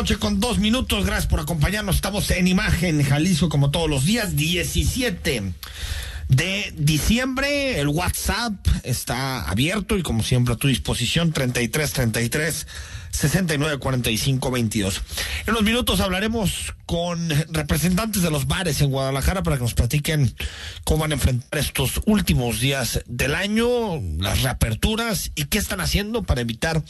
Noche 0.00 0.16
con 0.16 0.40
dos 0.40 0.58
minutos. 0.58 1.04
Gracias 1.04 1.26
por 1.26 1.40
acompañarnos. 1.40 1.96
Estamos 1.96 2.30
en 2.30 2.48
Imagen 2.48 3.02
Jalisco 3.02 3.50
como 3.50 3.70
todos 3.70 3.90
los 3.90 4.06
días. 4.06 4.34
17 4.34 5.52
de 6.28 6.74
diciembre. 6.74 7.78
El 7.78 7.88
WhatsApp 7.88 8.54
está 8.82 9.42
abierto 9.42 9.98
y 9.98 10.02
como 10.02 10.22
siempre 10.22 10.54
a 10.54 10.56
tu 10.56 10.68
disposición 10.68 11.32
33 11.32 11.92
33 11.92 12.66
69 13.20 13.78
45 13.78 14.50
22. 14.50 15.02
En 15.46 15.50
unos 15.50 15.62
minutos 15.62 16.00
hablaremos 16.00 16.74
con 16.86 17.28
representantes 17.50 18.22
de 18.22 18.30
los 18.30 18.46
bares 18.46 18.80
en 18.80 18.90
Guadalajara 18.90 19.42
para 19.42 19.56
que 19.56 19.62
nos 19.62 19.74
platiquen 19.74 20.34
cómo 20.84 21.00
van 21.00 21.10
a 21.10 21.16
enfrentar 21.16 21.60
estos 21.60 22.00
últimos 22.06 22.60
días 22.60 23.02
del 23.04 23.34
año, 23.34 24.00
las 24.18 24.40
reaperturas 24.40 25.32
y 25.34 25.44
qué 25.44 25.58
están 25.58 25.82
haciendo 25.82 26.22
para 26.22 26.40
evitar 26.40 26.82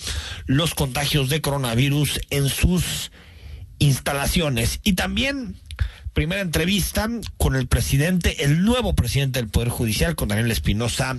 los 0.46 0.76
contagios 0.76 1.30
de 1.30 1.40
coronavirus 1.40 2.20
en 2.30 2.48
sus 2.48 3.10
instalaciones. 3.80 4.78
Y 4.84 4.92
también 4.92 5.56
primera 6.12 6.42
entrevista 6.42 7.08
con 7.38 7.56
el 7.56 7.66
presidente, 7.66 8.44
el 8.44 8.62
nuevo 8.64 8.94
presidente 8.94 9.40
del 9.40 9.48
Poder 9.48 9.70
Judicial, 9.70 10.14
con 10.14 10.28
Daniel 10.28 10.52
Espinosa 10.52 11.16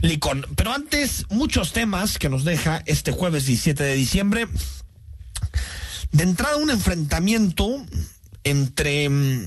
Licón. 0.00 0.46
Pero 0.56 0.72
antes, 0.72 1.26
muchos 1.30 1.72
temas 1.72 2.18
que 2.18 2.28
nos 2.28 2.44
deja 2.44 2.82
este 2.86 3.12
jueves 3.12 3.46
17 3.46 3.82
de 3.82 3.94
diciembre. 3.94 4.46
De 6.12 6.22
entrada, 6.22 6.56
un 6.56 6.70
enfrentamiento 6.70 7.84
entre 8.44 9.08
mm, 9.08 9.46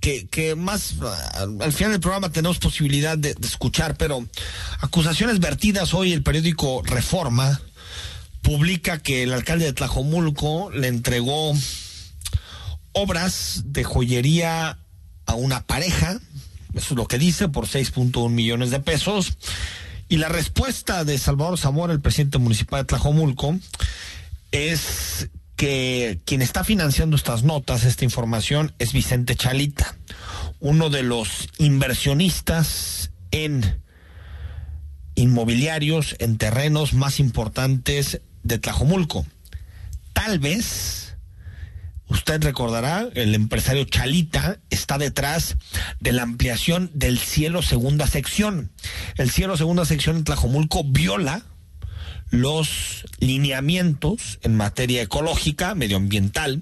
que, 0.00 0.54
más 0.56 0.94
al 1.34 1.72
final 1.72 1.92
del 1.92 2.00
programa 2.00 2.32
tenemos 2.32 2.58
posibilidad 2.58 3.16
de, 3.16 3.34
de, 3.34 3.46
escuchar, 3.46 3.96
pero 3.96 4.26
acusaciones 4.80 5.38
vertidas 5.38 5.94
hoy 5.94 6.12
el 6.12 6.22
periódico 6.22 6.82
Reforma 6.84 7.60
publica 8.42 8.98
que 8.98 9.22
el 9.22 9.32
alcalde 9.32 9.66
de 9.66 9.72
Tlajomulco 9.72 10.70
le 10.70 10.88
entregó 10.88 11.54
obras 12.92 13.62
de 13.66 13.84
joyería 13.84 14.78
a 15.26 15.34
una 15.34 15.64
pareja, 15.64 16.20
eso 16.74 16.94
es 16.94 16.96
lo 16.96 17.06
que 17.06 17.18
dice, 17.18 17.48
por 17.48 17.66
6.1 17.66 18.30
millones 18.30 18.70
de 18.70 18.80
pesos. 18.80 19.36
Y 20.08 20.18
la 20.18 20.28
respuesta 20.28 21.04
de 21.04 21.18
Salvador 21.18 21.58
Zamora, 21.58 21.92
el 21.92 22.00
presidente 22.00 22.38
municipal 22.38 22.82
de 22.82 22.86
Tlajomulco, 22.86 23.58
es 24.50 25.30
que 25.56 26.20
quien 26.24 26.42
está 26.42 26.64
financiando 26.64 27.16
estas 27.16 27.44
notas, 27.44 27.84
esta 27.84 28.04
información, 28.04 28.74
es 28.78 28.92
Vicente 28.92 29.36
Chalita, 29.36 29.96
uno 30.60 30.90
de 30.90 31.02
los 31.02 31.48
inversionistas 31.58 33.10
en 33.30 33.80
inmobiliarios, 35.14 36.16
en 36.18 36.38
terrenos 36.38 36.94
más 36.94 37.20
importantes 37.20 38.20
de 38.42 38.58
Tlajomulco. 38.58 39.26
Tal 40.12 40.38
vez 40.38 41.01
Usted 42.12 42.44
recordará, 42.44 43.08
el 43.14 43.34
empresario 43.34 43.84
Chalita 43.84 44.58
está 44.68 44.98
detrás 44.98 45.56
de 45.98 46.12
la 46.12 46.22
ampliación 46.22 46.90
del 46.92 47.18
cielo 47.18 47.62
segunda 47.62 48.06
sección. 48.06 48.70
El 49.16 49.30
cielo 49.30 49.56
segunda 49.56 49.86
sección 49.86 50.16
en 50.16 50.24
Tlajomulco 50.24 50.84
viola 50.84 51.42
los 52.28 53.06
lineamientos 53.18 54.38
en 54.42 54.54
materia 54.58 55.00
ecológica, 55.00 55.74
medioambiental, 55.74 56.60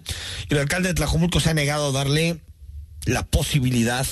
y 0.48 0.54
el 0.54 0.60
alcalde 0.60 0.90
de 0.90 0.94
Tlajomulco 0.94 1.40
se 1.40 1.50
ha 1.50 1.54
negado 1.54 1.88
a 1.88 1.92
darle 1.92 2.40
la 3.06 3.24
posibilidad 3.24 4.06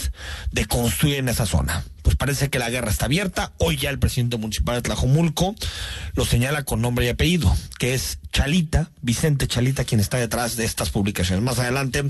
de 0.52 0.66
construir 0.66 1.16
en 1.16 1.28
esa 1.28 1.46
zona. 1.46 1.84
Pues 2.02 2.16
parece 2.16 2.48
que 2.48 2.58
la 2.58 2.70
guerra 2.70 2.90
está 2.90 3.04
abierta. 3.04 3.52
Hoy 3.58 3.76
ya 3.76 3.90
el 3.90 3.98
presidente 3.98 4.38
municipal 4.38 4.76
de 4.76 4.82
Tlajomulco 4.82 5.54
lo 6.14 6.24
señala 6.24 6.62
con 6.62 6.80
nombre 6.80 7.04
y 7.04 7.08
apellido, 7.10 7.54
que 7.78 7.92
es 7.92 8.18
Chalita, 8.32 8.90
Vicente 9.02 9.46
Chalita, 9.46 9.84
quien 9.84 10.00
está 10.00 10.16
detrás 10.16 10.56
de 10.56 10.64
estas 10.64 10.90
publicaciones. 10.90 11.44
Más 11.44 11.58
adelante 11.58 12.04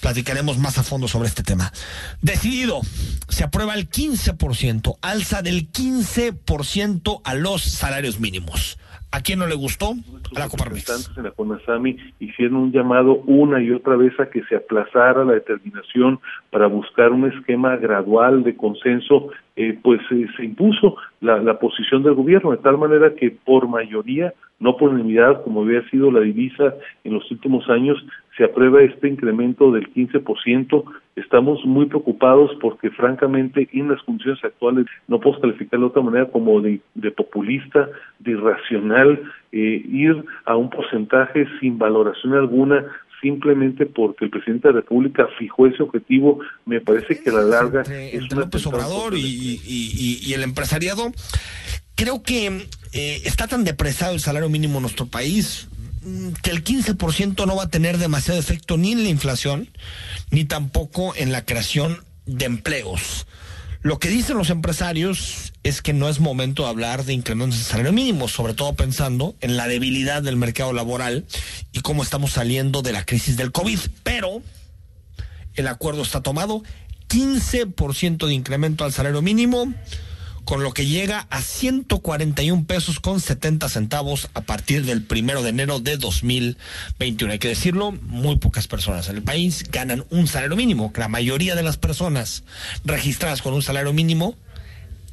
platicaremos 0.00 0.58
más 0.58 0.76
a 0.76 0.82
fondo 0.82 1.08
sobre 1.08 1.28
este 1.28 1.42
tema. 1.42 1.72
Decidido, 2.20 2.82
se 3.28 3.44
aprueba 3.44 3.74
el 3.74 3.88
15%, 3.88 4.98
alza 5.00 5.42
del 5.42 5.72
15% 5.72 7.20
a 7.24 7.34
los 7.34 7.62
salarios 7.62 8.20
mínimos. 8.20 8.78
¿A 9.12 9.20
quién 9.22 9.40
no 9.40 9.46
le 9.48 9.56
gustó? 9.56 9.94
A 10.36 10.38
la 10.38 10.48
Coparmex. 10.48 11.16
en 11.16 11.24
la 11.24 11.32
CONASAMI 11.32 11.96
hicieron 12.20 12.56
un 12.56 12.72
llamado 12.72 13.16
una 13.26 13.60
y 13.60 13.72
otra 13.72 13.96
vez 13.96 14.18
a 14.20 14.30
que 14.30 14.44
se 14.44 14.54
aplazara 14.54 15.24
la 15.24 15.32
determinación 15.32 16.20
para 16.50 16.68
buscar 16.68 17.10
un 17.10 17.26
esquema 17.26 17.76
gradual 17.76 18.44
de 18.44 18.56
consenso, 18.56 19.30
eh, 19.56 19.76
pues 19.82 20.00
eh, 20.12 20.26
se 20.36 20.44
impuso 20.44 20.96
la, 21.20 21.40
la 21.40 21.58
posición 21.58 22.04
del 22.04 22.14
gobierno, 22.14 22.52
de 22.52 22.58
tal 22.58 22.78
manera 22.78 23.14
que 23.16 23.32
por 23.32 23.66
mayoría 23.66 24.32
no 24.60 24.76
por 24.76 24.90
unanimidad 24.90 25.42
como 25.42 25.62
había 25.62 25.82
sido 25.88 26.12
la 26.12 26.20
divisa 26.20 26.74
en 27.02 27.14
los 27.14 27.28
últimos 27.30 27.68
años, 27.68 27.98
se 28.40 28.46
aprueba 28.46 28.80
este 28.80 29.06
incremento 29.06 29.70
del 29.70 29.92
15%. 29.92 30.84
Estamos 31.14 31.62
muy 31.66 31.84
preocupados 31.84 32.50
porque 32.58 32.88
francamente 32.88 33.68
en 33.74 33.88
las 33.90 34.02
condiciones 34.04 34.42
actuales 34.42 34.86
no 35.08 35.20
puedo 35.20 35.38
calificar 35.42 35.78
de 35.78 35.84
otra 35.84 36.00
manera 36.00 36.30
como 36.30 36.58
de, 36.62 36.80
populista, 37.14 37.90
de 38.18 38.30
irracional, 38.30 39.20
eh, 39.52 39.82
ir 39.86 40.24
a 40.46 40.56
un 40.56 40.70
porcentaje 40.70 41.46
sin 41.60 41.78
valoración 41.78 42.32
alguna 42.32 42.86
simplemente 43.20 43.84
porque 43.84 44.24
el 44.24 44.30
presidente 44.30 44.68
de 44.68 44.74
la 44.74 44.80
República 44.80 45.28
fijó 45.38 45.66
ese 45.66 45.82
objetivo, 45.82 46.40
me 46.64 46.80
parece 46.80 47.22
que 47.22 47.28
a 47.28 47.34
la 47.34 47.42
larga 47.42 47.82
es 47.82 48.34
López 48.34 48.66
Obrador 48.66 49.12
y, 49.14 50.32
el 50.32 50.42
empresariado, 50.42 51.12
creo 51.94 52.22
que 52.22 52.46
eh, 52.46 53.20
está 53.26 53.46
tan 53.46 53.64
depresado 53.64 54.14
el 54.14 54.20
salario 54.20 54.48
mínimo 54.48 54.76
en 54.76 54.82
nuestro 54.82 55.04
país 55.04 55.68
que 56.42 56.50
el 56.50 56.64
15% 56.64 57.46
no 57.46 57.56
va 57.56 57.64
a 57.64 57.70
tener 57.70 57.98
demasiado 57.98 58.40
efecto 58.40 58.76
ni 58.76 58.92
en 58.92 59.02
la 59.02 59.10
inflación, 59.10 59.68
ni 60.30 60.44
tampoco 60.44 61.14
en 61.14 61.32
la 61.32 61.44
creación 61.44 62.04
de 62.26 62.46
empleos. 62.46 63.26
Lo 63.82 63.98
que 63.98 64.08
dicen 64.08 64.36
los 64.36 64.50
empresarios 64.50 65.54
es 65.62 65.80
que 65.80 65.94
no 65.94 66.08
es 66.08 66.20
momento 66.20 66.64
de 66.64 66.68
hablar 66.68 67.04
de 67.04 67.14
incrementos 67.14 67.58
de 67.58 67.64
salario 67.64 67.92
mínimo, 67.92 68.28
sobre 68.28 68.52
todo 68.52 68.74
pensando 68.74 69.36
en 69.40 69.56
la 69.56 69.68
debilidad 69.68 70.22
del 70.22 70.36
mercado 70.36 70.72
laboral 70.72 71.24
y 71.72 71.80
cómo 71.80 72.02
estamos 72.02 72.32
saliendo 72.32 72.82
de 72.82 72.92
la 72.92 73.06
crisis 73.06 73.38
del 73.38 73.52
COVID. 73.52 73.78
Pero 74.02 74.42
el 75.54 75.66
acuerdo 75.66 76.02
está 76.02 76.22
tomado, 76.22 76.62
15% 77.08 78.26
de 78.26 78.34
incremento 78.34 78.84
al 78.84 78.92
salario 78.92 79.22
mínimo 79.22 79.72
con 80.50 80.64
lo 80.64 80.74
que 80.74 80.84
llega 80.84 81.28
a 81.30 81.42
141 81.42 82.64
pesos 82.64 82.98
con 82.98 83.20
70 83.20 83.68
centavos 83.68 84.30
a 84.34 84.40
partir 84.40 84.84
del 84.84 85.04
primero 85.04 85.44
de 85.44 85.50
enero 85.50 85.78
de 85.78 85.96
2021. 85.96 87.32
Hay 87.32 87.38
que 87.38 87.46
decirlo, 87.46 87.92
muy 87.92 88.34
pocas 88.34 88.66
personas 88.66 89.08
en 89.08 89.14
el 89.14 89.22
país 89.22 89.64
ganan 89.70 90.04
un 90.10 90.26
salario 90.26 90.56
mínimo. 90.56 90.92
La 90.96 91.06
mayoría 91.06 91.54
de 91.54 91.62
las 91.62 91.76
personas 91.76 92.42
registradas 92.84 93.42
con 93.42 93.54
un 93.54 93.62
salario 93.62 93.92
mínimo 93.92 94.34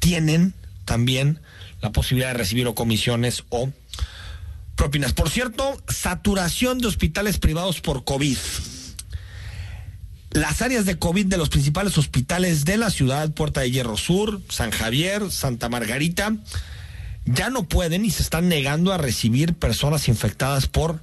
tienen 0.00 0.54
también 0.84 1.38
la 1.82 1.92
posibilidad 1.92 2.32
de 2.32 2.38
recibir 2.38 2.66
o 2.66 2.74
comisiones 2.74 3.44
o 3.48 3.70
propinas. 4.74 5.12
Por 5.12 5.30
cierto, 5.30 5.80
saturación 5.86 6.80
de 6.80 6.88
hospitales 6.88 7.38
privados 7.38 7.80
por 7.80 8.02
COVID 8.02 8.38
las 10.30 10.62
áreas 10.62 10.84
de 10.84 10.98
COVID 10.98 11.26
de 11.26 11.38
los 11.38 11.48
principales 11.48 11.96
hospitales 11.98 12.64
de 12.64 12.76
la 12.76 12.90
ciudad, 12.90 13.30
Puerta 13.32 13.60
de 13.60 13.70
Hierro 13.70 13.96
Sur, 13.96 14.40
San 14.48 14.70
Javier, 14.70 15.30
Santa 15.30 15.68
Margarita, 15.68 16.36
ya 17.24 17.50
no 17.50 17.64
pueden 17.64 18.04
y 18.04 18.10
se 18.10 18.22
están 18.22 18.48
negando 18.48 18.92
a 18.92 18.98
recibir 18.98 19.54
personas 19.54 20.08
infectadas 20.08 20.66
por 20.66 21.00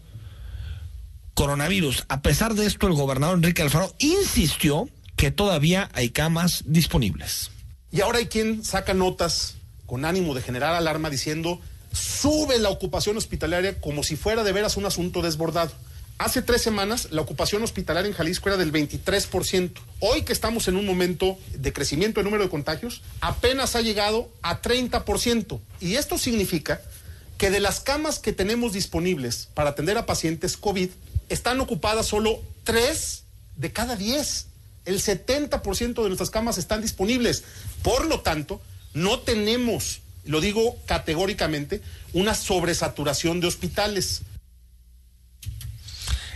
coronavirus. 1.34 2.06
A 2.08 2.22
pesar 2.22 2.56
de 2.56 2.66
esto, 2.66 2.88
el 2.88 2.94
gobernador 2.94 3.38
Enrique 3.38 3.62
Alfaro 3.62 3.94
insistió 4.00 4.90
que 5.16 5.32
todavía 5.32 5.90
hay 5.94 6.10
camas 6.10 6.64
disponibles. 6.66 7.52
Y 7.92 8.02
ahora 8.02 8.20
hay 8.20 8.28
quien 8.28 8.64
saca 8.64 8.94
notas 8.94 9.56
con 9.86 10.06
ánimo 10.06 10.34
de 10.34 10.42
generar 10.42 10.74
alarma 10.74 11.10
diciendo 11.10 11.62
sube 11.92 12.60
la 12.60 12.70
ocupación 12.70 13.16
hospitalaria 13.18 13.80
como 13.80 14.04
si 14.04 14.16
fuera 14.16 14.44
de 14.44 14.52
veras 14.52 14.78
un 14.78 14.86
asunto 14.86 15.22
desbordado. 15.22 15.72
Hace 16.18 16.42
tres 16.42 16.62
semanas 16.62 17.10
la 17.12 17.22
ocupación 17.22 17.62
hospitalaria 17.62 18.08
en 18.08 18.16
Jalisco 18.16 18.48
era 18.48 18.58
del 18.58 18.72
23%. 18.72 19.72
Hoy 20.00 20.22
que 20.22 20.32
estamos 20.32 20.70
en 20.70 20.78
un 20.78 20.86
momento 20.86 21.38
de 21.54 21.74
crecimiento 21.74 22.20
del 22.20 22.26
número 22.26 22.44
de 22.46 22.50
contagios, 22.50 23.02
apenas 23.20 23.76
ha 23.76 23.82
llegado 23.82 24.30
a 24.42 24.62
30%. 24.62 25.60
Y 25.82 25.96
esto 25.96 26.18
significa 26.18 26.82
que 27.38 27.52
de 27.52 27.60
las 27.60 27.82
camas 27.82 28.20
que 28.20 28.32
tenemos 28.32 28.72
disponibles 28.72 29.50
para 29.54 29.72
atender 29.72 29.98
a 29.98 30.06
pacientes 30.06 30.56
COVID, 30.56 30.90
están 31.28 31.60
ocupadas 31.60 32.06
solo 32.06 32.40
tres 32.64 33.24
de 33.58 33.74
cada 33.74 33.98
diez. 33.98 34.48
El 34.86 35.02
70% 35.02 36.02
de 36.02 36.08
nuestras 36.08 36.30
camas 36.30 36.58
están 36.58 36.82
disponibles. 36.82 37.44
Por 37.84 38.06
lo 38.06 38.22
tanto, 38.22 38.62
no 38.94 39.20
tenemos, 39.20 40.00
lo 40.24 40.40
digo 40.40 40.78
categóricamente, 40.86 41.82
una 42.14 42.36
sobresaturación 42.36 43.42
de 43.42 43.48
hospitales 43.48 44.22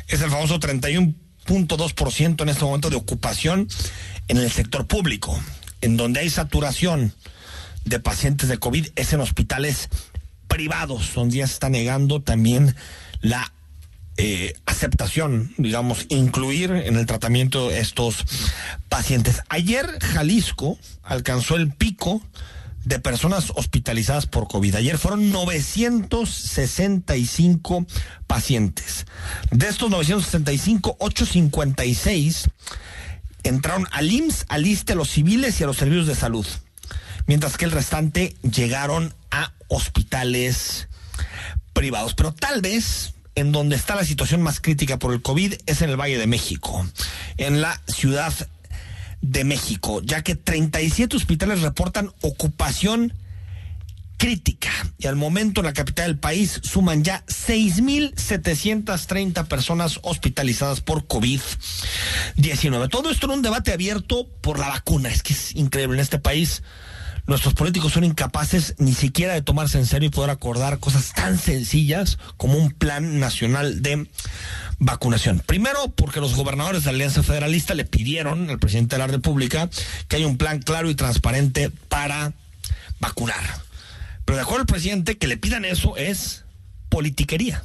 es 0.10 0.22
el 0.22 0.30
famoso 0.30 0.60
31.2% 0.60 2.42
en 2.42 2.50
este 2.50 2.66
momento 2.66 2.90
de 2.90 2.96
ocupación 2.96 3.68
en 4.28 4.38
el 4.38 4.52
sector 4.52 4.88
público, 4.88 5.40
en 5.82 5.98
donde 5.98 6.20
hay 6.20 6.30
saturación 6.30 7.14
de 7.86 8.00
pacientes 8.00 8.50
de 8.50 8.58
COVID 8.58 8.88
es 8.96 9.14
en 9.14 9.22
hospitales 9.22 9.90
privados, 10.48 11.14
donde 11.14 11.38
ya 11.38 11.48
se 11.48 11.54
está 11.54 11.70
negando 11.70 12.22
también 12.22 12.76
la 13.22 13.54
eh, 14.18 14.54
aceptación, 14.66 15.54
digamos, 15.58 16.06
incluir 16.10 16.72
en 16.72 16.98
el 16.98 17.06
tratamiento 17.06 17.72
estos 17.72 18.26
pacientes. 18.90 19.44
Ayer 19.48 19.88
Jalisco 20.02 20.78
alcanzó 21.04 21.56
el 21.56 21.72
pico 21.72 22.22
de 22.86 23.00
personas 23.00 23.52
hospitalizadas 23.56 24.26
por 24.26 24.48
COVID. 24.48 24.76
Ayer 24.76 24.98
fueron 24.98 25.32
965 25.32 27.86
pacientes. 28.28 29.06
De 29.52 29.68
estos 29.68 29.90
965, 29.90 30.96
856 31.00 32.50
entraron 33.44 33.88
al 33.92 34.12
IMSS, 34.12 34.46
al 34.50 34.68
ISTE, 34.68 34.94
a 34.94 34.96
los 34.96 35.10
civiles 35.10 35.60
y 35.60 35.64
a 35.64 35.68
los 35.68 35.78
servicios 35.78 36.08
de 36.08 36.16
salud. 36.16 36.48
Mientras 37.28 37.58
que 37.58 37.66
el 37.66 37.72
restante 37.72 38.36
llegaron 38.42 39.14
a 39.32 39.52
hospitales 39.68 40.88
privados. 41.74 42.14
Pero 42.16 42.34
tal 42.34 42.62
vez 42.62 43.14
en 43.36 43.52
donde 43.52 43.76
está 43.76 43.96
la 43.96 44.04
situación 44.04 44.42
más 44.42 44.60
crítica 44.60 45.00
por 45.00 45.14
el 45.14 45.22
COVID 45.22 45.54
es 45.66 45.82
en 45.82 45.90
el 45.90 45.98
Valle 45.98 46.18
de 46.18 46.28
México, 46.28 46.86
en 47.38 47.62
la 47.62 47.82
ciudad 47.88 48.34
de 49.22 49.44
México, 49.44 50.02
ya 50.04 50.24
que 50.24 50.36
37 50.36 51.16
hospitales 51.16 51.62
reportan 51.62 52.12
ocupación 52.22 53.14
crítica 54.20 54.70
y 54.98 55.08
al 55.08 55.16
momento 55.16 55.62
en 55.62 55.66
la 55.66 55.74
capital 55.74 56.08
del 56.08 56.20
país 56.20 56.60
suman 56.62 57.06
ya 57.06 57.26
6.730 57.28 59.48
personas 59.48 60.02
hospitalizadas 60.04 60.82
por 60.82 61.08
COVID-19. 61.08 62.90
Todo 62.90 63.10
esto 63.10 63.28
en 63.28 63.32
un 63.32 63.42
debate 63.42 63.72
abierto 63.72 64.28
por 64.42 64.60
la 64.60 64.68
vacuna. 64.68 65.08
Es 65.10 65.24
que 65.24 65.32
es 65.34 65.56
increíble 65.56 65.96
en 65.96 66.02
este 66.02 66.20
país. 66.20 66.62
Nuestros 67.30 67.54
políticos 67.54 67.94
son 67.94 68.06
incapaces 68.06 68.74
ni 68.80 68.92
siquiera 68.92 69.36
de 69.36 69.44
tomarse 69.44 69.78
en 69.78 69.86
serio 69.86 70.08
y 70.08 70.10
poder 70.10 70.32
acordar 70.32 70.80
cosas 70.80 71.14
tan 71.14 71.38
sencillas 71.38 72.18
como 72.38 72.58
un 72.58 72.72
plan 72.72 73.20
nacional 73.20 73.84
de 73.84 74.08
vacunación. 74.80 75.40
Primero, 75.46 75.90
porque 75.90 76.22
los 76.22 76.34
gobernadores 76.34 76.84
de 76.84 76.92
la 76.92 76.96
Alianza 76.96 77.22
Federalista 77.22 77.76
le 77.76 77.86
pidieron 77.86 78.50
al 78.50 78.58
presidente 78.58 78.96
de 78.96 79.02
la 79.02 79.06
República 79.06 79.70
que 80.08 80.16
haya 80.16 80.26
un 80.26 80.38
plan 80.38 80.60
claro 80.60 80.90
y 80.90 80.96
transparente 80.96 81.70
para 81.70 82.34
vacunar. 83.00 83.44
Pero 84.26 84.38
de 84.38 84.42
acuerdo 84.42 84.62
al 84.62 84.66
presidente, 84.66 85.20
que 85.20 85.28
le 85.28 85.38
pidan 85.38 85.66
eso 85.66 85.98
es 85.98 86.46
politiquería 86.90 87.62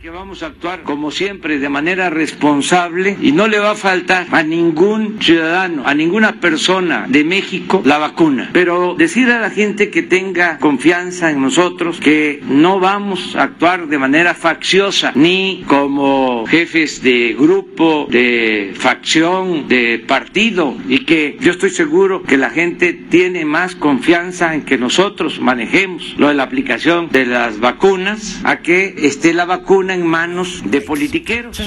que 0.00 0.08
vamos 0.08 0.42
a 0.42 0.46
actuar 0.46 0.82
como 0.82 1.10
siempre 1.10 1.58
de 1.58 1.68
manera 1.68 2.08
responsable 2.08 3.18
y 3.20 3.32
no 3.32 3.48
le 3.48 3.58
va 3.58 3.72
a 3.72 3.74
faltar 3.74 4.26
a 4.30 4.42
ningún 4.42 5.20
ciudadano, 5.20 5.82
a 5.84 5.92
ninguna 5.92 6.40
persona 6.40 7.04
de 7.06 7.22
México 7.22 7.82
la 7.84 7.98
vacuna. 7.98 8.48
Pero 8.54 8.94
decir 8.94 9.30
a 9.30 9.40
la 9.40 9.50
gente 9.50 9.90
que 9.90 10.02
tenga 10.02 10.56
confianza 10.56 11.30
en 11.30 11.42
nosotros, 11.42 12.00
que 12.00 12.40
no 12.48 12.80
vamos 12.80 13.36
a 13.36 13.42
actuar 13.42 13.88
de 13.88 13.98
manera 13.98 14.32
facciosa 14.32 15.12
ni 15.14 15.64
como 15.66 16.46
jefes 16.46 17.02
de 17.02 17.36
grupo, 17.38 18.06
de 18.08 18.72
facción, 18.74 19.68
de 19.68 19.98
partido 19.98 20.78
y 20.88 21.04
que 21.04 21.36
yo 21.42 21.50
estoy 21.50 21.68
seguro 21.68 22.22
que 22.22 22.38
la 22.38 22.48
gente 22.48 22.94
tiene 22.94 23.44
más 23.44 23.76
confianza 23.76 24.54
en 24.54 24.62
que 24.62 24.78
nosotros 24.78 25.40
manejemos 25.40 26.14
lo 26.16 26.28
de 26.28 26.34
la 26.34 26.44
aplicación 26.44 27.10
de 27.10 27.26
las 27.26 27.60
vacunas 27.60 28.40
a 28.44 28.60
que 28.60 28.94
esté 28.96 29.34
la 29.34 29.44
vacuna 29.44 29.73
en 29.82 30.06
manos 30.06 30.62
de 30.64 30.80
politiqueros. 30.80 31.60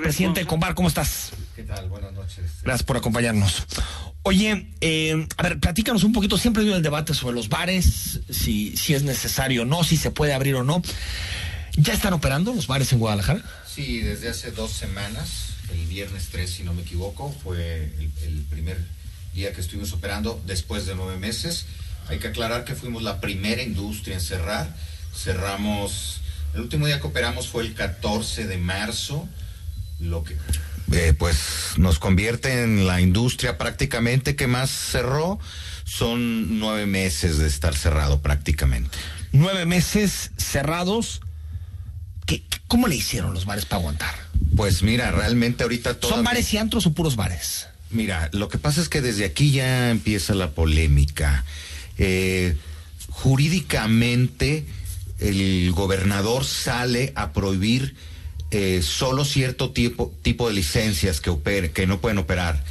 presidente 0.00 0.46
Combar, 0.46 0.74
¿cómo 0.74 0.88
estás? 0.88 1.32
¿Qué 1.54 1.62
tal? 1.62 1.90
Buenas 1.90 2.14
noches. 2.14 2.62
Gracias 2.62 2.82
por 2.84 2.96
acompañarnos. 2.96 3.66
Oye, 4.22 4.68
eh, 4.80 5.28
a 5.36 5.42
ver, 5.42 5.60
platícanos 5.60 6.04
un 6.04 6.14
poquito, 6.14 6.38
siempre 6.38 6.64
dio 6.64 6.74
el 6.74 6.82
debate 6.82 7.12
sobre 7.12 7.34
los 7.34 7.50
bares, 7.50 8.20
si, 8.30 8.74
si 8.78 8.94
es 8.94 9.02
necesario 9.02 9.62
o 9.62 9.64
no, 9.66 9.84
si 9.84 9.98
se 9.98 10.10
puede 10.10 10.32
abrir 10.32 10.54
o 10.54 10.64
no. 10.64 10.80
¿Ya 11.76 11.92
están 11.92 12.14
operando 12.14 12.54
los 12.54 12.66
bares 12.66 12.90
en 12.94 12.98
Guadalajara? 12.98 13.44
Sí, 13.66 13.98
desde 13.98 14.30
hace 14.30 14.50
dos 14.50 14.72
semanas, 14.72 15.50
el 15.70 15.84
viernes 15.84 16.30
3, 16.32 16.50
si 16.50 16.62
no 16.62 16.72
me 16.72 16.80
equivoco, 16.80 17.30
fue 17.42 17.92
el, 17.98 18.10
el 18.26 18.42
primer 18.48 18.78
día 19.34 19.52
que 19.52 19.60
estuvimos 19.60 19.92
operando 19.92 20.42
después 20.46 20.86
de 20.86 20.94
nueve 20.94 21.18
meses. 21.18 21.66
Hay 22.08 22.18
que 22.18 22.28
aclarar 22.28 22.64
que 22.64 22.74
fuimos 22.74 23.02
la 23.02 23.20
primera 23.20 23.62
industria 23.62 24.14
en 24.14 24.22
cerrar. 24.22 24.74
Cerramos 25.14 26.22
el 26.54 26.60
último 26.60 26.86
día 26.86 27.00
que 27.00 27.06
operamos 27.06 27.48
fue 27.48 27.64
el 27.64 27.74
14 27.74 28.46
de 28.46 28.58
marzo, 28.58 29.28
lo 30.00 30.24
que 30.24 30.36
eh, 30.92 31.14
pues 31.18 31.72
nos 31.76 31.98
convierte 31.98 32.62
en 32.62 32.86
la 32.86 33.00
industria 33.00 33.58
prácticamente 33.58 34.36
que 34.36 34.46
más 34.46 34.70
cerró. 34.70 35.38
Son 35.84 36.58
nueve 36.58 36.86
meses 36.86 37.38
de 37.38 37.46
estar 37.46 37.74
cerrado 37.74 38.20
prácticamente. 38.20 38.96
nueve 39.32 39.66
meses 39.66 40.30
cerrados. 40.36 41.20
¿Qué, 42.26 42.42
¿Cómo 42.68 42.86
le 42.88 42.96
hicieron 42.96 43.34
los 43.34 43.44
bares 43.44 43.66
para 43.66 43.80
aguantar? 43.80 44.14
Pues 44.56 44.82
mira, 44.82 45.10
realmente 45.10 45.62
ahorita 45.62 45.98
todo. 45.98 46.10
¿Son 46.10 46.24
bares 46.24 46.52
y 46.54 46.58
antros 46.58 46.86
o 46.86 46.92
puros 46.92 47.16
bares? 47.16 47.68
Mira, 47.90 48.28
lo 48.32 48.48
que 48.48 48.58
pasa 48.58 48.80
es 48.80 48.88
que 48.88 49.00
desde 49.00 49.24
aquí 49.24 49.52
ya 49.52 49.90
empieza 49.90 50.34
la 50.34 50.50
polémica. 50.50 51.44
Eh, 51.98 52.56
jurídicamente, 53.10 54.66
el 55.18 55.72
gobernador 55.72 56.44
sale 56.44 57.12
a 57.14 57.32
prohibir 57.32 57.94
eh, 58.50 58.82
solo 58.82 59.24
cierto 59.24 59.70
tipo, 59.72 60.14
tipo 60.22 60.48
de 60.48 60.54
licencias 60.54 61.20
que, 61.20 61.70
que 61.74 61.86
no 61.86 62.00
pueden 62.00 62.18
operar. 62.18 62.62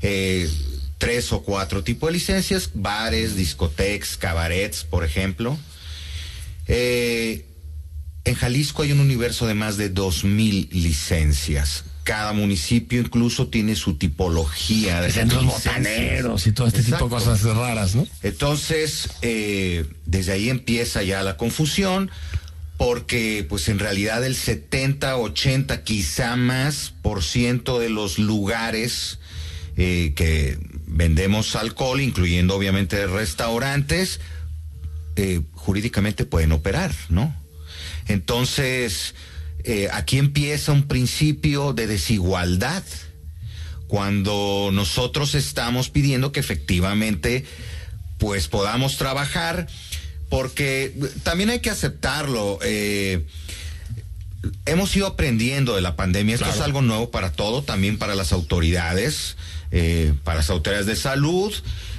Eh, 0.00 0.48
tres 0.98 1.32
o 1.32 1.42
cuatro 1.42 1.82
tipos 1.82 2.08
de 2.08 2.14
licencias, 2.14 2.70
bares, 2.74 3.36
discotecas, 3.36 4.16
cabarets, 4.16 4.84
por 4.84 5.04
ejemplo. 5.04 5.58
Eh, 6.66 7.46
en 8.24 8.34
Jalisco 8.34 8.82
hay 8.82 8.92
un 8.92 9.00
universo 9.00 9.46
de 9.46 9.54
más 9.54 9.76
de 9.76 9.88
dos 9.88 10.24
mil 10.24 10.68
licencias. 10.72 11.84
Cada 12.04 12.32
municipio 12.32 13.00
incluso 13.00 13.48
tiene 13.48 13.74
su 13.76 13.94
tipología 13.96 15.00
de 15.00 15.10
Centros 15.10 15.46
botaneros 15.46 16.46
y 16.46 16.52
todo 16.52 16.66
este 16.66 16.82
tipo 16.82 17.04
de 17.04 17.10
cosas 17.10 17.42
raras, 17.42 17.94
¿no? 17.94 18.06
Entonces, 18.22 19.08
eh, 19.22 19.86
desde 20.04 20.32
ahí 20.32 20.50
empieza 20.50 21.02
ya 21.02 21.22
la 21.22 21.36
confusión, 21.36 22.10
porque 22.76 23.46
pues 23.48 23.68
en 23.68 23.78
realidad 23.78 24.24
el 24.24 24.36
70, 24.36 25.16
80, 25.16 25.82
quizá 25.82 26.36
más 26.36 26.92
por 27.02 27.22
ciento 27.22 27.78
de 27.78 27.88
los 27.88 28.18
lugares 28.18 29.18
eh, 29.76 30.12
que 30.14 30.58
vendemos 30.86 31.56
alcohol, 31.56 32.00
incluyendo 32.00 32.54
obviamente 32.54 33.06
restaurantes, 33.06 34.20
eh, 35.16 35.40
jurídicamente 35.52 36.24
pueden 36.24 36.52
operar, 36.52 36.92
¿no? 37.08 37.34
Entonces, 38.06 39.14
eh, 39.64 39.88
aquí 39.92 40.18
empieza 40.18 40.72
un 40.72 40.86
principio 40.86 41.72
de 41.72 41.86
desigualdad 41.86 42.82
cuando 43.88 44.70
nosotros 44.72 45.34
estamos 45.34 45.88
pidiendo 45.88 46.32
que 46.32 46.40
efectivamente 46.40 47.44
pues 48.18 48.48
podamos 48.48 48.96
trabajar 48.96 49.66
porque 50.28 50.92
también 51.22 51.50
hay 51.50 51.60
que 51.60 51.70
aceptarlo 51.70 52.58
eh, 52.62 53.24
hemos 54.66 54.94
ido 54.96 55.06
aprendiendo 55.06 55.74
de 55.74 55.82
la 55.82 55.96
pandemia. 55.96 56.34
Esto 56.34 56.48
es 56.48 56.60
algo 56.60 56.82
nuevo 56.82 57.10
para 57.10 57.32
todo 57.32 57.62
también 57.62 57.98
para 57.98 58.14
las 58.14 58.32
autoridades 58.32 59.36
eh, 59.76 60.14
para 60.22 60.36
las 60.36 60.50
autoridades 60.50 60.86
de 60.86 60.94
salud. 60.94 61.52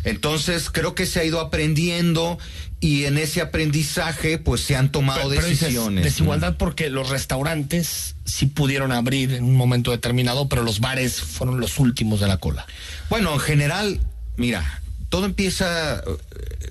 Entonces 0.06 0.70
creo 0.70 0.96
que 0.96 1.06
se 1.06 1.20
ha 1.20 1.26
ido 1.26 1.42
aprendiendo 1.42 2.38
y 2.80 3.04
en 3.04 3.18
ese 3.18 3.42
aprendizaje 3.42 4.38
pues 4.38 4.62
se 4.62 4.78
han 4.78 4.94
tomado 4.94 5.28
Pero 5.28 5.42
decisiones 5.42 6.06
desigualdad 6.06 6.56
porque 6.58 6.90
los 6.90 7.10
restaurantes 7.10 8.16
sí 8.24 8.46
pudieron 8.46 8.94
abrir 8.94 9.34
en 9.34 9.44
un 9.44 9.56
momento 9.56 9.92
determinado, 9.92 10.48
pero 10.48 10.64
los 10.64 10.80
bares 10.80 11.20
fueron 11.20 11.60
los 11.60 11.78
últimos 11.78 12.22
de 12.22 12.28
la 12.28 12.38
cola. 12.38 12.66
Bueno, 13.10 13.34
en 13.34 13.40
general, 13.42 14.00
mira, 14.38 14.82
todo 15.10 15.26
empieza 15.26 15.98
eh, 15.98 16.70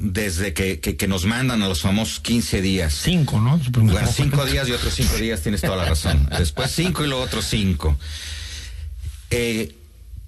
desde 0.00 0.52
que, 0.54 0.78
que- 0.80 0.96
que 0.96 1.08
nos 1.08 1.24
mandan 1.24 1.62
a 1.62 1.68
los 1.68 1.80
famosos 1.80 2.20
15 2.20 2.62
días. 2.62 2.94
Cinco, 2.94 3.40
¿no? 3.40 3.60
Bueno, 3.72 4.08
cinco 4.12 4.44
días 4.46 4.68
y 4.68 4.72
otros 4.72 4.94
cinco 4.94 5.16
días, 5.16 5.42
tienes 5.42 5.60
toda 5.60 5.76
la 5.76 5.84
razón. 5.86 6.28
Después 6.38 6.70
cinco 6.70 7.04
y 7.04 7.08
luego 7.08 7.22
otros 7.24 7.44
cinco. 7.46 7.98
Eh, 9.30 9.74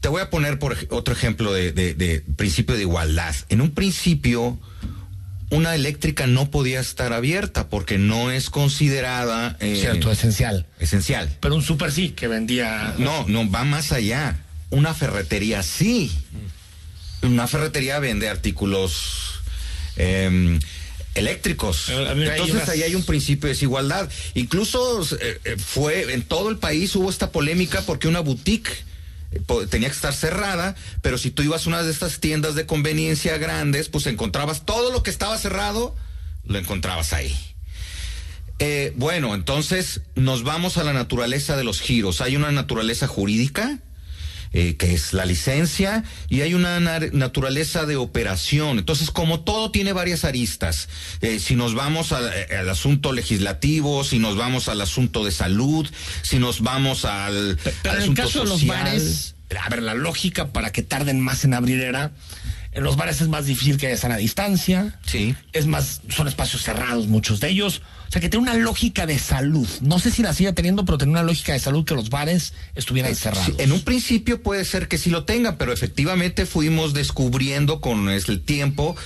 te 0.00 0.08
voy 0.08 0.20
a 0.22 0.30
poner 0.30 0.58
por 0.58 0.76
otro 0.90 1.14
ejemplo 1.14 1.52
de, 1.52 1.72
de- 1.72 1.94
de 1.94 2.20
principio 2.36 2.74
de 2.74 2.82
igualdad. 2.82 3.34
En 3.48 3.60
un 3.60 3.70
principio, 3.70 4.58
una 5.50 5.74
eléctrica 5.74 6.26
no 6.26 6.50
podía 6.50 6.80
estar 6.80 7.12
abierta 7.12 7.68
porque 7.68 7.98
no 7.98 8.30
es 8.30 8.50
considerada 8.50 9.56
eh, 9.60 9.76
Cierto, 9.80 10.10
esencial. 10.10 10.66
esencial. 10.78 11.36
Pero 11.40 11.54
un 11.54 11.62
super 11.62 11.92
sí 11.92 12.10
que 12.10 12.28
vendía. 12.28 12.94
No, 12.98 13.26
no, 13.28 13.48
va 13.50 13.64
más 13.64 13.92
allá. 13.92 14.40
Una 14.70 14.94
ferretería 14.94 15.62
sí. 15.62 16.10
Una 17.22 17.46
ferretería 17.46 17.98
vende 17.98 18.28
artículos 18.30 19.39
em, 19.97 20.59
eléctricos. 21.14 21.88
Entonces 21.88 22.68
ahí 22.68 22.82
hay 22.82 22.94
un 22.94 23.04
principio 23.04 23.47
de 23.47 23.54
desigualdad. 23.54 24.09
Incluso 24.35 25.02
eh, 25.20 25.40
eh, 25.44 25.56
fue 25.59 26.12
en 26.12 26.23
todo 26.23 26.50
el 26.50 26.59
país 26.59 26.94
hubo 26.97 27.11
esta 27.11 27.30
polémica 27.32 27.82
porque 27.82 28.09
una 28.09 28.20
boutique 28.20 28.70
eh, 29.32 29.40
tenía 29.68 29.88
que 29.88 29.94
estar 29.94 30.14
cerrada, 30.14 30.75
pero 31.02 31.18
si 31.18 31.30
tú 31.30 31.42
ibas 31.42 31.66
a 31.66 31.68
una 31.68 31.82
de 31.82 31.90
estas 31.90 32.20
tiendas 32.20 32.54
de 32.54 32.66
conveniencia 32.66 33.38
grandes, 33.38 33.88
pues 33.88 34.06
encontrabas 34.06 34.64
todo 34.64 34.92
lo 34.92 35.02
que 35.02 35.11
estaba 35.11 35.37
cerrado, 35.38 35.94
lo 36.44 36.59
encontrabas 36.59 37.12
ahí. 37.12 37.37
Eh, 38.59 38.92
bueno, 38.97 39.35
entonces 39.35 40.02
nos 40.16 40.42
vamos 40.42 40.76
a 40.76 40.85
la 40.85 40.92
naturaleza 40.92 41.56
de 41.56 41.64
los 41.64 41.80
giros. 41.80 42.20
Hay 42.20 42.37
una 42.37 42.50
naturaleza 42.50 43.06
jurídica, 43.06 43.78
eh, 44.52 44.76
que 44.76 44.95
es 44.95 45.12
la 45.12 45.25
licencia, 45.25 46.04
y 46.28 46.40
hay 46.40 46.54
una 46.54 46.80
naturaleza 46.80 47.87
de 47.87 47.97
operación. 47.97 48.78
Entonces, 48.78 49.11
como 49.11 49.40
todo 49.40 49.71
tiene 49.71 49.92
varias 49.92 50.25
aristas, 50.25 50.88
eh, 51.21 51.38
si 51.38 51.54
nos 51.54 51.75
vamos 51.75 52.12
al, 52.12 52.33
eh, 52.33 52.57
al 52.59 52.69
asunto 52.69 53.12
legislativo, 53.12 54.04
si 54.04 54.19
nos 54.19 54.37
vamos 54.37 54.69
al 54.69 54.80
asunto 54.80 55.25
de 55.25 55.30
salud, 55.30 55.88
si 56.23 56.38
nos 56.38 56.62
vamos 56.62 57.04
al, 57.04 57.59
Pero 57.83 57.95
al 57.95 58.02
en 58.02 58.09
el 58.11 58.14
caso 58.16 58.40
de 58.40 58.47
los 58.47 58.61
social, 58.61 58.85
bares, 58.85 59.35
a 59.59 59.69
ver, 59.69 59.83
la 59.83 59.95
lógica 59.95 60.49
para 60.49 60.73
que 60.73 60.83
tarden 60.83 61.21
más 61.21 61.45
en 61.45 61.54
abrir 61.54 61.80
era. 61.80 62.12
En 62.73 62.85
los 62.85 62.97
bares 62.97 63.21
es 63.21 63.28
más 63.28 63.47
difícil 63.47 63.78
que 63.78 63.88
haya 63.88 63.97
sana 63.97 64.16
distancia. 64.16 64.99
Sí. 65.04 65.35
Es 65.52 65.66
más, 65.66 66.02
son 66.09 66.28
espacios 66.28 66.62
cerrados, 66.62 67.09
muchos 67.09 67.40
de 67.40 67.49
ellos. 67.49 67.83
O 68.10 68.12
sea, 68.12 68.20
que 68.20 68.28
tiene 68.28 68.42
una 68.42 68.54
lógica 68.54 69.06
de 69.06 69.20
salud. 69.20 69.68
No 69.82 70.00
sé 70.00 70.10
si 70.10 70.24
la 70.24 70.34
sigue 70.34 70.52
teniendo, 70.52 70.84
pero 70.84 70.98
tiene 70.98 71.12
una 71.12 71.22
lógica 71.22 71.52
de 71.52 71.60
salud 71.60 71.84
que 71.84 71.94
los 71.94 72.10
bares 72.10 72.54
estuvieran 72.74 73.14
cerrados. 73.14 73.46
Sí, 73.46 73.62
en 73.62 73.70
un 73.70 73.82
principio 73.82 74.42
puede 74.42 74.64
ser 74.64 74.88
que 74.88 74.98
sí 74.98 75.10
lo 75.10 75.22
tengan, 75.22 75.56
pero 75.58 75.72
efectivamente 75.72 76.44
fuimos 76.44 76.92
descubriendo 76.92 77.80
con 77.80 78.08
el 78.08 78.40
tiempo 78.40 78.96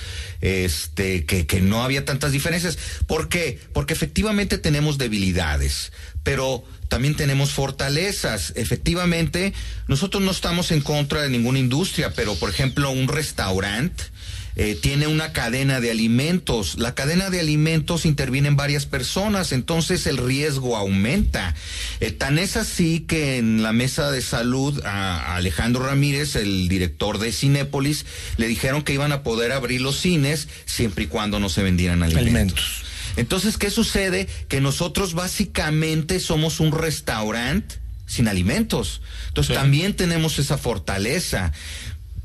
este, 0.41 1.23
que, 1.25 1.45
que 1.45 1.61
no 1.61 1.83
había 1.83 2.03
tantas 2.03 2.31
diferencias. 2.31 2.79
¿Por 3.05 3.29
qué? 3.29 3.59
Porque 3.73 3.93
efectivamente 3.93 4.57
tenemos 4.57 4.97
debilidades, 4.97 5.91
pero 6.23 6.63
también 6.87 7.13
tenemos 7.13 7.51
fortalezas. 7.51 8.53
Efectivamente, 8.55 9.53
nosotros 9.87 10.23
no 10.23 10.31
estamos 10.31 10.71
en 10.71 10.81
contra 10.81 11.21
de 11.21 11.29
ninguna 11.29 11.59
industria, 11.59 12.11
pero 12.15 12.33
por 12.33 12.49
ejemplo, 12.49 12.89
un 12.89 13.07
restaurante 13.07 14.05
eh, 14.57 14.77
tiene 14.81 15.07
una 15.07 15.33
cadena 15.33 15.81
de 15.81 15.91
alimentos. 15.91 16.77
La 16.77 16.95
cadena 16.95 17.29
de 17.29 17.41
alimentos 17.41 18.05
interviene 18.05 18.47
en 18.47 18.55
varias 18.55 18.85
personas, 18.85 19.51
entonces 19.51 20.07
el 20.07 20.17
riesgo 20.17 20.77
aumenta. 20.77 21.53
Eh, 21.99 22.11
tan 22.11 22.39
es 22.39 22.55
así 22.55 23.01
que 23.01 23.37
en 23.37 23.63
la 23.63 23.73
mesa 23.73 24.11
de 24.11 24.21
salud 24.21 24.81
a, 24.85 25.35
Alejandro 25.35 25.85
Ramírez, 25.85 26.35
el 26.35 26.69
director 26.69 27.19
de 27.19 27.31
Cinépolis, 27.31 28.05
le 28.37 28.47
dijeron 28.47 28.83
que 28.83 28.93
iban 28.93 29.11
a 29.11 29.23
poder 29.23 29.51
abrir 29.51 29.81
los 29.81 29.97
cines 29.99 30.47
siempre 30.65 31.05
y 31.05 31.07
cuando 31.07 31.39
no 31.39 31.49
se 31.49 31.61
vendieran 31.61 32.01
alimentos. 32.01 32.21
Alimentos. 32.23 32.81
Entonces, 33.17 33.57
¿qué 33.57 33.69
sucede? 33.69 34.27
Que 34.47 34.61
nosotros 34.61 35.13
básicamente 35.13 36.19
somos 36.19 36.59
un 36.59 36.71
restaurante 36.71 37.75
sin 38.05 38.27
alimentos. 38.27 39.01
Entonces, 39.27 39.55
Sí. 39.55 39.61
también 39.61 39.95
tenemos 39.95 40.37
esa 40.39 40.57
fortaleza. 40.57 41.51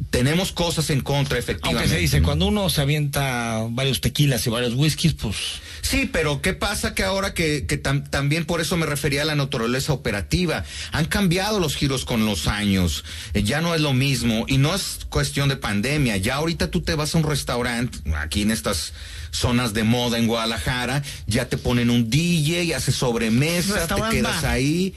Tenemos 0.08 0.50
cosas 0.50 0.88
en 0.90 1.02
contra, 1.02 1.38
efectivamente. 1.38 1.82
Aunque 1.84 1.94
se 1.94 2.00
dice, 2.00 2.22
cuando 2.22 2.46
uno 2.46 2.68
se 2.70 2.80
avienta 2.80 3.66
varios 3.70 4.00
tequilas 4.00 4.46
y 4.46 4.50
varios 4.50 4.74
whiskies, 4.74 5.12
pues. 5.14 5.36
Sí, 5.82 6.08
pero 6.12 6.40
¿qué 6.42 6.52
pasa 6.54 6.94
que 6.94 7.04
ahora 7.04 7.32
que, 7.34 7.66
que 7.66 7.80
tam- 7.80 8.08
también 8.08 8.44
por 8.44 8.60
eso 8.60 8.76
me 8.76 8.86
refería 8.86 9.22
a 9.22 9.24
la 9.24 9.34
naturaleza 9.36 9.92
operativa? 9.92 10.64
Han 10.92 11.04
cambiado 11.04 11.60
los 11.60 11.76
giros 11.76 12.04
con 12.04 12.26
los 12.26 12.48
años, 12.48 13.04
eh, 13.34 13.42
ya 13.42 13.60
no 13.60 13.74
es 13.74 13.80
lo 13.80 13.92
mismo 13.92 14.46
y 14.48 14.58
no 14.58 14.74
es 14.74 15.00
cuestión 15.08 15.48
de 15.48 15.56
pandemia, 15.56 16.16
ya 16.16 16.36
ahorita 16.36 16.70
tú 16.70 16.80
te 16.82 16.94
vas 16.94 17.14
a 17.14 17.18
un 17.18 17.24
restaurante, 17.24 17.98
aquí 18.16 18.42
en 18.42 18.50
estas 18.50 18.92
zonas 19.30 19.74
de 19.74 19.84
moda 19.84 20.18
en 20.18 20.26
Guadalajara, 20.26 21.02
ya 21.26 21.48
te 21.48 21.56
ponen 21.56 21.88
un 21.90 22.10
DJ, 22.10 22.74
haces 22.74 22.96
sobremesa, 22.96 23.86
te 23.86 23.94
quedas 24.10 24.42
bar. 24.42 24.46
ahí, 24.52 24.94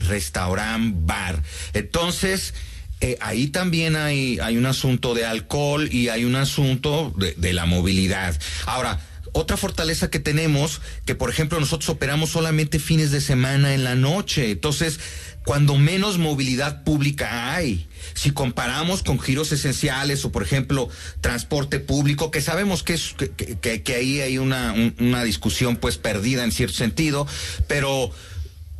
restaurant 0.00 0.94
bar. 1.06 1.42
Entonces, 1.72 2.54
eh, 3.02 3.18
ahí 3.20 3.48
también 3.48 3.96
hay, 3.96 4.38
hay 4.40 4.56
un 4.56 4.64
asunto 4.66 5.12
de 5.14 5.26
alcohol 5.26 5.88
y 5.92 6.08
hay 6.08 6.24
un 6.24 6.36
asunto 6.36 7.12
de, 7.36 7.52
la 7.52 7.66
movilidad. 7.66 8.38
Ahora, 8.64 9.00
otra 9.32 9.56
fortaleza 9.56 10.08
que 10.08 10.20
tenemos, 10.20 10.80
que 11.04 11.14
por 11.14 11.28
ejemplo 11.28 11.58
nosotros 11.58 11.88
operamos 11.90 12.30
solamente 12.30 12.78
fines 12.78 13.10
de 13.10 13.20
semana 13.20 13.74
en 13.74 13.82
la 13.82 13.94
noche, 13.96 14.50
entonces 14.52 15.00
cuando 15.44 15.76
menos 15.76 16.18
movilidad 16.18 16.84
pública 16.84 17.52
hay, 17.54 17.88
si 18.14 18.30
comparamos 18.30 19.02
con 19.02 19.18
giros 19.18 19.50
esenciales 19.50 20.24
o 20.24 20.30
por 20.30 20.44
ejemplo 20.44 20.88
transporte 21.20 21.80
público, 21.80 22.30
que 22.30 22.40
sabemos 22.40 22.84
que, 22.84 22.94
es, 22.94 23.14
que, 23.16 23.80
que- 23.82 23.94
ahí 23.96 24.20
hay 24.20 24.38
una, 24.38 24.72
un- 24.74 24.94
una 25.00 25.24
discusión 25.24 25.74
pues 25.76 25.96
perdida 25.96 26.44
en 26.44 26.52
cierto 26.52 26.76
sentido, 26.76 27.26
pero 27.66 28.12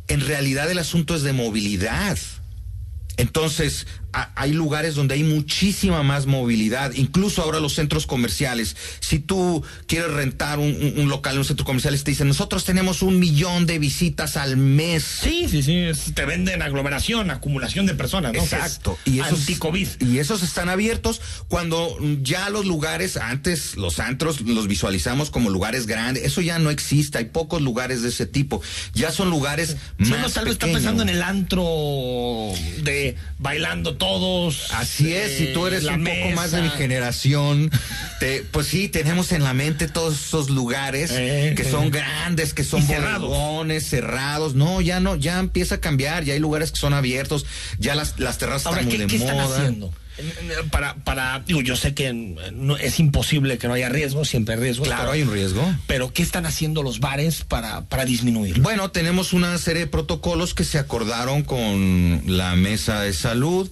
en 0.07 0.21
realidad 0.21 0.71
el 0.71 0.77
asunto 0.79 1.15
es 1.15 1.23
de 1.23 1.33
movilidad. 1.33 2.17
Entonces, 3.17 3.85
hay 4.13 4.53
lugares 4.53 4.95
donde 4.95 5.15
hay 5.15 5.23
muchísima 5.23 6.03
más 6.03 6.25
movilidad, 6.25 6.93
incluso 6.93 7.41
ahora 7.41 7.59
los 7.59 7.73
centros 7.73 8.05
comerciales. 8.05 8.75
Si 8.99 9.19
tú 9.19 9.63
quieres 9.87 10.11
rentar 10.11 10.59
un, 10.59 11.09
local 11.09 11.33
en 11.33 11.39
un 11.39 11.45
centro 11.45 11.65
comercial, 11.65 12.01
te 12.03 12.11
dicen, 12.11 12.27
nosotros 12.27 12.63
tenemos 12.63 13.01
un 13.01 13.19
millón 13.19 13.65
de 13.65 13.79
visitas 13.79 14.37
al 14.37 14.57
mes. 14.57 15.03
Sí, 15.03 15.47
sí, 15.49 15.63
sí, 15.63 16.11
te 16.13 16.25
venden 16.25 16.61
aglomeración, 16.61 17.31
acumulación 17.31 17.85
de 17.85 17.95
personas, 17.95 18.33
¿no? 18.33 18.39
Exacto. 18.39 18.97
Y 19.05 19.19
esos, 19.19 19.47
y 19.99 20.19
esos 20.19 20.43
están 20.43 20.69
abiertos 20.69 21.21
cuando 21.47 21.97
ya 22.21 22.49
los 22.49 22.65
lugares, 22.65 23.17
antes 23.17 23.75
los 23.77 23.99
antros 23.99 24.41
los 24.41 24.67
visualizamos 24.67 25.29
como 25.29 25.49
lugares 25.49 25.87
grandes, 25.87 26.23
eso 26.23 26.41
ya 26.41 26.59
no 26.59 26.69
existe, 26.69 27.17
hay 27.17 27.25
pocos 27.25 27.61
lugares 27.61 28.01
de 28.01 28.09
ese 28.09 28.25
tipo, 28.25 28.61
ya 28.93 29.11
son 29.11 29.29
lugares 29.29 29.77
más 29.97 30.09
uno 30.09 30.29
tal 30.29 30.45
vez 30.45 30.53
está 30.53 30.67
pensando 30.67 31.03
en 31.03 31.09
el 31.09 31.21
antro 31.21 32.51
de 32.83 33.15
bailando 33.39 33.95
todos. 34.03 34.71
Así 34.71 35.13
es, 35.13 35.37
si 35.37 35.53
tú 35.53 35.67
eres 35.67 35.85
un 35.85 36.03
poco 36.03 36.29
más 36.35 36.51
de 36.51 36.61
mi 36.61 36.69
generación, 36.69 37.71
te, 38.19 38.43
pues 38.51 38.67
sí, 38.67 38.89
tenemos 38.89 39.31
en 39.31 39.43
la 39.43 39.53
mente 39.53 39.87
todos 39.87 40.13
esos 40.13 40.49
lugares 40.49 41.11
eh, 41.13 41.53
que 41.55 41.63
son 41.63 41.85
eh. 41.85 41.91
grandes, 41.91 42.53
que 42.53 42.63
son 42.63 42.85
bodegones, 42.85 43.87
cerrados. 43.87 44.55
No, 44.55 44.81
ya 44.81 44.99
no, 44.99 45.15
ya 45.15 45.39
empieza 45.39 45.75
a 45.75 45.79
cambiar, 45.79 46.23
ya 46.23 46.33
hay 46.33 46.39
lugares 46.39 46.71
que 46.71 46.79
son 46.79 46.93
abiertos, 46.93 47.45
ya 47.79 47.95
las, 47.95 48.19
las 48.19 48.37
terrazas 48.37 48.73
están 48.73 48.85
muy 48.85 48.97
de 48.97 49.07
¿qué 49.07 49.17
moda. 49.19 49.33
Están 49.33 49.51
haciendo? 49.51 49.93
Para, 50.71 50.95
para, 50.95 51.39
digo, 51.39 51.61
yo 51.61 51.75
sé 51.75 51.93
que 51.93 52.13
no, 52.13 52.77
es 52.77 52.99
imposible 52.99 53.57
que 53.57 53.67
no 53.67 53.73
haya 53.73 53.89
riesgo, 53.89 54.25
siempre 54.25 54.55
hay 54.55 54.61
riesgo. 54.61 54.85
Claro, 54.85 55.11
hay 55.11 55.23
un 55.23 55.31
riesgo. 55.31 55.63
Pero, 55.87 56.13
¿qué 56.13 56.21
están 56.21 56.45
haciendo 56.45 56.83
los 56.83 56.99
bares 56.99 57.43
para, 57.43 57.85
para 57.85 58.05
disminuir? 58.05 58.59
Bueno, 58.61 58.91
tenemos 58.91 59.33
una 59.33 59.57
serie 59.57 59.81
de 59.81 59.87
protocolos 59.87 60.53
que 60.53 60.63
se 60.63 60.77
acordaron 60.77 61.43
con 61.43 62.21
la 62.25 62.55
mesa 62.55 63.01
de 63.01 63.13
salud 63.13 63.71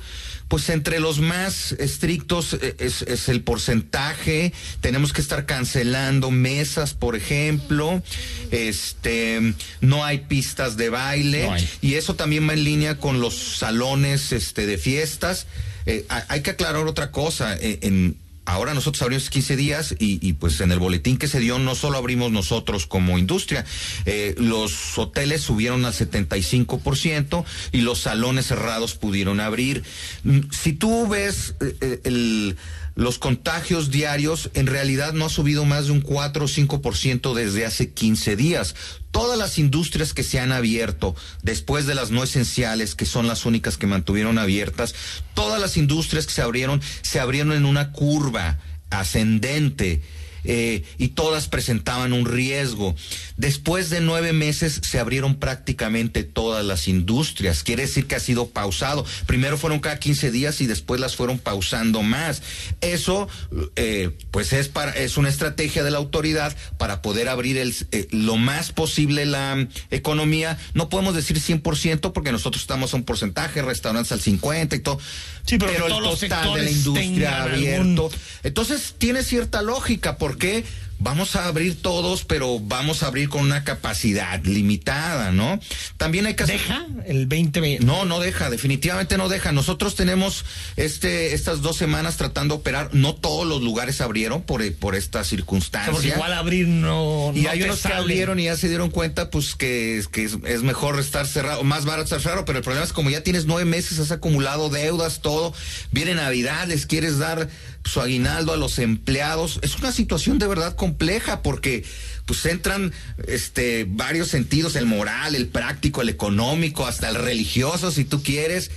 pues 0.52 0.68
entre 0.68 1.00
los 1.00 1.22
más 1.22 1.72
estrictos 1.80 2.58
eh, 2.62 2.76
es, 2.78 3.30
el 3.30 3.42
porcentaje. 3.42 4.52
Tenemos 4.82 5.14
que 5.14 5.22
estar 5.22 5.46
cancelando 5.46 6.30
mesas, 6.30 6.94
por 6.94 7.16
ejemplo. 7.16 8.04
Este, 8.52 9.54
no 9.80 10.04
hay 10.04 10.18
pistas 10.18 10.76
de 10.76 10.90
baile. 10.90 11.50
Y 11.80 11.94
eso 11.94 12.16
también 12.16 12.50
va 12.50 12.52
en 12.52 12.66
línea 12.66 12.98
con 12.98 13.22
los 13.22 13.34
salones 13.34 14.34
este, 14.34 14.66
de 14.66 14.78
fiestas. 14.78 15.48
Eh, 15.86 16.06
hay 16.10 16.42
que 16.42 16.52
aclarar 16.52 16.86
otra 16.88 17.12
cosa. 17.12 17.56
Eh, 17.56 17.80
en, 17.82 18.18
ahora 18.46 18.74
nosotros 18.74 19.02
abrimos 19.02 19.30
15 19.30 19.56
días 19.56 19.96
y, 20.00 20.34
pues 20.34 20.60
en 20.62 20.72
el 20.72 20.80
boletín 20.80 21.18
que 21.18 21.28
se 21.28 21.40
dio 21.40 21.60
no 21.60 21.76
solo 21.76 21.98
abrimos 21.98 22.32
nosotros 22.32 22.88
como 22.88 23.18
industria, 23.18 23.66
eh, 24.06 24.36
los 24.38 24.98
hoteles 24.98 25.42
subieron 25.42 25.86
al 25.86 25.94
75% 25.94 27.46
y 27.72 27.82
los 27.82 28.00
salones 28.00 28.48
cerrados 28.48 28.96
pudieron 28.96 29.40
abrir. 29.40 29.84
Mm, 30.24 30.40
si 30.52 30.74
tú 30.74 31.08
ves 31.08 31.56
el 32.04 32.58
los 33.02 33.18
contagios 33.18 33.90
diarios 33.90 34.52
en 34.54 34.68
realidad 34.68 35.14
no 35.14 35.26
ha 35.26 35.30
subido 35.30 35.66
más 35.66 35.88
de 35.88 35.92
un 35.92 36.02
4 36.02 36.46
o 36.46 36.48
5% 36.48 37.34
desde 37.34 37.66
hace 37.66 37.92
15 37.92 38.36
días. 38.36 38.76
Todas 39.10 39.40
las 39.40 39.58
industrias 39.58 40.14
que 40.14 40.22
se 40.22 40.40
han 40.40 40.52
abierto 40.52 41.16
después 41.42 41.88
de 41.88 41.96
las 41.96 42.12
no 42.12 42.24
esenciales, 42.24 42.94
que 42.94 43.08
son 43.08 43.28
las 43.28 43.48
únicas 43.48 43.78
que 43.78 43.88
mantuvieron 43.88 44.38
abiertas, 44.38 44.94
todas 45.34 45.60
las 45.60 45.78
industrias 45.78 46.28
que 46.28 46.34
se 46.34 46.44
abrieron, 46.44 46.80
se 47.02 47.20
abrieron 47.20 47.54
en 47.54 47.66
una 47.66 47.92
curva 47.92 48.60
ascendente 48.92 50.04
eh, 50.44 50.84
y 50.98 51.10
todas 51.10 51.48
presentaban 51.48 52.14
un 52.14 52.26
riesgo. 52.26 52.96
Después 53.38 53.90
de 53.90 54.02
nueve 54.02 54.34
meses 54.34 54.82
se 54.84 55.00
abrieron 55.00 55.36
prácticamente 55.36 56.24
todas 56.24 56.66
las 56.66 56.88
industrias. 56.88 57.64
Quiere 57.64 57.84
decir 57.84 58.08
que 58.08 58.16
ha 58.16 58.20
sido 58.20 58.50
pausado. 58.50 59.06
Primero 59.26 59.58
fueron 59.58 59.80
cada 59.80 60.00
15 60.00 60.32
días 60.32 60.62
y 60.62 60.68
después 60.68 61.00
las 61.00 61.16
fueron 61.16 61.40
pausando 61.40 62.02
más. 62.04 62.42
Eso, 62.82 63.28
eh, 63.76 64.12
pues 64.32 64.54
es 64.54 64.68
para 64.68 64.92
es 64.92 65.18
una 65.18 65.30
estrategia 65.30 65.84
de 65.84 65.92
la 65.92 65.98
autoridad 65.98 66.56
para 66.78 67.02
poder 67.02 67.30
abrir 67.30 67.58
el, 67.58 67.74
eh, 67.92 68.08
lo 68.12 68.38
más 68.38 68.72
posible 68.72 69.26
la 69.26 69.68
economía. 69.90 70.58
No 70.74 70.90
podemos 70.90 71.16
decir 71.16 71.40
100% 71.40 72.14
porque 72.14 72.32
nosotros 72.32 72.62
estamos 72.62 72.94
a 72.94 72.98
un 72.98 73.04
porcentaje, 73.04 73.62
restaurantes 73.62 74.12
al 74.12 74.22
50 74.22 74.76
y 74.76 74.80
todo. 74.80 75.00
Sí, 75.46 75.58
pero, 75.58 75.88
el 75.88 76.20
total 76.20 76.54
de 76.54 76.64
la 76.64 76.72
industria 76.72 77.44
abierto. 77.44 78.12
Entonces 78.44 78.96
tiene 78.98 79.24
cierta 79.24 79.62
lógica. 79.62 80.18
¿Por 80.32 80.38
qué? 80.38 80.64
Vamos 81.02 81.36
a 81.36 81.48
abrir 81.48 81.82
todos, 81.82 82.26
pero 82.26 82.60
vamos 82.60 83.04
a 83.04 83.08
abrir 83.08 83.28
con 83.30 83.42
una 83.42 83.64
capacidad 83.64 84.44
limitada, 84.44 85.32
¿no? 85.32 85.60
También 85.98 86.28
hay 86.28 86.36
que 86.36 86.46
¿Deja 86.46 86.86
el 87.06 87.28
2020? 87.28 87.84
No, 87.84 88.06
no 88.06 88.20
deja, 88.20 88.50
definitivamente 88.50 89.18
no 89.18 89.28
deja. 89.28 89.52
Nosotros 89.52 89.96
tenemos 89.96 90.46
este 90.76 91.34
estas 91.34 91.62
dos 91.62 91.78
semanas 91.78 92.18
tratando 92.18 92.56
de 92.56 92.62
operar, 92.62 92.90
no 92.94 93.16
todos 93.16 93.48
los 93.48 93.62
lugares 93.62 94.00
abrieron 94.02 94.44
por, 94.44 94.62
por 94.76 94.96
esta 94.96 95.24
circunstancia. 95.24 95.92
porque 95.92 96.10
igual 96.10 96.34
abrir 96.34 96.68
no 96.68 97.32
Y 97.36 97.48
hay 97.48 97.64
unos 97.64 97.82
que 97.82 97.94
abrieron 97.94 98.40
y 98.40 98.46
ya 98.46 98.56
se 98.56 98.68
dieron 98.68 98.90
cuenta 98.90 99.30
pues 99.30 99.56
que, 99.56 100.04
que 100.12 100.26
es, 100.26 100.64
mejor 100.64 101.00
estar 101.00 101.26
cerrado, 101.26 101.64
más 101.64 101.86
barato 101.86 102.04
estar 102.04 102.22
cerrado, 102.22 102.46
pero 102.46 102.60
el 102.60 102.64
problema 102.64 102.86
es 102.86 102.94
como 102.94 103.10
ya 103.10 103.24
tienes 103.24 103.46
nueve 103.46 103.66
meses, 103.66 104.00
has 104.00 104.12
acumulado 104.12 104.70
deudas, 104.70 105.22
todo, 105.22 105.54
viene 105.92 106.14
Navidad, 106.14 106.68
les 106.68 106.86
quieres 106.86 107.18
dar 107.18 107.50
su 107.84 108.02
aguinaldo 108.02 108.54
a 108.54 108.58
los 108.58 108.80
empleados. 108.80 109.60
Es 109.62 109.78
una 109.78 109.92
situación 109.92 110.38
de 110.38 110.48
verdad 110.48 110.76
compleja 110.92 111.42
porque 111.42 111.84
pues 112.26 112.46
entran 112.46 112.94
este 113.28 113.86
varios 113.88 114.28
sentidos, 114.28 114.76
el 114.76 114.86
moral, 114.86 115.36
el 115.36 115.48
práctico, 115.48 116.02
el 116.02 116.10
económico, 116.10 116.86
hasta 116.86 117.10
el 117.10 117.16
religioso 117.16 117.92
si 117.92 118.06
tú 118.06 118.22
quieres. 118.22 118.72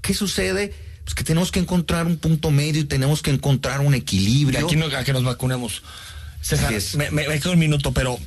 ¿Qué 0.00 0.14
sucede? 0.14 0.74
Pues 1.04 1.14
que 1.14 1.24
tenemos 1.24 1.52
que 1.52 1.60
encontrar 1.60 2.06
un 2.06 2.16
punto 2.16 2.50
medio 2.50 2.80
y 2.80 2.84
tenemos 2.84 3.22
que 3.22 3.30
encontrar 3.30 3.80
un 3.80 3.94
equilibrio. 3.94 4.66
aquí 4.66 4.76
no, 4.76 4.86
a 4.86 5.04
que 5.04 5.12
nos 5.12 5.24
vacunemos. 5.24 5.82
César, 6.40 6.74
me, 6.96 7.10
me, 7.10 7.40
quedo 7.40 7.52
un 7.52 7.58
minuto, 7.60 7.92
pero 7.92 8.18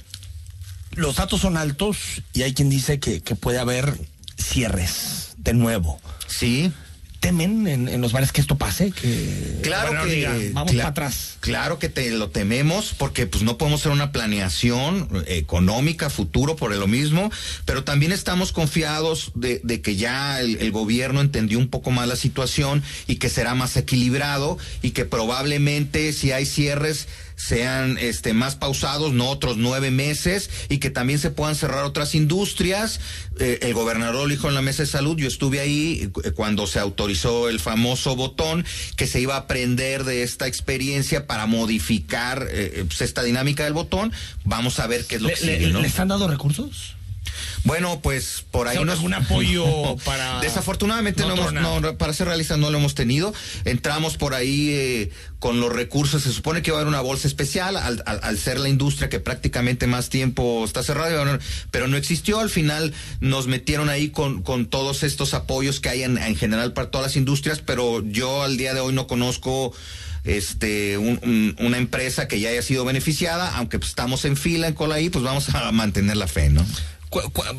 los 0.95 1.17
datos 1.17 1.41
son 1.41 1.57
altos 1.57 1.97
y 2.33 2.43
hay 2.43 2.53
quien 2.53 2.69
dice 2.69 2.99
que, 2.99 3.21
que 3.21 3.35
puede 3.35 3.59
haber 3.59 3.93
cierres 4.37 5.35
de 5.37 5.53
nuevo. 5.53 5.99
Sí 6.27 6.71
temen 7.19 7.67
en, 7.67 8.01
los 8.01 8.11
bares 8.11 8.31
que 8.31 8.41
esto 8.41 8.57
pase? 8.57 8.91
Que 8.91 9.59
claro 9.61 10.05
que 10.05 10.51
vamos 10.53 10.73
para 10.73 10.89
atrás. 10.89 11.37
Claro 11.39 11.79
que 11.79 11.89
te 11.89 12.09
lo 12.11 12.29
tememos 12.29 12.93
porque 12.97 13.27
pues 13.27 13.43
no 13.43 13.57
podemos 13.57 13.81
hacer 13.81 13.91
una 13.91 14.11
planeación 14.11 15.07
económica 15.27 16.09
futuro 16.09 16.55
por 16.55 16.75
lo 16.75 16.87
mismo, 16.87 17.31
pero 17.65 17.83
también 17.83 18.11
estamos 18.11 18.51
confiados 18.51 19.31
de, 19.35 19.61
que 19.81 19.95
ya 19.95 20.39
el, 20.39 20.57
el, 20.57 20.71
gobierno 20.71 21.21
entendió 21.21 21.59
un 21.59 21.67
poco 21.67 21.91
más 21.91 22.07
la 22.07 22.15
situación 22.15 22.83
y 23.07 23.15
que 23.15 23.29
será 23.29 23.55
más 23.55 23.77
equilibrado 23.77 24.57
y 24.81 24.91
que 24.91 25.05
probablemente 25.05 26.11
si 26.13 26.31
hay 26.31 26.45
cierres 26.45 27.07
sean 27.35 27.97
este 27.97 28.33
más 28.33 28.55
pausados, 28.55 29.13
no 29.13 29.29
otros 29.29 29.57
nueve 29.57 29.91
meses, 29.91 30.49
y 30.69 30.77
que 30.79 30.89
también 30.89 31.19
se 31.19 31.31
puedan 31.31 31.55
cerrar 31.55 31.83
otras 31.83 32.15
industrias. 32.15 32.99
Eh, 33.39 33.59
el 33.61 33.73
gobernador 33.73 34.15
lo 34.15 34.27
dijo 34.27 34.47
en 34.47 34.55
la 34.55 34.61
mesa 34.61 34.83
de 34.83 34.87
salud, 34.87 35.17
yo 35.17 35.27
estuve 35.27 35.59
ahí 35.59 36.09
eh, 36.23 36.31
cuando 36.31 36.67
se 36.67 36.79
autorizó 36.79 37.49
el 37.49 37.59
famoso 37.59 38.15
botón, 38.15 38.65
que 38.95 39.07
se 39.07 39.19
iba 39.19 39.35
a 39.35 39.39
aprender 39.39 40.03
de 40.03 40.23
esta 40.23 40.47
experiencia 40.47 41.27
para 41.27 41.45
modificar 41.45 42.47
eh, 42.49 42.85
pues, 42.87 43.01
esta 43.01 43.23
dinámica 43.23 43.63
del 43.63 43.73
botón. 43.73 44.11
Vamos 44.43 44.79
a 44.79 44.87
ver 44.87 45.05
qué 45.05 45.15
es 45.15 45.21
lo 45.21 45.29
que 45.29 45.35
sigue, 45.35 45.67
¿no? 45.67 45.81
¿Le 45.81 45.87
están 45.87 46.07
dando 46.07 46.27
recursos? 46.27 46.95
Bueno, 47.63 47.99
pues 48.01 48.45
por 48.51 48.67
ahí 48.67 48.83
no 48.83 48.93
es 48.93 48.99
un 48.99 49.13
apoyo 49.13 49.65
para. 50.05 50.39
Desafortunadamente 50.39 51.23
no, 51.23 51.33
hemos, 51.33 51.53
no, 51.53 51.97
para 51.97 52.13
ser 52.13 52.27
realistas 52.27 52.57
no 52.57 52.69
lo 52.69 52.77
hemos 52.77 52.95
tenido. 52.95 53.33
Entramos 53.63 54.17
por 54.17 54.33
ahí 54.33 54.69
eh, 54.69 55.11
con 55.39 55.59
los 55.59 55.73
recursos. 55.73 56.23
Se 56.23 56.31
supone 56.31 56.61
que 56.61 56.71
va 56.71 56.77
a 56.77 56.81
haber 56.81 56.89
una 56.89 57.01
bolsa 57.01 57.27
especial 57.27 57.77
al, 57.77 58.03
al, 58.05 58.37
ser 58.37 58.59
la 58.59 58.69
industria 58.69 59.09
que 59.09 59.19
prácticamente 59.19 59.87
más 59.87 60.09
tiempo 60.09 60.63
está 60.63 60.83
cerrada, 60.83 61.39
pero 61.71 61.87
no 61.87 61.97
existió. 61.97 62.39
Al 62.39 62.49
final 62.49 62.93
nos 63.19 63.47
metieron 63.47 63.89
ahí 63.89 64.09
con, 64.09 64.43
con 64.43 64.67
todos 64.67 65.03
estos 65.03 65.33
apoyos 65.33 65.79
que 65.79 65.89
hay 65.89 66.03
en, 66.03 66.17
en 66.17 66.35
general 66.35 66.73
para 66.73 66.91
todas 66.91 67.07
las 67.07 67.15
industrias, 67.15 67.59
pero 67.59 68.03
yo 68.05 68.43
al 68.43 68.57
día 68.57 68.73
de 68.73 68.79
hoy 68.79 68.93
no 68.93 69.07
conozco 69.07 69.73
este 70.25 70.97
una 70.97 71.77
empresa 71.77 72.27
que 72.27 72.39
ya 72.39 72.49
haya 72.49 72.61
sido 72.61 72.83
beneficiada, 72.83 73.55
aunque 73.55 73.77
pues, 73.79 73.89
estamos 73.89 74.25
en 74.25 74.35
fila 74.35 74.67
en 74.67 74.73
cola 74.73 74.95
ahí, 74.95 75.09
pues 75.09 75.23
vamos 75.23 75.49
a 75.53 75.71
mantener 75.71 76.17
la 76.17 76.27
fe, 76.27 76.49
¿no? 76.49 76.65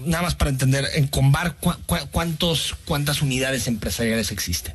Nada 0.04 0.22
más 0.22 0.34
para 0.34 0.50
entender, 0.50 0.86
en 0.94 1.06
Combar, 1.08 1.56
cuántos, 2.10 2.74
¿cuántas 2.84 3.22
unidades 3.22 3.66
empresariales 3.68 4.30
existen? 4.32 4.74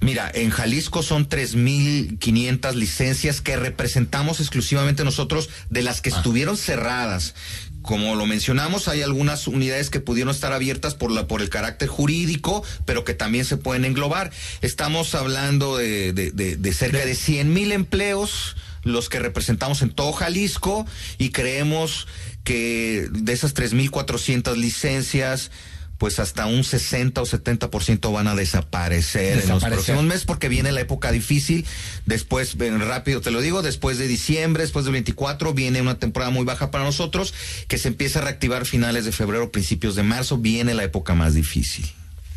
Mira, 0.00 0.30
en 0.32 0.50
Jalisco 0.50 1.02
son 1.02 1.28
3.500 1.28 2.74
licencias 2.74 3.40
que 3.40 3.56
representamos 3.56 4.40
exclusivamente 4.40 5.04
nosotros 5.04 5.48
de 5.70 5.82
las 5.82 6.00
que 6.00 6.10
ah. 6.10 6.16
estuvieron 6.16 6.56
cerradas. 6.56 7.34
Como 7.82 8.16
lo 8.16 8.26
mencionamos, 8.26 8.88
hay 8.88 9.02
algunas 9.02 9.46
unidades 9.46 9.90
que 9.90 10.00
pudieron 10.00 10.34
estar 10.34 10.52
abiertas 10.52 10.94
por, 10.94 11.12
la, 11.12 11.28
por 11.28 11.40
el 11.40 11.48
carácter 11.48 11.88
jurídico, 11.88 12.64
pero 12.84 13.04
que 13.04 13.14
también 13.14 13.44
se 13.44 13.56
pueden 13.56 13.84
englobar. 13.84 14.32
Estamos 14.60 15.14
hablando 15.14 15.76
de, 15.76 16.12
de 16.12 16.72
cerca 16.72 16.98
de 16.98 17.14
100 17.14 17.52
mil 17.52 17.72
empleos 17.72 18.56
los 18.86 19.08
que 19.08 19.18
representamos 19.18 19.82
en 19.82 19.90
todo 19.90 20.12
Jalisco 20.12 20.86
y 21.18 21.30
creemos 21.30 22.06
que 22.44 23.08
de 23.10 23.32
esas 23.32 23.54
3.400 23.54 24.54
licencias, 24.54 25.50
pues 25.98 26.20
hasta 26.20 26.46
un 26.46 26.62
60 26.62 27.20
o 27.20 27.26
70% 27.26 28.12
van 28.12 28.28
a 28.28 28.36
desaparecer, 28.36 29.40
en 29.42 29.48
los 29.48 29.64
próximos 29.64 30.04
meses 30.04 30.24
porque 30.24 30.48
viene 30.48 30.70
la 30.70 30.82
época 30.82 31.10
difícil. 31.10 31.66
Después, 32.04 32.56
rápido 32.58 33.20
te 33.20 33.32
lo 33.32 33.40
digo, 33.40 33.62
después 33.62 33.98
de 33.98 34.06
diciembre, 34.06 34.62
después 34.62 34.84
del 34.84 34.92
24, 34.92 35.52
viene 35.52 35.82
una 35.82 35.98
temporada 35.98 36.30
muy 36.30 36.44
baja 36.44 36.70
para 36.70 36.84
nosotros 36.84 37.34
que 37.66 37.78
se 37.78 37.88
empieza 37.88 38.20
a 38.20 38.22
reactivar 38.22 38.66
finales 38.66 39.04
de 39.04 39.10
febrero, 39.10 39.50
principios 39.50 39.96
de 39.96 40.04
marzo. 40.04 40.38
Viene 40.38 40.74
la 40.74 40.84
época 40.84 41.14
más 41.14 41.34
difícil. 41.34 41.90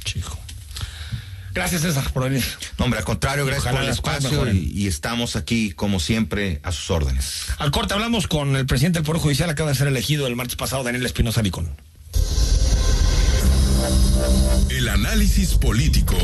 Chico. 0.04 0.40
Gracias, 1.54 1.82
César, 1.82 2.12
por 2.14 2.24
venir. 2.24 2.44
No, 2.78 2.86
hombre, 2.86 3.00
al 3.00 3.06
contrario, 3.06 3.46
gracias 3.46 3.74
por 3.74 3.84
el 3.84 3.90
espacio 3.90 4.52
y, 4.52 4.72
y, 4.74 4.88
estamos 4.88 5.36
aquí, 5.36 5.72
como 5.72 6.00
siempre, 6.00 6.60
a 6.64 6.72
sus 6.72 6.90
órdenes. 6.92 7.46
Al 7.58 7.72
corte 7.72 7.94
hablamos 7.94 8.28
con 8.28 8.56
el 8.56 8.66
presidente 8.66 9.00
del 9.00 9.06
Poder 9.06 9.22
Judicial, 9.22 9.50
acaba 9.50 9.70
de 9.70 9.76
ser 9.76 9.88
elegido 9.88 10.28
el 10.28 10.36
martes 10.36 10.56
pasado, 10.56 10.84
Daniel 10.84 11.06
Espinosa 11.06 11.42
Vicón. 11.42 11.70
El 14.70 14.90
análisis 14.90 15.56
político. 15.56 16.16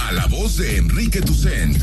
A 0.00 0.12
la 0.12 0.26
voz 0.26 0.56
de 0.56 0.76
Enrique 0.76 1.20
Tucent. 1.20 1.82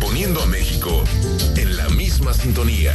Poniendo 0.00 0.42
a 0.42 0.46
México 0.46 1.02
en 1.56 1.76
la 1.76 1.88
misma 1.90 2.34
sintonía. 2.34 2.92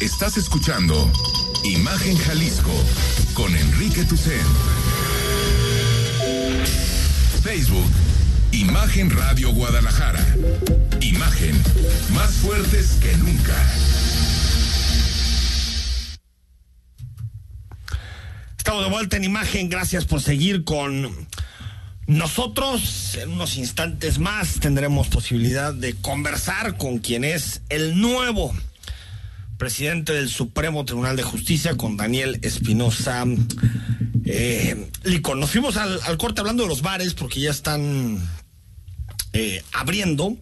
Estás 0.00 0.36
escuchando 0.36 1.10
Imagen 1.64 2.16
Jalisco 2.16 2.72
con 3.34 3.54
Enrique 3.54 4.04
Tucen. 4.04 4.46
Facebook, 7.42 7.90
Imagen 8.50 9.10
Radio 9.10 9.52
Guadalajara. 9.52 10.26
Imagen, 11.00 11.54
más 12.14 12.32
fuertes 12.34 12.98
que 13.00 13.16
nunca. 13.18 13.54
Estamos 18.66 18.84
de 18.84 18.90
vuelta 18.90 19.16
en 19.16 19.22
imagen, 19.22 19.68
gracias 19.68 20.06
por 20.06 20.20
seguir 20.20 20.64
con 20.64 21.28
nosotros. 22.08 23.14
En 23.14 23.30
unos 23.30 23.58
instantes 23.58 24.18
más 24.18 24.58
tendremos 24.58 25.06
posibilidad 25.06 25.72
de 25.72 25.94
conversar 25.94 26.76
con 26.76 26.98
quien 26.98 27.22
es 27.22 27.62
el 27.68 28.00
nuevo 28.00 28.52
presidente 29.56 30.14
del 30.14 30.28
Supremo 30.28 30.84
Tribunal 30.84 31.14
de 31.14 31.22
Justicia, 31.22 31.76
con 31.76 31.96
Daniel 31.96 32.40
Espinosa 32.42 33.24
eh, 34.24 34.90
Licón. 35.04 35.38
Nos 35.38 35.52
fuimos 35.52 35.76
al, 35.76 36.18
corte 36.18 36.40
hablando 36.40 36.64
de 36.64 36.68
los 36.68 36.82
bares 36.82 37.14
porque 37.14 37.38
ya 37.38 37.52
están 37.52 38.18
eh, 39.32 39.62
abriendo. 39.74 40.36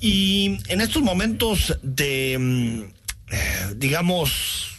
Y 0.00 0.58
en 0.66 0.80
estos 0.80 1.04
momentos 1.04 1.78
de, 1.84 2.90
eh, 3.30 3.74
digamos, 3.76 4.69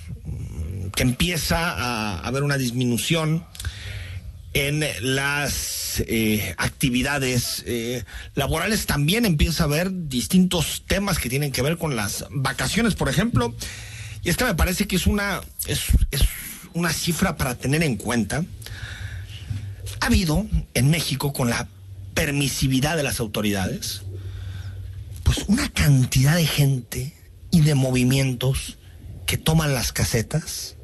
empieza 1.02 1.72
a 1.72 2.20
haber 2.20 2.44
una 2.44 2.58
disminución 2.58 3.46
en 4.54 4.84
las 5.02 6.04
eh, 6.08 6.54
actividades 6.58 7.64
eh, 7.66 8.04
laborales 8.36 8.86
también 8.86 9.26
empieza 9.26 9.64
a 9.64 9.66
haber 9.68 10.08
distintos 10.10 10.84
temas 10.88 11.20
que 11.20 11.30
tienen 11.30 11.52
que 11.52 11.62
ver 11.62 11.78
con 11.78 11.96
las 11.96 12.26
vacaciones, 12.30 12.96
por 12.96 13.10
ejemplo. 13.10 13.56
Y 14.24 14.30
es 14.30 14.38
que 14.38 14.44
me 14.44 14.56
parece 14.56 14.88
que 14.88 14.98
es 14.98 15.08
una, 15.08 15.42
es 15.68 15.82
una 16.74 16.92
cifra 16.92 17.38
para 17.38 17.56
tener 17.56 17.82
en 17.84 17.96
cuenta. 17.96 18.44
Ha 20.02 20.06
habido 20.06 20.46
en 20.74 20.90
México, 20.90 21.32
con 21.32 21.50
la 21.50 21.68
permisividad 22.14 22.98
de 22.98 23.04
las 23.04 23.20
autoridades, 23.20 24.04
pues 25.24 25.46
una 25.48 25.70
cantidad 25.70 26.36
de 26.36 26.46
gente 26.46 27.16
y 27.52 27.62
de 27.62 27.76
movimientos 27.76 28.78
que 29.26 29.38
toman 29.38 29.74
las 29.74 29.94
casetas 29.94 30.76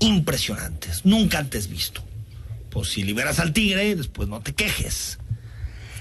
impresionantes, 0.00 1.04
nunca 1.04 1.38
antes 1.38 1.68
visto. 1.68 2.02
Pues 2.70 2.88
si 2.88 3.02
liberas 3.02 3.38
al 3.38 3.52
tigre, 3.52 3.94
después 3.94 4.28
no 4.28 4.40
te 4.40 4.54
quejes. 4.54 5.18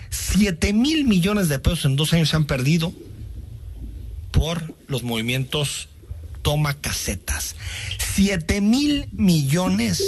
Siete 0.10 0.74
mil 0.74 1.06
millones 1.06 1.50
de 1.50 1.60
pesos 1.60 1.86
en 1.86 1.96
dos 1.96 2.14
años 2.14 2.30
se 2.30 2.36
han 2.36 2.46
perdido 2.46 2.94
por 4.32 4.74
los 4.88 5.04
movimientos 5.04 5.90
toma 6.42 6.74
casetas. 6.76 7.56
Siete 7.98 8.62
mil 8.62 9.08
millones 9.12 10.02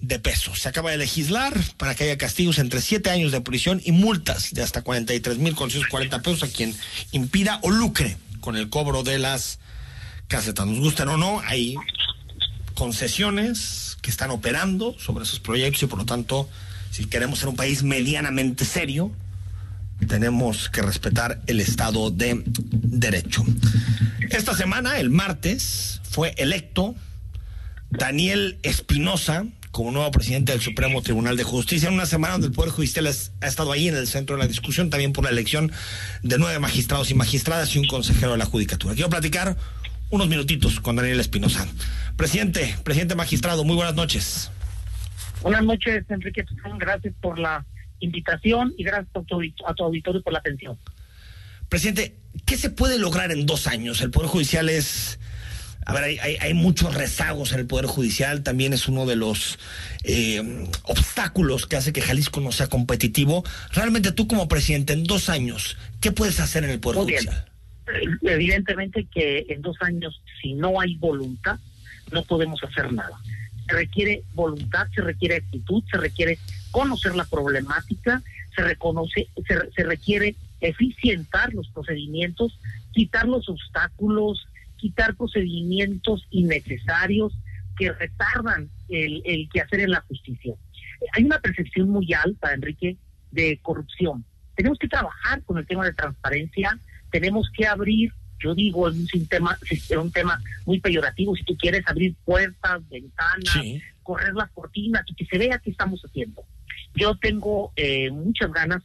de 0.00 0.18
pesos. 0.18 0.60
Se 0.60 0.68
acaba 0.68 0.90
de 0.90 0.98
legislar 0.98 1.58
para 1.76 1.94
que 1.94 2.04
haya 2.04 2.18
castigos 2.18 2.58
entre 2.58 2.82
siete 2.82 3.10
años 3.10 3.32
de 3.32 3.40
prisión 3.40 3.80
y 3.84 3.92
multas 3.92 4.52
de 4.52 4.62
hasta 4.62 4.82
43 4.82 5.38
mil 5.38 5.54
con 5.54 5.70
cuarenta 5.90 6.20
pesos 6.20 6.42
a 6.42 6.52
quien 6.52 6.74
impida 7.12 7.58
o 7.62 7.70
lucre 7.70 8.16
con 8.40 8.56
el 8.56 8.68
cobro 8.68 9.02
de 9.02 9.18
las 9.18 9.58
casetas. 10.28 10.66
Nos 10.66 10.80
gustan 10.80 11.08
o 11.08 11.16
no, 11.16 11.40
hay 11.40 11.76
concesiones 12.74 13.96
que 14.02 14.10
están 14.10 14.30
operando 14.30 14.94
sobre 14.98 15.24
esos 15.24 15.40
proyectos 15.40 15.82
y 15.84 15.86
por 15.86 15.98
lo 15.98 16.04
tanto, 16.04 16.48
si 16.90 17.06
queremos 17.06 17.38
ser 17.38 17.48
un 17.48 17.56
país 17.56 17.82
medianamente 17.82 18.64
serio, 18.64 19.12
tenemos 20.06 20.68
que 20.68 20.82
respetar 20.82 21.40
el 21.46 21.60
Estado 21.60 22.10
de 22.10 22.42
Derecho. 22.44 23.44
Esta 24.30 24.54
semana, 24.54 24.98
el 24.98 25.10
martes, 25.10 26.00
fue 26.04 26.34
electo 26.36 26.94
Daniel 27.90 28.58
Espinosa 28.62 29.46
como 29.70 29.90
nuevo 29.90 30.10
presidente 30.12 30.52
del 30.52 30.60
Supremo 30.60 31.02
Tribunal 31.02 31.36
de 31.36 31.42
Justicia 31.42 31.88
en 31.88 31.94
una 31.94 32.06
semana 32.06 32.34
donde 32.34 32.46
el 32.46 32.52
Poder 32.52 32.70
Judicial 32.70 33.08
ha 33.08 33.46
estado 33.46 33.72
ahí 33.72 33.88
en 33.88 33.96
el 33.96 34.06
centro 34.06 34.36
de 34.36 34.42
la 34.42 34.48
discusión, 34.48 34.88
también 34.88 35.12
por 35.12 35.24
la 35.24 35.30
elección 35.30 35.72
de 36.22 36.38
nueve 36.38 36.60
magistrados 36.60 37.10
y 37.10 37.14
magistradas 37.14 37.74
y 37.74 37.80
un 37.80 37.88
consejero 37.88 38.32
de 38.32 38.38
la 38.38 38.44
Judicatura. 38.44 38.94
Quiero 38.94 39.10
platicar 39.10 39.56
unos 40.14 40.28
minutitos 40.28 40.78
con 40.78 40.94
Daniel 40.94 41.18
Espinosa. 41.18 41.66
Presidente, 42.16 42.76
presidente 42.84 43.16
magistrado, 43.16 43.64
muy 43.64 43.74
buenas 43.74 43.96
noches. 43.96 44.50
Buenas 45.42 45.64
noches, 45.64 46.04
Enrique. 46.08 46.44
Gracias 46.78 47.12
por 47.20 47.38
la 47.38 47.66
invitación 47.98 48.72
y 48.78 48.84
gracias 48.84 49.08
a 49.16 49.22
tu, 49.22 49.40
a 49.66 49.74
tu 49.74 49.84
auditorio 49.84 50.22
por 50.22 50.32
la 50.32 50.38
atención. 50.38 50.78
Presidente, 51.68 52.14
¿qué 52.46 52.56
se 52.56 52.70
puede 52.70 52.98
lograr 52.98 53.32
en 53.32 53.44
dos 53.44 53.66
años? 53.66 54.00
El 54.02 54.10
Poder 54.10 54.28
Judicial 54.28 54.68
es 54.68 55.18
a 55.86 55.92
ver, 55.92 56.04
hay, 56.04 56.18
hay, 56.18 56.54
muchos 56.54 56.94
rezagos 56.94 57.52
en 57.52 57.58
el 57.58 57.66
Poder 57.66 57.86
Judicial, 57.86 58.42
también 58.42 58.72
es 58.72 58.88
uno 58.88 59.04
de 59.04 59.16
los 59.16 59.58
eh, 60.04 60.66
obstáculos 60.84 61.66
que 61.66 61.76
hace 61.76 61.92
que 61.92 62.00
Jalisco 62.00 62.40
no 62.40 62.52
sea 62.52 62.68
competitivo. 62.68 63.44
Realmente 63.70 64.12
tú 64.12 64.26
como 64.26 64.48
presidente, 64.48 64.94
en 64.94 65.04
dos 65.04 65.28
años, 65.28 65.76
¿qué 66.00 66.10
puedes 66.10 66.40
hacer 66.40 66.64
en 66.64 66.70
el 66.70 66.80
Poder 66.80 67.02
Judicial? 67.02 67.53
Evidentemente 68.22 69.04
que 69.04 69.46
en 69.48 69.62
dos 69.62 69.76
años, 69.80 70.22
si 70.40 70.54
no 70.54 70.80
hay 70.80 70.96
voluntad, 70.96 71.58
no 72.12 72.22
podemos 72.22 72.62
hacer 72.62 72.92
nada. 72.92 73.16
Se 73.66 73.74
requiere 73.74 74.22
voluntad, 74.34 74.88
se 74.94 75.02
requiere 75.02 75.36
actitud, 75.36 75.82
se 75.90 75.98
requiere 75.98 76.38
conocer 76.70 77.14
la 77.14 77.24
problemática, 77.24 78.22
se 78.54 78.62
reconoce, 78.62 79.28
se, 79.46 79.70
se 79.74 79.84
requiere 79.84 80.36
eficientar 80.60 81.52
los 81.52 81.68
procedimientos, 81.70 82.58
quitar 82.92 83.26
los 83.26 83.48
obstáculos, 83.48 84.46
quitar 84.76 85.14
procedimientos 85.14 86.26
innecesarios 86.30 87.32
que 87.76 87.92
retardan 87.92 88.68
el, 88.88 89.22
el 89.24 89.48
quehacer 89.48 89.80
en 89.80 89.90
la 89.90 90.00
justicia. 90.02 90.54
Hay 91.12 91.24
una 91.24 91.38
percepción 91.38 91.90
muy 91.90 92.12
alta, 92.12 92.52
Enrique, 92.52 92.96
de 93.30 93.58
corrupción. 93.62 94.24
Tenemos 94.54 94.78
que 94.78 94.88
trabajar 94.88 95.42
con 95.42 95.58
el 95.58 95.66
tema 95.66 95.84
de 95.84 95.92
transparencia, 95.92 96.78
tenemos 97.14 97.48
que 97.56 97.64
abrir, 97.64 98.12
yo 98.40 98.56
digo, 98.56 98.88
en 98.88 99.06
un 99.14 99.28
tema, 99.28 99.56
un 99.96 100.10
tema 100.10 100.42
muy 100.66 100.80
peyorativo, 100.80 101.36
si 101.36 101.44
tú 101.44 101.56
quieres 101.56 101.84
abrir 101.86 102.16
puertas, 102.24 102.82
ventanas, 102.88 103.56
correr 104.02 104.34
las 104.34 104.50
cortinas 104.50 105.04
y 105.06 105.14
que 105.14 105.24
se 105.24 105.38
vea 105.38 105.60
qué 105.60 105.70
estamos 105.70 106.02
haciendo. 106.04 106.42
Yo 106.92 107.14
tengo 107.14 107.72
eh, 107.76 108.10
muchas 108.10 108.52
ganas, 108.52 108.82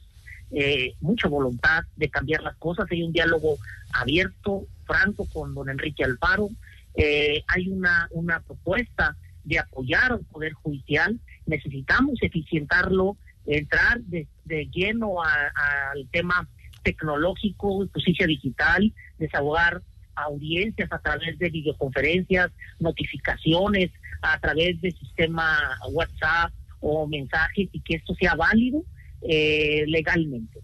eh, 0.51 0.93
mucha 1.01 1.27
voluntad 1.27 1.85
de 1.95 2.07
cambiar 2.09 2.43
las 2.43 2.55
cosas. 2.57 2.85
Hay 2.91 3.01
un 3.01 3.11
diálogo 3.11 3.57
abierto, 3.93 4.67
Franco 4.85 5.25
con 5.33 5.55
don 5.55 5.67
Enrique 5.67 6.03
Alfaro. 6.03 6.49
Eh, 6.93 7.43
hay 7.47 7.67
una, 7.67 8.09
una 8.11 8.41
propuesta 8.41 9.17
de 9.43 9.57
apoyar 9.57 10.11
al 10.11 10.23
Poder 10.25 10.53
Judicial. 10.53 11.19
Necesitamos 11.47 12.21
eficientarlo, 12.21 13.17
entrar 13.47 14.01
de, 14.01 14.27
lleno 14.71 15.23
al 15.23 16.07
tema 16.11 16.47
tecnológico, 16.91 17.87
justicia 17.93 18.27
digital, 18.27 18.93
desahogar 19.17 19.81
audiencias 20.15 20.91
a 20.91 20.99
través 20.99 21.37
de 21.39 21.49
videoconferencias, 21.49 22.51
notificaciones 22.79 23.91
a 24.21 24.37
través 24.39 24.79
del 24.81 24.93
sistema 24.97 25.57
WhatsApp 25.91 26.51
o 26.81 27.07
mensajes 27.07 27.69
y 27.71 27.79
que 27.81 27.95
esto 27.95 28.13
sea 28.15 28.35
válido 28.35 28.83
eh, 29.21 29.85
legalmente. 29.87 30.59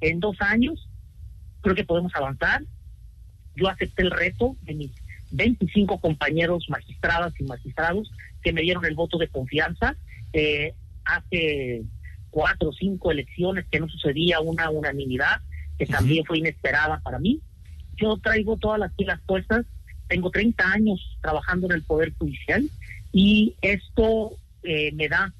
En 0.00 0.20
dos 0.20 0.36
años 0.40 0.88
creo 1.60 1.74
que 1.74 1.84
podemos 1.84 2.14
avanzar 2.14 2.62
yo 3.56 3.68
acepté 3.68 4.02
el 4.02 4.10
reto 4.10 4.56
de 4.62 4.74
mis 4.74 4.90
25 5.30 6.00
compañeros 6.00 6.66
magistradas 6.68 7.32
y 7.38 7.44
magistrados 7.44 8.10
que 8.42 8.52
me 8.52 8.62
dieron 8.62 8.84
el 8.84 8.94
voto 8.94 9.18
de 9.18 9.28
confianza. 9.28 9.96
Eh, 10.32 10.74
hace 11.04 11.82
cuatro 12.30 12.70
o 12.70 12.72
cinco 12.72 13.12
elecciones 13.12 13.66
que 13.70 13.80
no 13.80 13.88
sucedía 13.88 14.40
una 14.40 14.70
unanimidad, 14.70 15.40
que 15.78 15.86
también 15.86 16.24
fue 16.24 16.38
inesperada 16.38 17.00
para 17.00 17.18
mí. 17.18 17.40
Yo 17.96 18.16
traigo 18.18 18.56
todas 18.56 18.78
las 18.78 18.92
pilas 18.94 19.20
puestas, 19.26 19.64
tengo 20.08 20.30
30 20.30 20.64
años 20.64 21.18
trabajando 21.20 21.66
en 21.66 21.72
el 21.72 21.82
Poder 21.82 22.12
Judicial 22.18 22.68
y 23.12 23.54
esto 23.62 24.32
eh, 24.62 24.92
me 24.92 25.08
da 25.08 25.32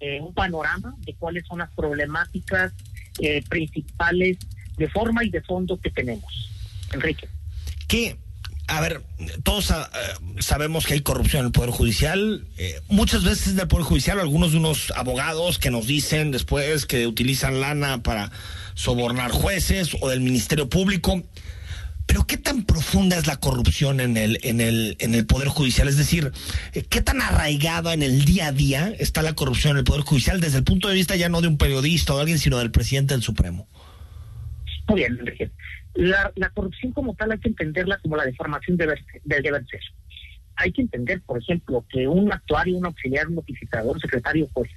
eh, 0.00 0.20
un 0.20 0.34
panorama 0.34 0.94
de 1.00 1.14
cuáles 1.14 1.46
son 1.46 1.58
las 1.58 1.70
problemáticas 1.70 2.72
principales 3.50 4.38
de 4.78 4.88
forma 4.88 5.22
y 5.22 5.28
de 5.28 5.42
fondo 5.42 5.78
que 5.78 5.90
tenemos. 5.90 6.50
Enrique 6.94 7.28
que, 7.92 8.16
a 8.72 8.80
ver, 8.80 9.02
todos 9.42 9.70
ah, 9.70 9.90
sabemos 10.38 10.86
que 10.86 10.94
hay 10.94 11.02
corrupción 11.02 11.40
en 11.40 11.46
el 11.46 11.52
Poder 11.52 11.70
Judicial. 11.70 12.46
Eh, 12.56 12.80
muchas 12.88 13.22
veces 13.22 13.54
del 13.54 13.68
Poder 13.68 13.84
Judicial, 13.84 14.18
algunos 14.18 14.52
de 14.52 14.58
unos 14.58 14.90
abogados 14.96 15.58
que 15.58 15.70
nos 15.70 15.86
dicen 15.86 16.30
después 16.30 16.86
que 16.86 17.06
utilizan 17.06 17.60
lana 17.60 18.02
para 18.02 18.32
sobornar 18.72 19.30
jueces 19.30 19.94
o 20.00 20.08
del 20.08 20.20
Ministerio 20.20 20.70
Público. 20.70 21.22
Pero 22.06 22.26
qué 22.26 22.38
tan 22.38 22.64
profunda 22.64 23.18
es 23.18 23.26
la 23.26 23.36
corrupción 23.36 24.00
en 24.00 24.16
el, 24.16 24.38
en 24.42 24.62
el, 24.62 24.96
en 25.00 25.14
el 25.14 25.26
Poder 25.26 25.48
Judicial? 25.48 25.86
Es 25.86 25.98
decir, 25.98 26.32
eh, 26.72 26.82
qué 26.88 27.02
tan 27.02 27.20
arraigada 27.20 27.92
en 27.92 28.02
el 28.02 28.24
día 28.24 28.46
a 28.46 28.52
día 28.52 28.90
está 28.98 29.20
la 29.20 29.34
corrupción 29.34 29.72
en 29.72 29.78
el 29.80 29.84
Poder 29.84 30.02
Judicial 30.02 30.40
desde 30.40 30.56
el 30.58 30.64
punto 30.64 30.88
de 30.88 30.94
vista 30.94 31.14
ya 31.14 31.28
no 31.28 31.42
de 31.42 31.48
un 31.48 31.58
periodista 31.58 32.14
o 32.14 32.16
de 32.16 32.22
alguien, 32.22 32.38
sino 32.38 32.56
del 32.56 32.70
presidente 32.70 33.12
del 33.12 33.22
Supremo. 33.22 33.68
Muy 34.88 35.00
bien, 35.00 35.18
Enrique. 35.20 35.50
La, 35.94 36.32
corrupción 36.54 36.92
como 36.92 37.14
tal 37.14 37.32
hay 37.32 37.38
que 37.38 37.48
entenderla 37.48 37.98
como 37.98 38.16
la 38.16 38.24
deformación 38.24 38.76
del 38.76 38.96
deber 39.24 39.66
ser. 39.66 39.80
Hay 40.56 40.72
que 40.72 40.82
entender, 40.82 41.20
por 41.22 41.38
ejemplo, 41.38 41.84
que 41.88 42.06
un 42.06 42.32
actuario, 42.32 42.76
un 42.76 42.86
auxiliar, 42.86 43.28
un 43.28 43.36
notificador, 43.36 43.94
un 43.94 44.00
secretario, 44.00 44.48
pues, 44.52 44.70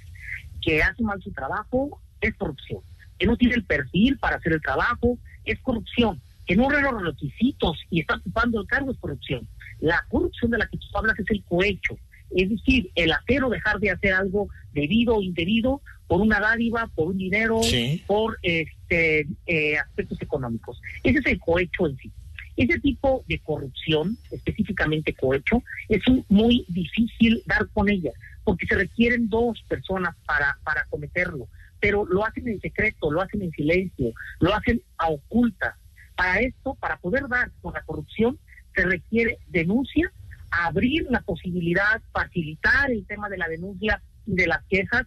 que 0.62 0.82
hace 0.82 1.02
mal 1.02 1.22
su 1.22 1.32
trabajo, 1.32 2.00
es 2.20 2.34
corrupción. 2.34 2.80
Que 3.18 3.26
no 3.26 3.36
tiene 3.36 3.54
el 3.54 3.64
perfil 3.64 4.18
para 4.18 4.36
hacer 4.36 4.52
el 4.52 4.60
trabajo, 4.60 5.18
es 5.44 5.58
corrupción. 5.60 6.20
Que 6.46 6.56
no 6.56 6.68
reúne 6.68 6.92
los 6.92 7.14
requisitos 7.14 7.78
y 7.90 8.00
está 8.00 8.16
ocupando 8.16 8.60
el 8.60 8.66
cargo, 8.66 8.92
es 8.92 8.98
corrupción. 8.98 9.46
La 9.80 10.04
corrupción 10.08 10.50
de 10.50 10.58
la 10.58 10.66
que 10.66 10.78
tú 10.78 10.86
hablas 10.94 11.18
es 11.18 11.26
el 11.30 11.42
cohecho, 11.44 11.98
es 12.34 12.48
decir, 12.48 12.90
el 12.94 13.12
hacer 13.12 13.44
o 13.44 13.50
dejar 13.50 13.78
de 13.78 13.90
hacer 13.90 14.12
algo 14.12 14.48
debido 14.72 15.16
o 15.16 15.22
indebido 15.22 15.80
por 16.06 16.20
una 16.20 16.40
dádiva, 16.40 16.90
por 16.94 17.08
un 17.08 17.18
dinero, 17.18 17.60
por 18.06 18.38
este, 18.42 18.75
eh, 18.90 19.78
aspectos 19.78 20.20
económicos. 20.20 20.80
Ese 21.02 21.18
es 21.18 21.26
el 21.26 21.40
cohecho 21.40 21.86
en 21.86 21.96
sí. 21.96 22.12
Ese 22.56 22.78
tipo 22.80 23.24
de 23.28 23.38
corrupción, 23.40 24.16
específicamente 24.30 25.14
cohecho, 25.14 25.62
es 25.88 26.02
muy 26.28 26.64
difícil 26.68 27.42
dar 27.46 27.68
con 27.68 27.90
ella, 27.90 28.12
porque 28.44 28.66
se 28.66 28.76
requieren 28.76 29.28
dos 29.28 29.62
personas 29.68 30.16
para, 30.26 30.58
para 30.64 30.84
cometerlo, 30.88 31.48
pero 31.80 32.06
lo 32.06 32.24
hacen 32.24 32.48
en 32.48 32.60
secreto, 32.60 33.10
lo 33.10 33.20
hacen 33.20 33.42
en 33.42 33.50
silencio, 33.50 34.12
lo 34.40 34.54
hacen 34.54 34.80
a 34.96 35.10
oculta. 35.10 35.76
Para 36.16 36.40
esto, 36.40 36.74
para 36.80 36.96
poder 36.96 37.28
dar 37.28 37.50
con 37.60 37.74
la 37.74 37.82
corrupción, 37.82 38.38
se 38.74 38.86
requiere 38.86 39.38
denuncia, 39.48 40.10
abrir 40.50 41.06
la 41.10 41.20
posibilidad, 41.20 42.00
facilitar 42.12 42.90
el 42.90 43.04
tema 43.06 43.28
de 43.28 43.36
la 43.36 43.48
denuncia 43.48 44.00
de 44.24 44.46
las 44.46 44.64
quejas 44.64 45.06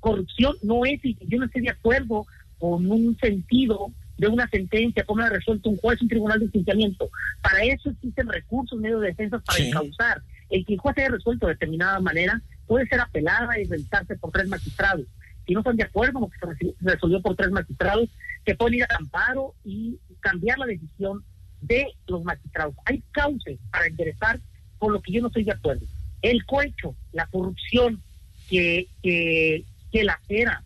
corrupción 0.00 0.54
no 0.62 0.84
es, 0.84 1.04
y 1.04 1.16
yo 1.26 1.38
no 1.38 1.46
estoy 1.46 1.62
de 1.62 1.70
acuerdo 1.70 2.26
con 2.58 2.90
un 2.90 3.16
sentido 3.18 3.92
de 4.16 4.26
una 4.26 4.48
sentencia, 4.48 5.04
como 5.04 5.22
ha 5.22 5.28
resuelto 5.28 5.70
un 5.70 5.76
juez, 5.76 6.02
un 6.02 6.08
tribunal 6.08 6.40
de 6.40 6.46
enjuiciamiento. 6.46 7.08
Para 7.40 7.62
eso 7.64 7.90
existen 7.90 8.28
recursos, 8.28 8.78
medios 8.78 9.00
de 9.00 9.08
defensa 9.08 9.38
para 9.38 9.64
encauzar. 9.64 10.22
El 10.50 10.64
que 10.64 10.74
el 10.74 10.80
juez 10.80 10.98
haya 10.98 11.10
resuelto 11.10 11.46
de 11.46 11.52
determinada 11.52 12.00
manera 12.00 12.40
puede 12.66 12.86
ser 12.88 13.00
apelada 13.00 13.58
y 13.58 13.64
revisarse 13.64 14.16
por 14.16 14.32
tres 14.32 14.48
magistrados. 14.48 15.06
Si 15.46 15.54
no 15.54 15.60
están 15.60 15.76
de 15.76 15.84
acuerdo 15.84 16.20
con 16.20 16.30
que 16.30 16.38
se 16.56 16.74
resolvió 16.80 17.22
por 17.22 17.36
tres 17.36 17.50
magistrados, 17.50 18.08
se 18.44 18.54
puede 18.54 18.76
ir 18.76 18.84
al 18.84 18.96
amparo 18.96 19.54
y 19.64 19.98
cambiar 20.20 20.58
la 20.58 20.66
decisión 20.66 21.22
de 21.60 21.86
los 22.06 22.24
magistrados. 22.24 22.74
Hay 22.84 23.02
cauces 23.12 23.58
para 23.70 23.86
enderezar 23.86 24.40
con 24.78 24.92
lo 24.92 25.00
que 25.00 25.12
yo 25.12 25.20
no 25.20 25.28
estoy 25.28 25.44
de 25.44 25.52
acuerdo. 25.52 25.86
El 26.22 26.44
cohecho, 26.44 26.94
la 27.12 27.26
corrupción, 27.26 28.02
que, 28.48 28.88
que, 29.02 29.64
que 29.92 30.04
lacera 30.04 30.64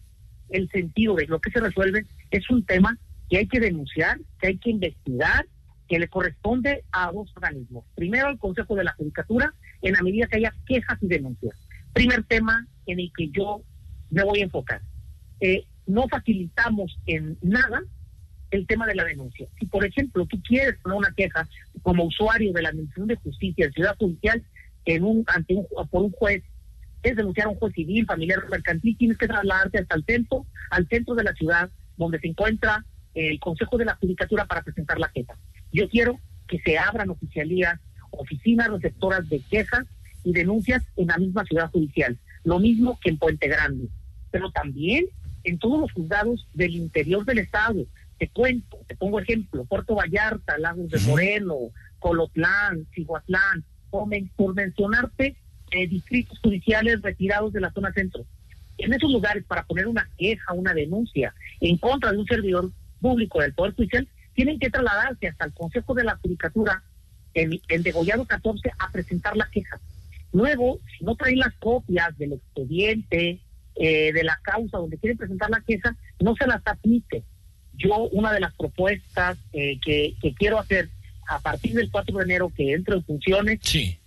el 0.52 0.68
sentido 0.70 1.14
de 1.14 1.26
lo 1.26 1.40
que 1.40 1.50
se 1.50 1.60
resuelve, 1.60 2.06
es 2.30 2.48
un 2.50 2.64
tema 2.64 2.98
que 3.28 3.38
hay 3.38 3.48
que 3.48 3.60
denunciar, 3.60 4.18
que 4.40 4.48
hay 4.48 4.58
que 4.58 4.70
investigar, 4.70 5.46
que 5.88 5.98
le 5.98 6.08
corresponde 6.08 6.84
a 6.92 7.10
dos 7.10 7.30
organismos. 7.36 7.84
Primero, 7.94 8.28
al 8.28 8.38
Consejo 8.38 8.74
de 8.74 8.84
la 8.84 8.92
Judicatura, 8.92 9.52
en 9.82 9.94
la 9.94 10.02
medida 10.02 10.26
que 10.26 10.36
haya 10.36 10.54
quejas 10.66 10.98
y 11.02 11.08
denuncias. 11.08 11.54
Primer 11.92 12.24
tema 12.24 12.66
en 12.86 13.00
el 13.00 13.10
que 13.16 13.28
yo 13.30 13.62
me 14.10 14.24
voy 14.24 14.40
a 14.40 14.44
enfocar. 14.44 14.80
Eh, 15.40 15.64
no 15.86 16.06
facilitamos 16.08 16.98
en 17.06 17.36
nada 17.42 17.82
el 18.50 18.66
tema 18.66 18.86
de 18.86 18.94
la 18.94 19.04
denuncia. 19.04 19.48
Si, 19.58 19.66
por 19.66 19.84
ejemplo, 19.84 20.26
tú 20.26 20.40
quieres 20.42 20.78
poner 20.82 20.98
una 20.98 21.12
queja 21.16 21.48
como 21.82 22.04
usuario 22.04 22.52
de 22.52 22.62
la 22.62 22.68
Administración 22.68 23.08
de 23.08 23.16
Justicia 23.16 23.66
de 23.66 23.72
Ciudad 23.72 23.96
Judicial 23.98 24.42
en 24.84 25.04
un, 25.04 25.24
ante 25.26 25.54
un, 25.54 25.66
por 25.90 26.02
un 26.02 26.12
juez 26.12 26.42
es 27.02 27.16
denunciar 27.16 27.46
a 27.46 27.50
un 27.50 27.56
juez 27.56 27.74
civil, 27.74 28.06
familiar 28.06 28.44
o 28.44 28.48
mercantil, 28.48 28.96
tienes 28.96 29.18
que 29.18 29.26
trasladarte 29.26 29.78
hasta 29.78 29.96
el 29.96 30.04
centro, 30.04 30.46
al 30.70 30.88
centro 30.88 31.14
de 31.14 31.24
la 31.24 31.32
ciudad, 31.34 31.70
donde 31.96 32.20
se 32.20 32.28
encuentra 32.28 32.84
el 33.14 33.38
Consejo 33.40 33.76
de 33.76 33.84
la 33.84 33.96
Judicatura 33.96 34.46
para 34.46 34.62
presentar 34.62 34.98
la 34.98 35.10
queja. 35.10 35.36
Yo 35.72 35.88
quiero 35.88 36.18
que 36.46 36.60
se 36.60 36.78
abran 36.78 37.10
oficialías, 37.10 37.78
oficinas 38.10 38.68
receptoras 38.68 39.28
de 39.28 39.40
quejas 39.50 39.86
y 40.24 40.32
denuncias 40.32 40.82
en 40.96 41.08
la 41.08 41.18
misma 41.18 41.44
ciudad 41.44 41.70
judicial, 41.70 42.18
lo 42.44 42.58
mismo 42.58 42.98
que 43.02 43.10
en 43.10 43.18
Puente 43.18 43.48
Grande, 43.48 43.88
pero 44.30 44.50
también 44.50 45.06
en 45.44 45.58
todos 45.58 45.80
los 45.80 45.92
juzgados 45.92 46.46
del 46.54 46.76
interior 46.76 47.24
del 47.24 47.38
estado. 47.38 47.84
Te 48.18 48.28
cuento, 48.28 48.78
te 48.86 48.94
pongo 48.96 49.18
ejemplo, 49.18 49.64
Puerto 49.64 49.96
Vallarta, 49.96 50.56
Lagos 50.58 50.90
de 50.90 51.00
Moreno, 51.00 51.56
Colotlán, 51.98 52.86
Cihuatlán, 52.94 53.64
por, 53.90 54.08
por 54.36 54.54
mencionarte 54.54 55.36
eh, 55.72 55.86
distritos 55.86 56.38
judiciales 56.38 57.02
retirados 57.02 57.52
de 57.52 57.60
la 57.60 57.72
zona 57.72 57.92
centro. 57.92 58.24
En 58.78 58.92
esos 58.92 59.10
lugares, 59.10 59.44
para 59.44 59.64
poner 59.64 59.86
una 59.86 60.08
queja, 60.16 60.52
una 60.52 60.74
denuncia 60.74 61.34
en 61.60 61.76
contra 61.76 62.12
de 62.12 62.18
un 62.18 62.26
servidor 62.26 62.70
público 63.00 63.40
del 63.40 63.52
Poder 63.52 63.74
Judicial, 63.74 64.08
tienen 64.34 64.58
que 64.58 64.70
trasladarse 64.70 65.28
hasta 65.28 65.44
el 65.44 65.52
Consejo 65.52 65.94
de 65.94 66.04
la 66.04 66.16
Judicatura, 66.16 66.82
en 67.34 67.58
el 67.68 67.82
degollado 67.82 68.24
14, 68.24 68.70
a 68.78 68.90
presentar 68.90 69.36
la 69.36 69.48
queja. 69.50 69.80
Luego, 70.32 70.80
si 70.96 71.04
no 71.04 71.14
traen 71.14 71.38
las 71.38 71.54
copias 71.54 72.16
del 72.18 72.34
expediente, 72.34 73.40
eh, 73.74 74.12
de 74.12 74.24
la 74.24 74.38
causa 74.42 74.78
donde 74.78 74.98
quieren 74.98 75.16
presentar 75.16 75.50
la 75.50 75.62
queja, 75.62 75.96
no 76.20 76.34
se 76.36 76.46
las 76.46 76.60
admite. 76.64 77.24
Yo, 77.74 78.08
una 78.12 78.32
de 78.32 78.40
las 78.40 78.54
propuestas 78.54 79.38
eh, 79.52 79.78
que, 79.84 80.14
quiero 80.36 80.58
hacer 80.58 80.90
a 81.28 81.38
partir 81.40 81.74
del 81.74 81.90
4 81.90 82.16
de 82.18 82.24
enero 82.24 82.52
que 82.54 82.72
entre 82.72 82.96
en 82.96 83.04
funciones 83.04 83.60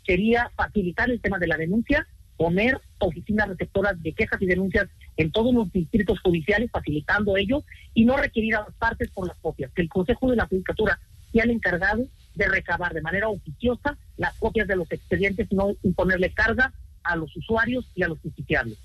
sería 0.06 0.52
facilitar 0.56 1.10
el 1.10 1.20
tema 1.22 1.40
de 1.40 1.48
la 1.48 1.58
denuncia, 1.58 2.08
poner 2.38 2.80
oficinas 3.00 3.50
receptoras 3.50 4.02
de 4.02 4.14
quejas 4.14 4.42
y 4.42 4.46
denuncias 4.46 4.88
en 5.18 5.32
todos 5.32 5.54
los 5.54 5.72
distritos 5.72 6.20
judiciales, 6.20 6.70
facilitando 6.72 7.38
ello, 7.38 7.64
y 7.94 8.06
no 8.06 8.18
requerir 8.18 8.56
a 8.56 8.62
las 8.62 8.74
partes 8.76 9.10
por 9.12 9.28
las 9.28 9.38
copias. 9.38 9.72
Que 9.74 9.82
el 9.82 9.90
Consejo 9.90 10.30
de 10.30 10.36
la 10.36 10.48
Judicatura 10.48 11.00
sea 11.32 11.44
el 11.44 11.52
encargado 11.52 12.06
de 12.36 12.48
recabar 12.48 12.94
de 12.94 13.02
manera 13.02 13.30
oficiosa 13.30 13.98
las 14.18 14.34
copias 14.36 14.68
de 14.68 14.76
los 14.76 14.92
expedientes 14.92 15.48
y 15.50 15.56
no 15.56 15.74
imponerle 15.84 16.32
carga 16.32 16.74
a 17.04 17.16
los 17.16 17.36
usuarios 17.38 17.86
y 17.96 18.04
a 18.04 18.08
los 18.10 18.20
justiciables. 18.20 18.78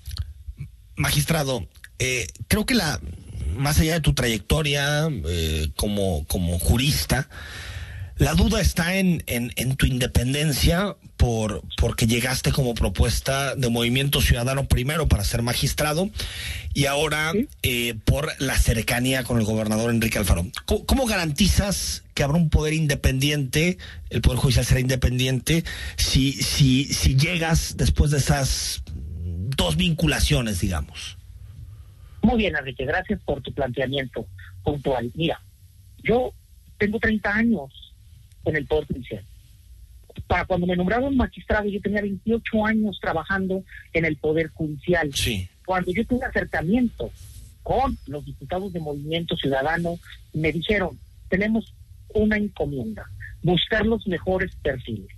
Magistrado, 0.95 1.67
eh, 1.99 2.27
creo 2.47 2.65
que 2.65 2.75
la 2.75 2.99
más 3.55 3.79
allá 3.79 3.93
de 3.93 4.01
tu 4.01 4.13
trayectoria 4.13 5.09
eh, 5.25 5.69
como, 5.75 6.25
como 6.27 6.57
jurista, 6.59 7.27
la 8.21 8.35
duda 8.35 8.61
está 8.61 8.97
en, 8.97 9.23
en, 9.25 9.51
en, 9.55 9.75
tu 9.75 9.87
independencia 9.87 10.95
por 11.17 11.63
porque 11.77 12.05
llegaste 12.05 12.51
como 12.51 12.75
propuesta 12.75 13.55
de 13.55 13.67
Movimiento 13.67 14.21
Ciudadano 14.21 14.65
primero 14.65 15.07
para 15.07 15.23
ser 15.23 15.41
magistrado 15.41 16.07
y 16.75 16.85
ahora 16.85 17.31
eh, 17.63 17.95
por 18.05 18.29
la 18.37 18.59
cercanía 18.59 19.23
con 19.23 19.39
el 19.39 19.43
gobernador 19.43 19.89
Enrique 19.89 20.19
Alfaro. 20.19 20.45
¿Cómo, 20.65 20.85
¿Cómo, 20.85 21.05
garantizas 21.07 22.03
que 22.13 22.21
habrá 22.21 22.37
un 22.37 22.51
poder 22.51 22.75
independiente, 22.75 23.79
el 24.11 24.21
Poder 24.21 24.37
Judicial 24.37 24.65
será 24.65 24.79
independiente, 24.81 25.63
si, 25.97 26.33
si, 26.33 26.85
si 26.93 27.15
llegas 27.15 27.75
después 27.75 28.11
de 28.11 28.19
esas 28.19 28.83
dos 29.57 29.77
vinculaciones, 29.77 30.61
digamos? 30.61 31.17
Muy 32.21 32.37
bien, 32.37 32.55
Enrique, 32.55 32.85
gracias 32.85 33.19
por 33.25 33.41
tu 33.41 33.51
planteamiento 33.51 34.27
puntual. 34.63 35.11
Mira, 35.15 35.41
yo 36.03 36.35
tengo 36.77 36.99
30 36.99 37.33
años 37.33 37.90
en 38.45 38.55
el 38.55 38.65
Poder 38.65 38.87
Judicial. 38.87 39.25
Para 40.27 40.45
cuando 40.45 40.67
me 40.67 40.75
nombraron 40.75 41.15
magistrado, 41.15 41.69
yo 41.69 41.81
tenía 41.81 42.01
28 42.01 42.65
años 42.65 42.99
trabajando 43.01 43.63
en 43.93 44.05
el 44.05 44.17
Poder 44.17 44.49
Judicial. 44.49 45.13
Sí. 45.13 45.47
Cuando 45.65 45.91
yo 45.91 46.05
tuve 46.05 46.25
acercamiento 46.25 47.11
con 47.63 47.97
los 48.07 48.25
diputados 48.25 48.73
de 48.73 48.79
Movimiento 48.79 49.35
Ciudadano, 49.37 49.97
me 50.33 50.51
dijeron, 50.51 50.99
tenemos 51.29 51.73
una 52.13 52.37
encomienda, 52.37 53.05
buscar 53.41 53.85
los 53.85 54.05
mejores 54.07 54.55
perfiles. 54.57 55.09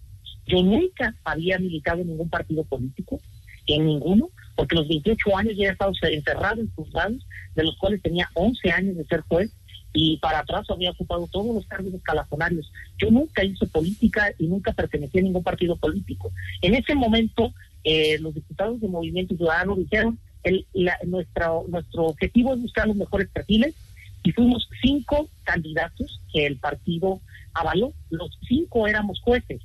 Yo 0.46 0.62
nunca 0.62 1.16
había 1.24 1.58
militado 1.58 2.02
en 2.02 2.10
ningún 2.10 2.30
partido 2.30 2.64
político, 2.66 3.20
en 3.68 3.86
ninguno, 3.86 4.30
porque 4.56 4.76
los 4.76 4.88
28 4.88 5.38
años 5.38 5.54
ya 5.58 5.70
he 5.70 5.72
estado 5.72 5.94
encerrado 6.02 6.62
en 6.62 6.72
juzgados, 6.76 7.26
de 7.56 7.64
los 7.64 7.78
cuales 7.78 8.02
tenía 8.02 8.30
11 8.34 8.72
años 8.72 8.98
de 8.98 9.06
ser 9.06 9.22
juez, 9.22 9.52
y 9.94 10.18
para 10.18 10.40
atrás 10.40 10.66
había 10.70 10.92
ocupado 10.92 11.28
todos 11.28 11.54
los 11.54 11.66
cargos 11.68 11.94
escalafonarios. 11.94 12.72
Yo 12.98 13.12
nunca 13.12 13.44
hice 13.44 13.68
política 13.68 14.34
y 14.40 14.48
nunca 14.48 14.74
pertenecí 14.74 15.20
a 15.20 15.22
ningún 15.22 15.44
partido 15.44 15.76
político. 15.78 16.32
En 16.62 16.74
ese 16.74 16.96
momento, 16.96 17.54
eh, 17.84 18.18
los 18.20 18.34
diputados 18.34 18.82
de 18.82 18.88
Movimiento 18.88 19.36
Ciudadano 19.36 19.76
dijeron, 19.76 20.18
el, 20.44 20.66
la, 20.74 20.98
nuestro, 21.06 21.66
nuestro 21.70 22.06
objetivo 22.06 22.54
es 22.54 22.62
buscar 22.62 22.88
los 22.88 22.96
mejores 22.96 23.30
perfiles, 23.30 23.76
y 24.24 24.32
fuimos 24.32 24.68
cinco 24.82 25.30
candidatos 25.44 26.22
que 26.32 26.46
el 26.48 26.58
partido 26.58 27.20
avaló. 27.54 27.94
Los 28.10 28.38
cinco 28.48 28.88
éramos 28.88 29.20
jueces. 29.20 29.62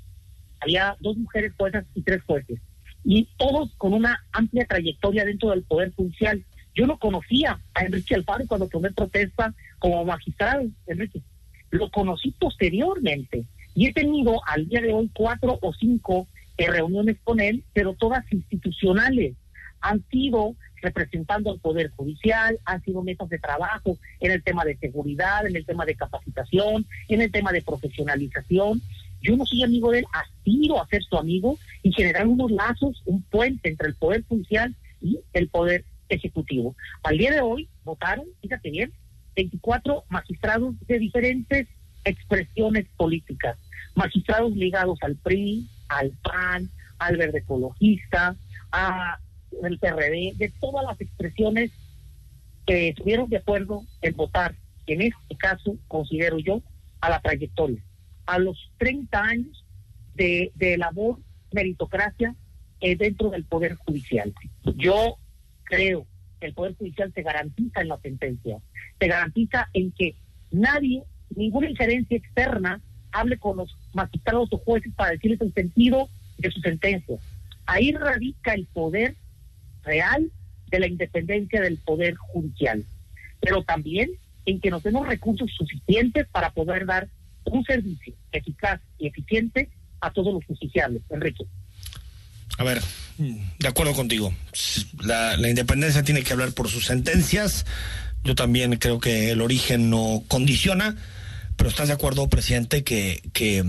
Había 0.61 0.97
dos 1.01 1.17
mujeres 1.17 1.53
juezas 1.57 1.87
y 1.95 2.03
tres 2.03 2.23
jueces. 2.25 2.61
Y 3.05 3.29
todos 3.37 3.71
con 3.79 3.95
una 3.95 4.25
amplia 4.33 4.67
trayectoria 4.67 5.25
dentro 5.25 5.51
del 5.51 5.63
Poder 5.63 5.93
Judicial. 5.95 6.45
Yo 6.79 6.87
no 6.87 6.97
conocía 6.97 7.59
a 7.75 7.85
Enrique 7.85 8.15
Alfaro 8.15 8.45
cuando 8.47 8.69
tomé 8.69 8.93
protesta 8.93 9.53
como 9.81 10.05
magistrado, 10.05 10.63
Enrique. 10.87 11.23
Lo 11.71 11.91
conocí 11.91 12.31
posteriormente 12.39 13.47
y 13.75 13.89
he 13.89 13.93
tenido 13.93 14.41
al 14.47 14.69
día 14.69 14.81
de 14.81 14.93
hoy 14.93 15.11
cuatro 15.13 15.59
o 15.61 15.73
cinco 15.75 16.29
eh, 16.57 16.71
reuniones 16.71 17.17
con 17.25 17.41
él, 17.41 17.65
pero 17.73 17.95
todas 17.95 18.33
institucionales. 18.33 19.35
Han 19.81 20.05
sido 20.09 20.55
representando 20.81 21.51
al 21.51 21.59
Poder 21.59 21.91
Judicial, 21.97 22.61
han 22.65 22.81
sido 22.85 23.03
mesas 23.03 23.29
de 23.29 23.41
trabajo 23.41 23.99
en 24.21 24.31
el 24.31 24.45
tema 24.45 24.65
de 24.65 24.77
seguridad, 24.77 25.49
en 25.49 25.57
el 25.57 25.67
tema 25.67 25.85
de 25.85 25.97
capacitación, 25.97 26.87
en 27.09 27.23
el 27.23 27.33
tema 27.33 27.51
de 27.51 27.63
profesionalización. 27.63 28.81
Yo 29.21 29.37
no 29.37 29.45
soy 29.47 29.65
amigo 29.65 29.91
de 29.91 30.01
él, 30.01 30.05
aspiro 30.13 30.81
a 30.81 30.87
ser 30.87 31.03
su 31.03 31.17
amigo 31.17 31.59
y 31.83 31.93
generar 31.93 32.29
unos 32.29 32.53
lazos, 32.53 33.03
un 33.05 33.23
puente 33.23 33.69
entre 33.69 33.89
el 33.89 33.97
Poder 33.97 34.23
Judicial 34.29 34.77
y 35.03 35.19
el 35.33 35.49
Poder 35.49 35.85
Ejecutivo. 36.09 36.75
Al 37.03 37.19
día 37.19 37.33
de 37.33 37.41
hoy 37.41 37.69
votaron, 37.85 38.27
fíjate 38.41 38.71
bien, 38.71 38.93
24 39.37 40.05
magistrados 40.09 40.75
de 40.87 40.99
diferentes 40.99 41.69
expresiones 42.05 42.87
políticas, 42.97 43.57
magistrados 43.95 44.53
ligados 44.57 44.99
al 45.03 45.17
PRI, 45.17 45.69
al 45.89 46.13
PAN, 46.23 46.71
al 46.99 47.17
Verde 47.17 47.39
Ecologista, 47.39 48.37
a 48.73 49.19
el 49.63 49.79
PRD, 49.79 50.35
de 50.37 50.53
todas 50.61 50.85
las 50.85 51.01
expresiones 51.01 51.71
que 52.67 52.89
estuvieron 52.89 53.29
de 53.31 53.39
acuerdo 53.39 53.83
en 54.03 54.15
votar, 54.17 54.55
en 54.87 55.03
este 55.03 55.37
caso 55.37 55.77
considero 55.89 56.39
yo, 56.39 56.63
a 57.01 57.11
la 57.11 57.21
trayectoria, 57.21 57.83
a 58.27 58.39
los 58.39 58.71
30 58.79 59.23
años 59.23 59.65
de, 60.15 60.77
labor, 60.77 61.19
meritocracia 61.53 62.35
eh, 62.81 62.97
dentro 62.97 63.31
del 63.31 63.45
Poder 63.45 63.77
Judicial. 63.77 64.35
Yo 64.75 65.17
creo 65.69 66.07
que 66.41 66.47
el 66.47 66.55
Poder 66.55 66.75
Judicial 66.77 67.13
se 67.15 67.23
garantiza 67.23 67.81
en 67.81 67.89
la 67.89 67.99
sentencia, 67.99 68.59
se 68.99 69.07
garantiza 69.07 69.69
en 69.73 69.93
que 69.93 70.15
nadie, 70.51 71.03
ninguna 71.35 71.71
injerencia 71.71 72.17
externa, 72.17 72.81
hable 73.13 73.39
con 73.39 73.57
los 73.57 73.77
magistrados 73.95 74.49
o 74.53 74.59
jueces 74.59 74.93
para 74.95 75.13
decirles 75.13 75.41
el 75.41 75.53
sentido 75.53 76.09
de 76.39 76.51
su 76.51 76.61
sentencia. 76.61 77.17
Ahí 77.67 77.93
radica 77.93 78.55
el 78.55 78.67
poder 78.67 79.15
real 79.83 80.31
de 80.71 80.81
la 80.81 80.87
independencia 80.87 81.61
del 81.61 81.79
Poder 81.79 82.15
Judicial, 82.15 82.85
pero 83.41 83.63
también 83.63 84.11
en 84.45 84.61
que 84.61 84.71
nos 84.71 84.83
demos 84.83 85.07
recursos 85.07 85.51
suficientes 85.53 86.27
para 86.29 86.51
poder 86.51 86.87
dar 86.87 87.09
un 87.45 87.65
servicio 87.65 88.15
eficaz 88.33 88.81
y 88.99 89.07
eficiente 89.07 89.69
a 90.01 90.11
todos 90.13 90.33
los 90.33 90.45
justiciables. 90.45 91.03
Enrique. 91.11 91.45
A 92.59 92.65
ver, 92.65 92.83
de 93.19 93.69
acuerdo 93.69 93.95
contigo. 93.95 94.35
La, 95.01 95.37
la, 95.37 95.49
independencia 95.49 96.03
tiene 96.03 96.23
que 96.23 96.33
hablar 96.33 96.53
por 96.53 96.69
sus 96.69 96.87
sentencias. 96.87 97.65
Yo 98.25 98.35
también 98.35 98.77
creo 98.77 99.01
que 99.01 99.31
el 99.31 99.41
origen 99.41 99.91
no 99.91 100.25
condiciona. 100.29 100.97
Pero 101.57 101.71
estás 101.71 101.89
de 101.89 101.95
acuerdo, 101.95 102.29
presidente, 102.29 102.85
que, 102.85 103.21
que 103.33 103.65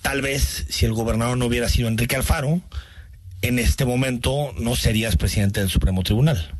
tal 0.00 0.22
vez 0.22 0.66
si 0.68 0.86
el 0.86 0.92
gobernador 0.92 1.36
no 1.38 1.46
hubiera 1.46 1.68
sido 1.68 1.88
Enrique 1.88 2.14
Alfaro, 2.14 2.60
en 3.42 3.58
este 3.58 3.84
momento 3.84 4.52
no 4.58 4.76
serías 4.76 5.16
presidente 5.16 5.60
del 5.60 5.68
Supremo 5.68 6.02
Tribunal. 6.04 6.54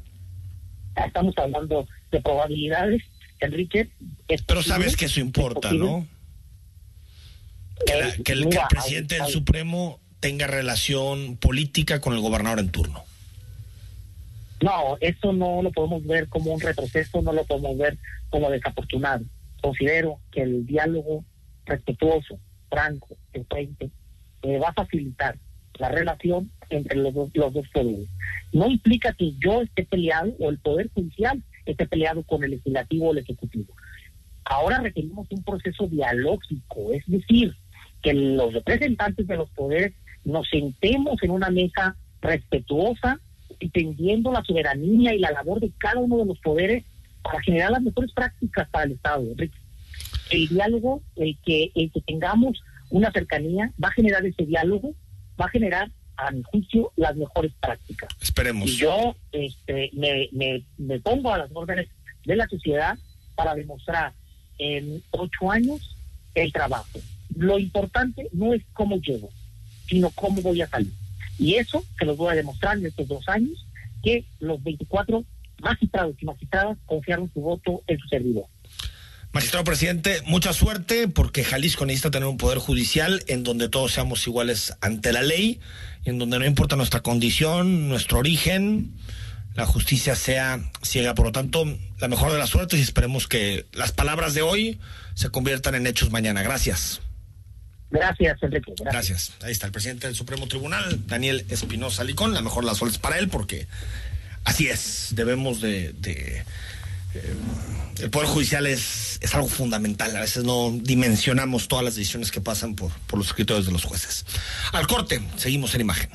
Estamos 0.96 1.34
hablando 1.38 1.86
de 2.10 2.20
probabilidades, 2.20 3.02
Enrique. 3.40 3.88
Pero 4.46 4.62
sabes 4.62 4.96
que 4.96 5.04
eso 5.04 5.20
importa, 5.20 5.72
¿no? 5.72 6.06
Que, 7.86 7.94
la, 7.96 8.12
que, 8.24 8.32
el, 8.32 8.46
Mira, 8.46 8.66
que, 8.68 8.76
el, 8.76 8.80
presidente 8.80 9.14
del. 9.16 9.26
Supremo 9.26 10.01
tenga 10.22 10.46
relación 10.46 11.36
política 11.36 12.00
con 12.00 12.14
el 12.14 12.20
gobernador 12.20 12.60
en 12.60 12.70
turno. 12.70 13.02
No, 14.62 14.96
eso 15.00 15.32
no 15.32 15.60
lo 15.62 15.72
podemos 15.72 16.06
ver 16.06 16.28
como 16.28 16.54
un 16.54 16.60
retroceso, 16.60 17.20
no 17.22 17.32
lo 17.32 17.44
podemos 17.44 17.76
ver 17.76 17.98
como 18.30 18.48
desafortunado. 18.48 19.24
Considero 19.60 20.20
que 20.30 20.42
el 20.42 20.64
diálogo 20.64 21.24
respetuoso, 21.66 22.38
franco, 22.70 23.16
de 23.32 23.44
frente, 23.44 23.90
eh, 24.42 24.58
va 24.58 24.68
a 24.68 24.74
facilitar 24.74 25.36
la 25.74 25.88
relación 25.88 26.52
entre 26.70 26.98
los 26.98 27.12
dos, 27.12 27.30
los 27.34 27.52
dos 27.52 27.66
poderes. 27.70 28.08
No 28.52 28.68
implica 28.68 29.14
que 29.14 29.32
yo 29.44 29.62
esté 29.62 29.84
peleado 29.84 30.32
o 30.38 30.50
el 30.50 30.58
Poder 30.58 30.88
Judicial 30.94 31.42
esté 31.66 31.88
peleado 31.88 32.22
con 32.22 32.44
el 32.44 32.52
Legislativo 32.52 33.08
o 33.08 33.12
el 33.12 33.18
Ejecutivo. 33.18 33.74
Ahora 34.44 34.78
requerimos 34.78 35.26
un 35.32 35.42
proceso 35.42 35.88
dialógico, 35.88 36.92
es 36.92 37.02
decir, 37.08 37.56
que 38.02 38.14
los 38.14 38.52
representantes 38.52 39.26
de 39.26 39.36
los 39.36 39.50
poderes 39.50 39.94
nos 40.24 40.48
sentemos 40.48 41.22
en 41.22 41.30
una 41.30 41.50
mesa 41.50 41.96
respetuosa, 42.20 43.18
entendiendo 43.60 44.32
la 44.32 44.44
soberanía 44.44 45.14
y 45.14 45.18
la 45.18 45.30
labor 45.30 45.60
de 45.60 45.70
cada 45.78 46.00
uno 46.00 46.18
de 46.18 46.26
los 46.26 46.38
poderes 46.38 46.84
para 47.22 47.40
generar 47.42 47.70
las 47.70 47.82
mejores 47.82 48.12
prácticas 48.12 48.68
para 48.70 48.84
el 48.84 48.92
Estado, 48.92 49.22
Enrique. 49.22 49.58
El 50.30 50.48
diálogo, 50.48 51.02
el 51.16 51.36
que, 51.44 51.70
el 51.74 51.90
que 51.92 52.00
tengamos 52.00 52.62
una 52.90 53.10
cercanía, 53.12 53.72
va 53.82 53.88
a 53.88 53.92
generar 53.92 54.24
ese 54.24 54.44
diálogo, 54.44 54.94
va 55.40 55.46
a 55.46 55.50
generar, 55.50 55.90
a 56.16 56.30
mi 56.30 56.42
juicio, 56.42 56.92
las 56.96 57.16
mejores 57.16 57.52
prácticas. 57.60 58.08
Esperemos. 58.20 58.68
Y 58.68 58.76
yo 58.76 59.16
este, 59.32 59.90
me, 59.94 60.28
me, 60.32 60.62
me 60.78 61.00
pongo 61.00 61.32
a 61.32 61.38
las 61.38 61.50
órdenes 61.52 61.88
de 62.24 62.36
la 62.36 62.46
sociedad 62.48 62.98
para 63.34 63.54
demostrar 63.54 64.12
en 64.58 65.02
ocho 65.10 65.50
años 65.50 65.96
el 66.34 66.52
trabajo. 66.52 66.98
Lo 67.34 67.58
importante 67.58 68.28
no 68.32 68.52
es 68.52 68.62
cómo 68.72 68.96
llego, 68.96 69.30
sino 69.88 70.10
cómo 70.10 70.42
voy 70.42 70.62
a 70.62 70.68
salir. 70.68 70.92
Y 71.38 71.54
eso 71.54 71.84
se 71.98 72.04
lo 72.04 72.16
voy 72.16 72.32
a 72.32 72.36
demostrar 72.36 72.78
en 72.78 72.86
estos 72.86 73.08
dos 73.08 73.28
años, 73.28 73.66
que 74.02 74.24
los 74.40 74.62
24 74.62 75.24
magistrados 75.60 76.16
y 76.20 76.24
magistradas 76.24 76.76
confiaron 76.86 77.30
su 77.32 77.40
voto 77.40 77.82
en 77.86 77.98
su 77.98 78.08
servidor. 78.08 78.44
Magistrado 79.32 79.64
presidente, 79.64 80.20
mucha 80.26 80.52
suerte 80.52 81.08
porque 81.08 81.42
Jalisco 81.42 81.86
necesita 81.86 82.10
tener 82.10 82.28
un 82.28 82.36
poder 82.36 82.58
judicial 82.58 83.24
en 83.28 83.44
donde 83.44 83.70
todos 83.70 83.92
seamos 83.92 84.26
iguales 84.26 84.74
ante 84.82 85.10
la 85.10 85.22
ley, 85.22 85.58
en 86.04 86.18
donde 86.18 86.38
no 86.38 86.44
importa 86.44 86.76
nuestra 86.76 87.00
condición, 87.00 87.88
nuestro 87.88 88.18
origen, 88.18 88.92
la 89.54 89.64
justicia 89.64 90.16
sea 90.16 90.60
ciega. 90.82 91.14
Por 91.14 91.26
lo 91.26 91.32
tanto, 91.32 91.64
la 91.98 92.08
mejor 92.08 92.30
de 92.30 92.38
las 92.38 92.50
suertes 92.50 92.78
y 92.78 92.82
esperemos 92.82 93.26
que 93.26 93.64
las 93.72 93.92
palabras 93.92 94.34
de 94.34 94.42
hoy 94.42 94.78
se 95.14 95.30
conviertan 95.30 95.76
en 95.76 95.86
hechos 95.86 96.10
mañana. 96.10 96.42
Gracias. 96.42 97.00
Gracias, 97.92 98.42
Enrique. 98.42 98.72
Gracias. 98.82 99.32
Ahí 99.42 99.52
está 99.52 99.66
el 99.66 99.72
presidente 99.72 100.06
del 100.06 100.16
Supremo 100.16 100.48
Tribunal, 100.48 101.06
Daniel 101.06 101.44
Espinosa 101.50 102.04
Licón. 102.04 102.32
La 102.32 102.40
mejor 102.40 102.64
de 102.64 102.68
las 102.68 102.78
suertes 102.78 102.98
para 102.98 103.18
él 103.18 103.28
porque 103.28 103.68
así 104.44 104.68
es. 104.68 105.08
Debemos 105.10 105.60
de... 105.60 105.92
de 105.92 106.44
eh, 107.14 107.34
el 108.00 108.08
Poder 108.08 108.26
Judicial 108.28 108.66
es, 108.66 109.18
es 109.20 109.34
algo 109.34 109.46
fundamental. 109.46 110.16
A 110.16 110.20
veces 110.20 110.44
no 110.44 110.72
dimensionamos 110.72 111.68
todas 111.68 111.84
las 111.84 111.94
decisiones 111.94 112.30
que 112.30 112.40
pasan 112.40 112.74
por, 112.74 112.90
por 113.06 113.18
los 113.18 113.28
escritores 113.28 113.66
de 113.66 113.72
los 113.72 113.84
jueces. 113.84 114.24
Al 114.72 114.86
corte, 114.86 115.20
seguimos 115.36 115.74
en 115.74 115.82
imagen. 115.82 116.08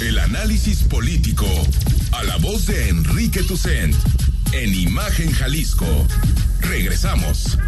El 0.00 0.18
análisis 0.18 0.82
político 0.84 1.46
a 2.12 2.24
la 2.24 2.38
voz 2.38 2.64
de 2.64 2.88
Enrique 2.88 3.42
Tucent 3.42 3.94
en 4.52 4.74
Imagen 4.74 5.30
Jalisco. 5.30 5.86
Regresamos. 6.60 7.58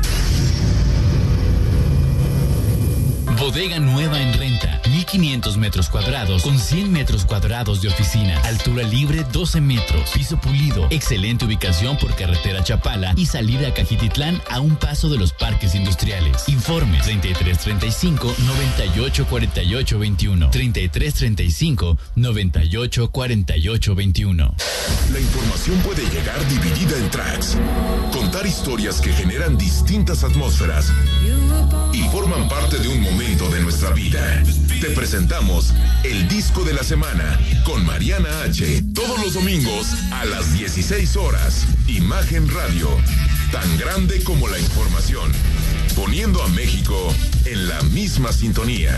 Bodega 3.43 3.81
nueva 3.81 4.23
en 4.23 4.33
renta, 4.35 4.81
1500 4.89 5.57
metros 5.57 5.89
cuadrados 5.89 6.45
con 6.45 6.57
100 6.57 6.93
metros 6.93 7.25
cuadrados 7.25 7.83
de 7.83 7.89
oficina, 7.89 8.39
altura 8.43 8.85
libre 8.85 9.27
12 9.33 9.61
metros, 9.61 10.11
piso 10.15 10.41
pulido, 10.41 10.87
excelente 10.91 11.45
ubicación 11.45 11.99
por 11.99 12.15
carretera 12.15 12.63
Chapala 12.63 13.15
y 13.17 13.27
salida 13.27 13.67
a 13.67 13.75
Cajititlán 13.75 14.41
a 14.49 14.61
un 14.61 14.77
paso 14.77 15.09
de 15.09 15.19
los 15.19 15.33
parques 15.33 15.75
industriales. 15.75 16.49
Informes 16.49 17.03
3335 17.03 18.33
98 18.47 19.27
48 19.27 19.99
21 19.99 20.51
3335 20.51 21.99
98 22.15 23.11
48 23.11 23.95
21. 23.97 24.55
La 25.13 25.19
información 25.21 25.79
puede 25.81 26.09
llegar 26.11 26.39
dividida 26.49 26.97
en 26.97 27.11
tracks, 27.11 27.59
contar 28.13 28.47
historias 28.47 29.01
que 29.01 29.13
generan 29.13 29.59
distintas 29.59 30.23
atmósferas 30.23 30.93
y 31.93 32.03
forman 32.05 32.49
parte 32.49 32.79
de 32.79 32.89
un 32.89 33.01
momento 33.01 33.32
de 33.33 33.61
nuestra 33.63 33.91
vida. 33.93 34.43
Te 34.81 34.91
presentamos 34.91 35.73
el 36.05 36.29
disco 36.29 36.65
de 36.65 36.75
la 36.75 36.83
semana 36.83 37.41
con 37.65 37.85
Mariana 37.85 38.43
H. 38.43 38.83
Todos 38.95 39.19
los 39.25 39.35
domingos 39.35 39.87
a 40.13 40.27
las 40.27 40.53
16 40.53 41.17
horas. 41.17 41.65
Imagen 41.89 42.47
Radio. 42.51 42.89
Tan 43.51 43.79
grande 43.79 44.23
como 44.23 44.49
la 44.49 44.59
información. 44.59 45.33
Poniendo 45.97 46.43
a 46.43 46.49
México 46.49 46.95
en 47.47 47.69
la 47.69 47.81
misma 47.85 48.33
sintonía. 48.33 48.95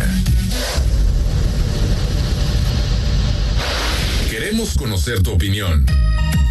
Queremos 4.30 4.74
conocer 4.74 5.22
tu 5.22 5.30
opinión. 5.30 5.86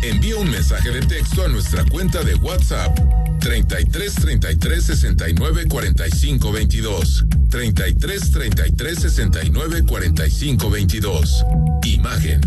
Envía 0.03 0.35
un 0.35 0.51
mensaje 0.51 0.91
de 0.91 0.99
texto 0.99 1.45
a 1.45 1.47
nuestra 1.47 1.85
cuenta 1.85 2.21
de 2.23 2.35
WhatsApp 2.35 2.93
33 3.39 4.13
33 4.15 4.83
69 4.83 5.65
45 5.69 6.51
22. 6.51 7.25
33 7.49 8.31
33 8.31 8.99
69 8.99 9.83
45 9.85 10.69
22. 10.69 11.45
Imagen. 11.85 12.41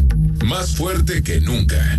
Más 0.45 0.77
fuerte 0.77 1.23
que 1.23 1.41
nunca. 1.41 1.99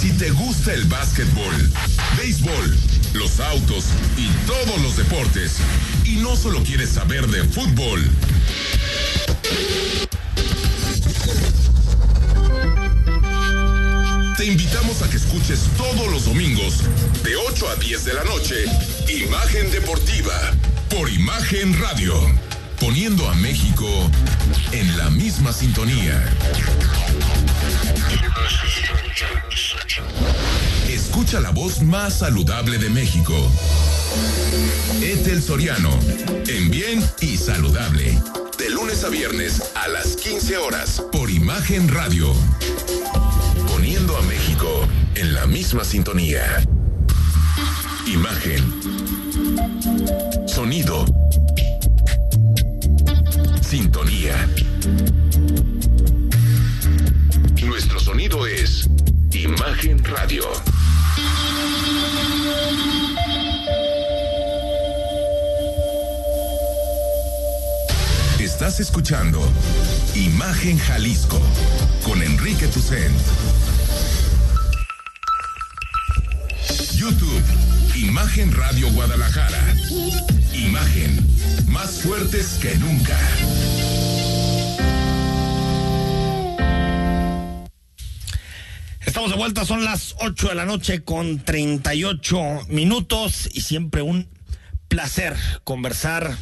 Si 0.00 0.10
te 0.12 0.30
gusta 0.30 0.72
el 0.72 0.84
básquetbol, 0.84 1.70
béisbol, 2.16 2.76
los 3.12 3.40
autos 3.40 3.84
y 4.16 4.26
todos 4.46 4.80
los 4.80 4.96
deportes, 4.96 5.56
y 6.06 6.16
no 6.16 6.34
solo 6.34 6.62
quieres 6.64 6.88
saber 6.88 7.26
de 7.26 7.44
fútbol, 7.44 8.00
te 14.42 14.48
invitamos 14.48 15.02
a 15.02 15.08
que 15.08 15.18
escuches 15.18 15.60
todos 15.76 16.10
los 16.10 16.24
domingos, 16.24 16.78
de 17.22 17.36
8 17.36 17.68
a 17.68 17.76
10 17.76 18.04
de 18.04 18.14
la 18.14 18.24
noche, 18.24 18.64
Imagen 19.08 19.70
Deportiva, 19.70 20.34
por 20.90 21.08
Imagen 21.08 21.80
Radio, 21.80 22.14
poniendo 22.80 23.28
a 23.28 23.34
México 23.34 23.86
en 24.72 24.98
la 24.98 25.10
misma 25.10 25.52
sintonía. 25.52 26.20
Escucha 30.88 31.38
la 31.38 31.50
voz 31.50 31.80
más 31.80 32.18
saludable 32.18 32.78
de 32.78 32.90
México. 32.90 33.34
Etel 35.00 35.40
Soriano, 35.40 35.96
en 36.48 36.68
bien 36.68 37.08
y 37.20 37.36
saludable. 37.36 38.18
De 38.62 38.70
lunes 38.70 39.02
a 39.02 39.08
viernes 39.08 39.72
a 39.74 39.88
las 39.88 40.14
15 40.14 40.56
horas 40.56 41.02
por 41.10 41.28
Imagen 41.28 41.88
Radio. 41.88 42.32
Poniendo 43.66 44.16
a 44.16 44.22
México 44.22 44.86
en 45.16 45.34
la 45.34 45.46
misma 45.48 45.82
sintonía. 45.82 46.44
Imagen. 48.06 48.62
Sonido. 50.46 51.04
Sintonía. 53.68 54.48
Nuestro 57.64 57.98
sonido 57.98 58.46
es 58.46 58.88
Imagen 59.32 60.04
Radio. 60.04 60.44
Estás 68.62 68.78
escuchando 68.78 69.40
Imagen 70.14 70.78
Jalisco 70.78 71.42
con 72.04 72.22
Enrique 72.22 72.68
Tucent. 72.68 73.12
YouTube, 76.94 77.42
Imagen 77.96 78.52
Radio 78.52 78.88
Guadalajara. 78.92 79.74
Imagen, 80.54 81.26
más 81.70 82.02
fuertes 82.02 82.60
que 82.62 82.76
nunca. 82.76 83.18
Estamos 89.04 89.30
de 89.32 89.36
vuelta, 89.38 89.64
son 89.64 89.84
las 89.84 90.14
8 90.20 90.50
de 90.50 90.54
la 90.54 90.66
noche 90.66 91.02
con 91.02 91.40
38 91.40 92.66
minutos 92.68 93.48
y 93.52 93.62
siempre 93.62 94.02
un 94.02 94.28
placer 94.86 95.34
conversar 95.64 96.36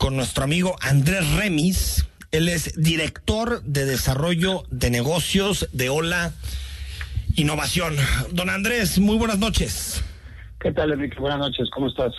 con 0.00 0.16
nuestro 0.16 0.44
amigo 0.44 0.76
Andrés 0.80 1.30
Remis. 1.34 2.06
Él 2.32 2.48
es 2.48 2.72
director 2.80 3.62
de 3.64 3.84
desarrollo 3.84 4.62
de 4.70 4.88
negocios 4.88 5.68
de 5.72 5.90
Ola 5.90 6.32
Innovación. 7.36 7.96
Don 8.32 8.48
Andrés, 8.48 8.98
muy 8.98 9.18
buenas 9.18 9.38
noches. 9.38 10.02
¿Qué 10.58 10.72
tal, 10.72 10.92
Enrique? 10.92 11.18
Buenas 11.20 11.38
noches, 11.38 11.68
¿cómo 11.70 11.88
estás? 11.88 12.14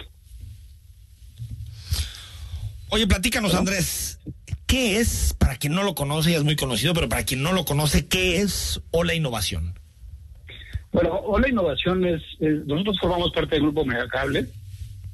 Oye, 2.89 3.07
platícanos, 3.07 3.55
Andrés, 3.55 4.19
¿qué 4.67 4.99
es, 4.99 5.33
para 5.39 5.55
quien 5.55 5.73
no 5.73 5.81
lo 5.81 5.95
conoce, 5.95 6.33
ya 6.33 6.37
es 6.37 6.43
muy 6.43 6.55
conocido, 6.55 6.93
pero 6.93 7.09
para 7.09 7.25
quien 7.25 7.41
no 7.41 7.51
lo 7.51 7.65
conoce, 7.65 8.05
¿qué 8.05 8.41
es 8.41 8.79
Ola 8.91 9.15
Innovación? 9.15 9.73
Bueno, 10.91 11.15
Ola 11.15 11.49
Innovación 11.49 12.05
es, 12.05 12.21
es 12.39 12.63
nosotros 12.67 12.99
formamos 13.01 13.31
parte 13.31 13.55
del 13.55 13.63
grupo 13.63 13.85
Megacable 13.85 14.45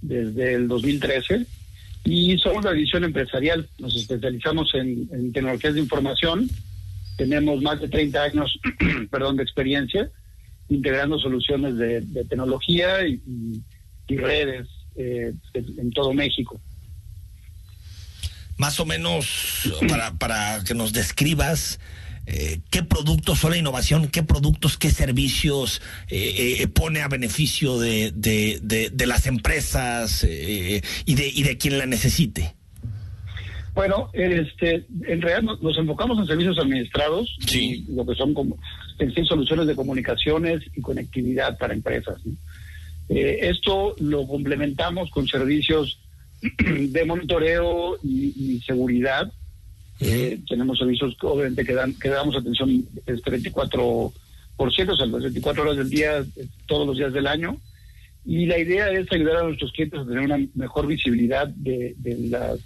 desde 0.02 0.56
el 0.56 0.68
2013 0.68 1.46
y 2.08 2.38
somos 2.40 2.64
la 2.64 2.72
división 2.72 3.04
empresarial. 3.04 3.68
Nos 3.80 3.96
especializamos 3.96 4.74
en, 4.76 5.32
tecnologías 5.34 5.74
de 5.74 5.82
información. 5.82 6.50
Tenemos 7.18 7.62
más 7.62 7.82
de 7.82 7.90
30 7.90 8.24
años 8.24 8.60
perdón, 9.12 9.38
de 9.38 9.44
experiencia 9.44 10.10
integrando 10.70 11.18
soluciones 11.18 11.78
de, 11.78 12.26
tecnología 12.26 13.08
y 13.08 14.18
redes 14.18 14.68
eh, 14.96 15.34
en 15.54 15.92
todo 15.92 16.14
México. 16.14 16.60
Más 18.58 18.80
o 18.80 18.86
menos 18.86 19.70
para, 19.88 20.14
para 20.14 20.64
que 20.64 20.74
nos 20.74 20.92
describas 20.92 21.80
eh, 22.30 22.60
qué 22.70 22.84
productos 22.84 23.40
son 23.40 23.52
la 23.52 23.58
innovación, 23.58 24.10
qué 24.10 24.22
productos, 24.22 24.78
qué 24.78 24.92
servicios 24.92 25.82
eh, 26.10 26.58
eh, 26.60 26.68
pone 26.68 27.00
a 27.00 27.08
beneficio 27.08 27.80
de, 27.80 28.12
de, 28.14 28.60
de, 28.62 29.08
las 29.08 29.28
empresas 29.28 30.26
y, 30.26 31.16
de, 31.16 31.32
y 31.34 31.44
de 31.44 31.58
quien 31.58 31.78
la 31.78 31.86
necesite. 31.86 32.54
Bueno, 33.74 34.10
este, 34.12 34.86
en 35.08 35.22
realidad 35.22 35.58
nos, 35.62 35.78
enfocamos 35.78 36.20
en 36.20 36.28
servicios 36.28 36.60
administrados, 36.60 37.34
sí. 37.48 37.86
lo 37.88 38.06
que 38.06 38.16
son 38.16 38.34
como, 38.34 38.58
en 39.00 39.14
sí, 39.16 39.24
soluciones 39.24 39.66
de 39.66 39.76
comunicaciones 39.76 40.64
y 40.76 40.82
conectividad 40.82 41.58
para 41.58 41.74
empresas. 41.74 42.20
esto 43.08 43.96
lo 44.00 44.28
complementamos 44.28 45.10
con 45.12 45.30
servicios 45.30 46.02
de 46.42 47.06
monitoreo 47.06 47.98
y 48.04 48.62
seguridad 48.66 49.32
eh, 50.00 50.40
tenemos 50.48 50.78
servicios 50.78 51.16
que 51.20 51.26
obviamente 51.26 51.66
que, 51.66 51.74
dan, 51.74 51.94
que 51.94 52.10
damos 52.10 52.36
atención 52.36 52.86
este 53.06 53.32
24 53.32 54.14
por 54.56 54.74
ciento, 54.74 54.94
o 54.94 54.96
sea, 54.96 55.06
las 55.06 55.24
24 55.24 55.64
horas 55.64 55.78
del 55.78 55.90
día, 55.90 56.26
todos 56.68 56.88
los 56.88 56.98
días 56.98 57.14
del 57.14 57.28
año. 57.28 57.58
Y 58.26 58.46
la 58.46 58.58
idea 58.58 58.92
es 58.92 59.12
ayudar 59.12 59.38
a 59.38 59.44
nuestros 59.44 59.72
clientes 59.72 60.00
a 60.00 60.06
tener 60.06 60.20
una 60.20 60.40
mejor 60.56 60.88
visibilidad 60.88 61.48
de, 61.48 61.96
de, 61.98 62.18
las, 62.30 62.60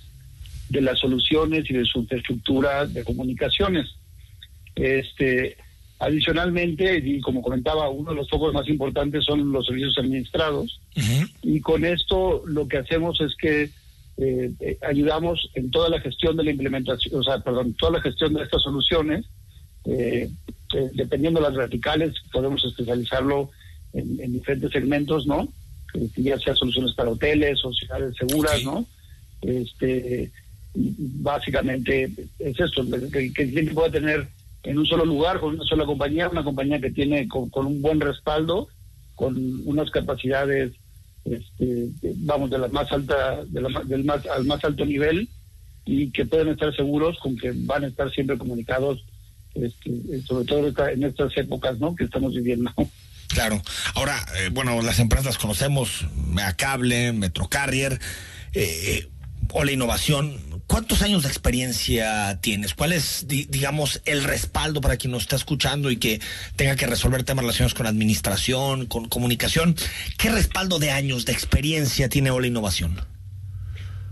de 0.70 0.82
las 0.82 1.00
soluciones 1.00 1.70
y 1.70 1.74
de 1.74 1.86
su 1.86 2.00
infraestructura 2.00 2.88
de 2.88 3.04
comunicaciones. 3.04 3.88
Este, 4.76 5.58
adicionalmente, 6.00 6.98
y 6.98 7.22
como 7.22 7.44
comentaba, 7.44 7.90
uno 7.90 8.10
de 8.10 8.16
los 8.16 8.30
focos 8.30 8.54
más 8.54 8.68
importantes 8.70 9.24
son 9.24 9.52
los 9.52 9.68
servicios 9.68 9.98
administrados. 10.00 10.82
Y 11.44 11.62
con 11.62 11.86
esto 11.86 12.44
lo 12.48 12.68
que 12.68 12.78
hacemos 12.78 13.22
es 13.22 13.36
que 13.36 13.70
eh, 14.18 14.51
eh, 14.59 14.78
ayudamos 14.82 15.49
en 15.55 15.72
toda 15.72 15.89
la 15.89 15.99
gestión 15.99 16.38
de 16.38 16.43
la 16.43 16.51
implementación, 16.51 17.20
o 17.20 17.24
sea, 17.24 17.39
perdón, 17.39 17.74
toda 17.74 17.93
la 17.93 18.01
gestión 18.01 18.34
de 18.34 18.43
estas 18.43 18.62
soluciones. 18.62 19.26
Eh, 19.86 20.30
dependiendo 20.93 21.39
de 21.39 21.47
las 21.47 21.57
verticales, 21.57 22.14
podemos 22.32 22.64
especializarlo 22.64 23.49
en, 23.93 24.32
diferentes 24.32 24.72
segmentos, 24.72 25.28
¿no? 25.28 25.49
ya 26.16 26.39
sea 26.39 26.55
soluciones 26.55 26.93
para 26.93 27.09
hoteles 27.09 27.66
o 27.66 27.74
ciudades 27.74 28.16
seguras, 28.16 28.64
¿no? 28.64 28.86
Este, 29.41 30.32
básicamente 30.74 32.09
es 32.39 32.57
esto, 32.57 32.86
que, 33.12 33.26
el 33.26 33.34
cliente 33.34 33.74
pueda 33.74 33.91
tener 33.91 34.28
en 34.64 34.78
un 34.78 34.86
solo 34.86 35.03
lugar, 35.03 35.41
con 35.41 35.55
una 35.55 35.66
sola 35.66 35.86
compañía, 35.86 36.30
una 36.30 36.45
compañía 36.45 36.80
que 36.80 36.91
tiene 36.91 37.28
con 37.28 37.66
un 37.66 37.82
buen 37.82 37.99
respaldo, 37.99 38.70
con 39.16 39.36
unas 39.66 39.91
capacidades 39.91 40.72
este, 41.26 41.90
vamos 42.18 42.50
de 42.50 42.58
la 42.58 42.68
más 42.70 42.92
alta, 42.92 43.44
de 43.46 43.62
la, 43.62 43.82
del 43.84 44.04
más 44.04 44.26
al 44.26 44.46
más 44.46 44.64
alto 44.64 44.86
nivel 44.86 45.30
y 45.86 46.12
que 46.12 46.26
pueden 46.26 46.50
estar 46.50 46.76
seguros 46.76 47.18
con 47.20 47.38
que 47.38 47.52
van 47.56 47.84
a 47.84 47.88
estar 47.88 48.12
siempre 48.12 48.38
comunicados, 48.38 49.04
este, 49.56 50.22
sobre 50.28 50.46
todo 50.46 50.90
en 50.90 51.04
estas 51.04 51.36
épocas, 51.38 51.80
¿no? 51.80 51.96
Que 51.96 52.06
estamos 52.06 52.34
viviendo. 52.34 52.72
Claro. 53.28 53.62
Ahora, 53.96 54.18
eh, 54.36 54.50
bueno, 54.52 54.82
las 54.82 55.00
empresas 55.00 55.38
conocemos, 55.38 56.06
Cable, 56.58 57.14
Metrocarrier, 57.14 58.00
eh, 58.54 59.08
o 59.54 59.64
la 59.64 59.72
innovación 59.72 60.38
¿Cuántos 60.72 61.02
años 61.02 61.24
de 61.24 61.28
experiencia 61.28 62.40
tienes? 62.40 62.74
¿Cuál 62.74 62.94
es, 62.94 63.28
digamos, 63.28 64.02
el 64.06 64.24
respaldo 64.24 64.80
para 64.80 64.96
quien 64.96 65.12
nos 65.12 65.24
está 65.24 65.36
escuchando 65.36 65.92
y 65.92 65.98
que 65.98 66.22
tenga 66.56 66.78
que 66.78 66.88
resolver 66.88 67.24
temas 67.24 67.44
relacionados 67.44 67.74
con 67.74 67.88
administración, 67.88 68.86
con 68.86 69.10
comunicación? 69.10 69.76
¿Qué 70.18 70.30
respaldo 70.30 70.80
de 70.80 70.92
años 70.92 71.26
de 71.26 71.34
experiencia 71.34 72.08
tiene 72.08 72.32
Ola 72.32 72.48
Innovación? 72.48 73.02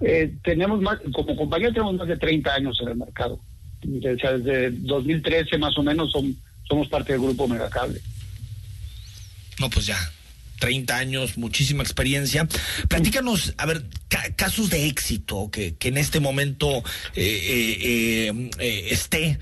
Eh, 0.01 0.33
tenemos 0.43 0.81
más, 0.81 0.99
como 1.13 1.33
compañía 1.37 1.69
tenemos 1.69 1.95
más 1.95 2.09
de 2.09 2.17
30 2.17 2.53
años 2.53 2.77
en 2.81 2.89
el 2.89 2.97
mercado. 2.97 3.39
desde 3.81 4.71
2013 4.71 5.57
más 5.59 5.77
o 5.77 5.81
menos 5.81 6.11
somos 6.67 6.89
parte 6.89 7.13
del 7.13 7.21
grupo 7.21 7.47
Megacable. 7.47 8.01
No, 9.61 9.69
pues 9.69 9.85
ya, 9.85 9.97
30 10.59 10.95
años, 10.95 11.37
muchísima 11.37 11.83
experiencia. 11.83 12.47
Platícanos, 12.87 13.53
a 13.57 13.65
ver, 13.65 13.83
casos 14.35 14.69
de 14.69 14.87
éxito 14.87 15.49
que, 15.51 15.75
que 15.75 15.87
en 15.87 15.97
este 15.97 16.19
momento 16.19 16.83
eh, 17.15 18.29
eh, 18.31 18.49
eh, 18.59 18.87
esté 18.91 19.39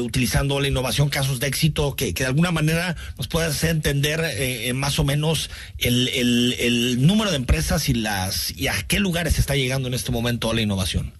utilizando 0.00 0.60
la 0.60 0.68
innovación, 0.68 1.08
casos 1.08 1.40
de 1.40 1.46
éxito 1.46 1.96
que, 1.96 2.14
que 2.14 2.24
de 2.24 2.28
alguna 2.28 2.50
manera 2.50 2.96
nos 3.16 3.28
pueda 3.28 3.46
hacer 3.46 3.70
entender 3.70 4.74
más 4.74 4.98
o 4.98 5.04
menos 5.04 5.50
el, 5.78 6.08
el, 6.08 6.56
el, 6.58 7.06
número 7.06 7.30
de 7.30 7.36
empresas 7.36 7.88
y 7.88 7.94
las 7.94 8.56
y 8.56 8.68
a 8.68 8.74
qué 8.86 9.00
lugares 9.00 9.38
está 9.38 9.56
llegando 9.56 9.88
en 9.88 9.94
este 9.94 10.12
momento 10.12 10.52
la 10.52 10.60
innovación. 10.60 11.12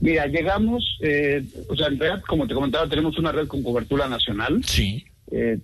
Mira, 0.00 0.26
llegamos, 0.26 0.98
o 1.68 1.76
sea, 1.76 1.88
en 1.88 1.98
realidad, 1.98 2.22
como 2.26 2.46
te 2.46 2.54
comentaba, 2.54 2.88
tenemos 2.88 3.18
una 3.18 3.32
red 3.32 3.46
con 3.46 3.62
cobertura 3.62 4.08
nacional. 4.08 4.62
Sí. 4.64 5.04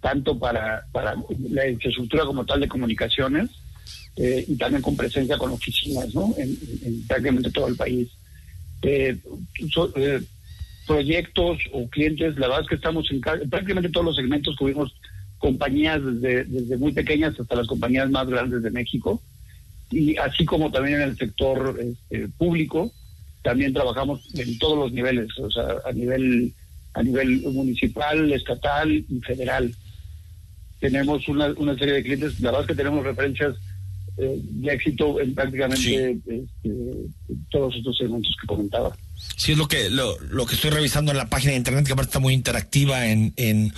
Tanto 0.01 0.39
para, 0.39 0.85
para 0.93 1.17
la 1.51 1.69
infraestructura 1.69 2.25
como 2.25 2.45
tal 2.45 2.61
de 2.61 2.69
comunicaciones, 2.69 3.51
eh, 4.17 4.47
y 4.49 4.57
también 4.57 4.81
con 4.81 4.97
presencia 4.97 5.37
con 5.37 5.53
oficinas 5.53 6.15
¿no? 6.15 6.35
en, 6.39 7.07
prácticamente 7.07 7.51
todo 7.51 7.69
el 7.69 7.77
país. 7.77 8.09
Eh, 8.81 9.19
eh, 9.97 10.23
proyectos 10.87 11.59
o 11.73 11.87
clientes, 11.89 12.39
la 12.39 12.47
verdad 12.47 12.63
es 12.63 12.69
que 12.69 12.75
estamos 12.77 13.11
en 13.11 13.21
prácticamente 13.21 13.91
todos 13.91 14.07
los 14.07 14.17
segmentos 14.17 14.57
cubrimos 14.57 14.95
compañías 15.39 16.01
desde, 16.03 16.45
desde 16.45 16.77
muy 16.79 16.93
pequeñas 16.93 17.39
hasta 17.39 17.57
las 17.57 17.67
compañías 17.67 18.09
más 18.09 18.27
grandes 18.27 18.63
de 18.63 18.71
México 18.71 19.21
y 19.91 20.17
así 20.17 20.45
como 20.47 20.71
también 20.71 21.03
en 21.03 21.09
el 21.11 21.19
sector 21.19 21.79
este, 21.79 22.29
público 22.39 22.93
también 23.43 23.75
trabajamos 23.75 24.27
en 24.35 24.59
todos 24.59 24.79
los 24.79 24.93
niveles 24.93 25.29
o 25.39 25.51
sea 25.51 25.67
a 25.85 25.93
nivel 25.93 26.55
a 26.97 27.03
nivel 27.03 27.43
municipal 27.43 28.33
estatal 28.33 28.91
y 28.91 29.21
federal 29.21 29.73
tenemos 30.81 31.29
una, 31.29 31.53
una 31.57 31.79
serie 31.79 31.95
de 31.95 32.03
clientes 32.03 32.41
la 32.41 32.51
verdad 32.51 32.63
es 32.63 32.69
que 32.69 32.75
tenemos 32.75 33.05
referencias 33.05 33.55
eh, 34.19 34.41
de 34.41 34.73
éxito 34.73 35.21
en 35.21 35.35
prácticamente 35.35 36.13
este, 36.13 36.45
todos 37.51 37.77
estos 37.77 37.99
segmentos 37.99 38.35
que 38.41 38.47
comentaba. 38.47 38.97
Sí, 39.37 39.53
es 39.53 39.59
lo 39.59 39.69
que, 39.69 39.91
lo, 39.91 40.19
lo, 40.21 40.47
que 40.47 40.55
estoy 40.55 40.71
revisando 40.71 41.11
en 41.11 41.19
la 41.19 41.29
página 41.29 41.51
de 41.51 41.59
internet, 41.59 41.85
que 41.85 41.93
aparte 41.93 42.09
está 42.09 42.19
muy 42.19 42.33
interactiva 42.33 43.09
en, 43.09 43.35
en 43.37 43.75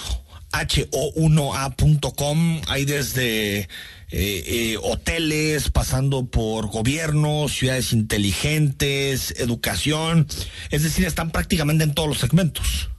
ho1a.com. 0.52 2.60
Hay 2.68 2.84
desde 2.84 3.62
eh, 3.62 3.68
eh, 4.10 4.76
hoteles, 4.80 5.70
pasando 5.70 6.26
por 6.26 6.68
gobiernos, 6.68 7.52
ciudades 7.52 7.92
inteligentes, 7.92 9.34
educación. 9.40 10.28
Es 10.70 10.84
decir, 10.84 11.04
están 11.04 11.32
prácticamente 11.32 11.82
en 11.82 11.94
todos 11.94 12.08
los 12.08 12.18
segmentos. 12.18 12.90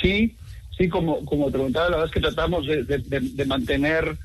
Sí, 0.00 0.36
sí, 0.76 0.88
como, 0.88 1.24
como 1.24 1.46
te 1.46 1.52
preguntaba, 1.52 1.90
la 1.90 1.96
verdad 1.96 2.06
es 2.08 2.14
que 2.14 2.20
tratamos 2.20 2.66
de, 2.66 2.84
de 2.84 3.44
mantener 3.44 4.16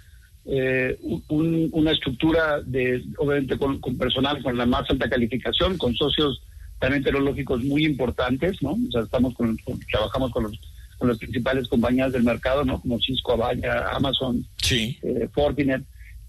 eh, 0.48 0.98
una 1.30 1.92
estructura 1.92 2.62
de, 2.62 3.04
obviamente 3.18 3.58
con, 3.58 3.80
personal 3.98 4.44
con 4.44 4.56
la 4.56 4.68
más 4.68 4.88
alta 4.90 5.10
calificación, 5.10 5.76
con 5.78 5.96
socios 5.96 6.44
también 6.78 7.04
tecnológicos 7.04 7.64
muy 7.64 7.84
importantes, 7.84 8.62
¿no? 8.62 8.74
O 8.74 8.92
sea, 8.92 9.02
estamos 9.02 9.34
con, 9.34 9.58
trabajamos 9.90 10.32
con 10.32 10.44
los 10.44 10.60
con 10.98 11.10
las 11.10 11.18
principales 11.18 11.68
compañías 11.68 12.14
del 12.14 12.24
mercado, 12.24 12.64
¿no? 12.64 12.80
Como 12.80 13.00
Cisco, 13.02 13.34
Avaya, 13.34 13.90
Amazon, 13.90 14.46
sí. 14.62 14.98
eh, 15.02 15.28
Fortinet. 15.34 15.84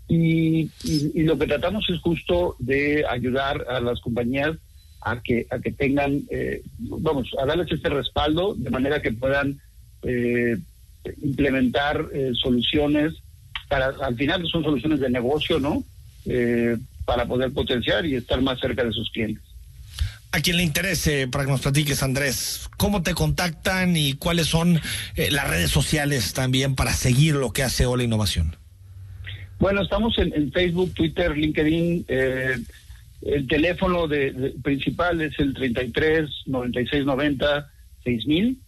Y, 0.08 0.70
y, 0.82 1.22
lo 1.22 1.38
que 1.38 1.46
tratamos 1.46 1.84
es 1.88 2.00
justo 2.00 2.56
de 2.58 3.04
ayudar 3.08 3.64
a 3.68 3.78
las 3.78 4.00
compañías 4.00 4.56
a 5.06 5.20
que 5.22 5.46
a 5.50 5.58
que 5.60 5.72
tengan, 5.72 6.22
eh, 6.30 6.62
vamos, 6.78 7.30
a 7.40 7.46
darles 7.46 7.70
este 7.70 7.88
respaldo 7.88 8.54
de 8.56 8.70
manera 8.70 9.00
que 9.00 9.12
puedan 9.12 9.60
eh, 10.02 10.56
implementar 11.22 12.06
eh, 12.12 12.32
soluciones 12.34 13.14
para 13.68 13.86
al 14.02 14.16
final 14.16 14.46
son 14.48 14.62
soluciones 14.62 15.00
de 15.00 15.10
negocio, 15.10 15.58
¿no? 15.58 15.84
Eh, 16.26 16.76
para 17.04 17.26
poder 17.26 17.52
potenciar 17.52 18.04
y 18.04 18.16
estar 18.16 18.40
más 18.42 18.58
cerca 18.58 18.84
de 18.84 18.92
sus 18.92 19.10
clientes. 19.10 19.42
A 20.32 20.40
quien 20.40 20.56
le 20.56 20.64
interese, 20.64 21.28
para 21.28 21.44
que 21.44 21.52
nos 21.52 21.60
platiques, 21.60 22.02
Andrés, 22.02 22.68
¿cómo 22.76 23.02
te 23.02 23.14
contactan 23.14 23.96
y 23.96 24.14
cuáles 24.14 24.48
son 24.48 24.80
eh, 25.14 25.30
las 25.30 25.48
redes 25.48 25.70
sociales 25.70 26.32
también 26.34 26.74
para 26.74 26.92
seguir 26.92 27.36
lo 27.36 27.52
que 27.52 27.62
hace 27.62 27.86
Ola 27.86 28.02
Innovación? 28.02 28.56
Bueno, 29.58 29.82
estamos 29.82 30.18
en, 30.18 30.52
Facebook, 30.52 30.92
Twitter, 30.94 31.34
LinkedIn. 31.36 32.04
Eh, 32.08 32.56
el 33.26 33.46
teléfono 33.46 34.08
de, 34.08 34.54
principal 34.62 35.20
es 35.20 35.38
el 35.38 35.54
33 35.54 36.28
96 36.46 37.04
90 37.04 37.70
6000 38.04 38.58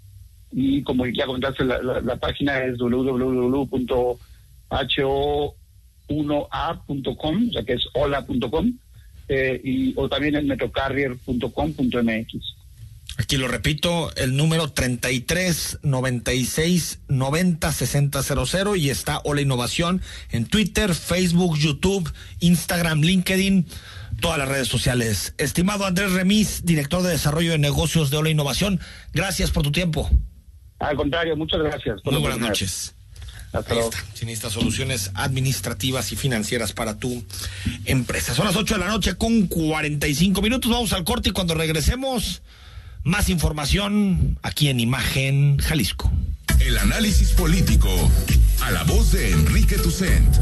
y 0.52 0.82
como 0.82 1.06
ya 1.06 1.26
comentaste, 1.26 1.64
la, 1.64 2.16
página 2.16 2.64
es 2.64 2.78
www 2.78 4.18
ho1a.com, 6.09 7.48
o 7.48 7.52
sea 7.52 7.62
que 7.64 7.74
es 7.74 7.84
hola.com, 7.94 8.72
eh, 9.28 9.92
o 9.96 10.09
también 10.09 10.36
en 10.36 10.46
metrocarrier.com.mx. 10.46 12.54
Aquí 13.18 13.36
lo 13.36 13.48
repito, 13.48 14.14
el 14.14 14.36
número 14.36 14.68
33 14.68 15.80
96 15.82 17.00
90 17.09 17.72
60 17.72 18.22
00 18.22 18.76
y 18.76 18.90
está 18.90 19.20
Hola 19.24 19.40
Innovación 19.40 20.00
en 20.30 20.46
Twitter, 20.46 20.94
Facebook, 20.94 21.59
YouTube, 21.59 22.09
Instagram, 22.38 23.00
LinkedIn, 23.00 23.66
todas 24.20 24.38
las 24.38 24.48
redes 24.48 24.68
sociales. 24.68 25.34
Estimado 25.38 25.86
Andrés 25.86 26.12
Remis, 26.12 26.64
director 26.64 27.02
de 27.02 27.10
Desarrollo 27.10 27.52
de 27.52 27.58
Negocios 27.58 28.10
de 28.10 28.16
Hola 28.16 28.30
Innovación, 28.30 28.80
gracias 29.12 29.50
por 29.50 29.62
tu 29.62 29.72
tiempo. 29.72 30.10
Al 30.78 30.96
contrario, 30.96 31.36
muchas 31.36 31.60
gracias. 31.60 32.00
Muy 32.04 32.16
buenas 32.20 32.38
noches. 32.38 32.94
Hasta 33.52 33.72
Ahí 33.72 33.78
luego. 33.78 33.90
está, 33.90 34.04
sin 34.14 34.28
estas 34.28 34.52
soluciones 34.52 35.10
administrativas 35.14 36.12
y 36.12 36.16
financieras 36.16 36.72
para 36.72 36.98
tu 36.98 37.24
empresa. 37.86 38.34
Son 38.34 38.44
las 38.46 38.56
8 38.56 38.74
de 38.74 38.80
la 38.80 38.88
noche 38.88 39.14
con 39.16 39.46
45 39.46 40.42
minutos. 40.42 40.70
Vamos 40.70 40.92
al 40.92 41.04
corte 41.04 41.30
y 41.30 41.32
cuando 41.32 41.54
regresemos, 41.54 42.42
más 43.04 43.28
información 43.30 44.38
aquí 44.42 44.68
en 44.68 44.80
Imagen 44.80 45.58
Jalisco. 45.58 46.12
El 46.60 46.76
análisis 46.76 47.30
político 47.32 47.88
a 48.62 48.70
la 48.70 48.82
voz 48.84 49.12
de 49.12 49.30
Enrique 49.30 49.76
Tucent 49.76 50.36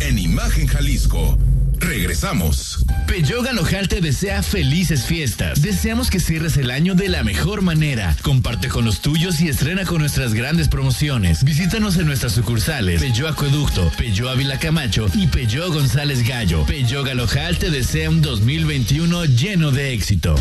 en 0.00 0.18
Imagen 0.18 0.66
Jalisco. 0.66 1.38
Regresamos. 1.80 2.84
Peugeot 3.06 3.44
Galojal 3.44 3.88
te 3.88 4.00
desea 4.00 4.42
felices 4.42 5.06
fiestas. 5.06 5.62
Deseamos 5.62 6.10
que 6.10 6.20
cierres 6.20 6.56
el 6.58 6.70
año 6.70 6.94
de 6.94 7.08
la 7.08 7.24
mejor 7.24 7.62
manera. 7.62 8.16
Comparte 8.22 8.68
con 8.68 8.84
los 8.84 9.00
tuyos 9.00 9.40
y 9.40 9.48
estrena 9.48 9.84
con 9.84 9.98
nuestras 9.98 10.34
grandes 10.34 10.68
promociones. 10.68 11.42
Visítanos 11.42 11.96
en 11.96 12.06
nuestras 12.06 12.32
sucursales 12.32 13.00
Peugeot 13.00 13.30
Acueducto, 13.32 13.90
Peugeot 13.96 14.28
Ávila 14.28 14.58
Camacho 14.58 15.06
y 15.14 15.26
Peugeot 15.26 15.72
González 15.72 16.26
Gallo. 16.26 16.64
Peugeot 16.66 17.04
Galojal 17.04 17.58
te 17.58 17.70
desea 17.70 18.10
un 18.10 18.22
2021 18.22 19.24
lleno 19.24 19.72
de 19.72 19.92
éxito. 19.94 20.36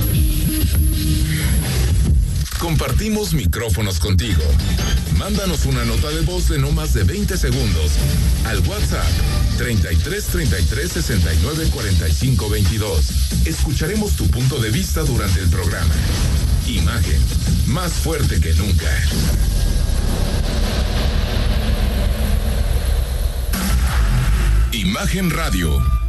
Compartimos 2.60 3.34
micrófonos 3.34 4.00
contigo. 4.00 4.44
Mándanos 5.18 5.66
una 5.66 5.86
nota 5.86 6.10
de 6.10 6.22
voz 6.22 6.50
de 6.50 6.60
no 6.60 6.72
más 6.72 6.94
de 6.94 7.04
20 7.04 7.38
segundos 7.38 7.94
al 8.46 8.60
WhatsApp 8.68 9.08
33 9.58 10.26
33 10.26 10.92
69 10.92 11.70
45 11.74 12.50
22. 12.50 13.06
Escucharemos 13.46 14.18
tu 14.18 14.28
punto 14.28 14.60
de 14.60 14.72
vista 14.72 15.02
durante 15.04 15.40
el 15.40 15.50
programa. 15.50 15.94
Imagen, 16.68 17.22
más 17.68 17.94
fuerte 17.94 18.42
que 18.42 18.54
nunca. 18.54 18.90
Imagen 24.74 25.30
Radio, 25.30 25.82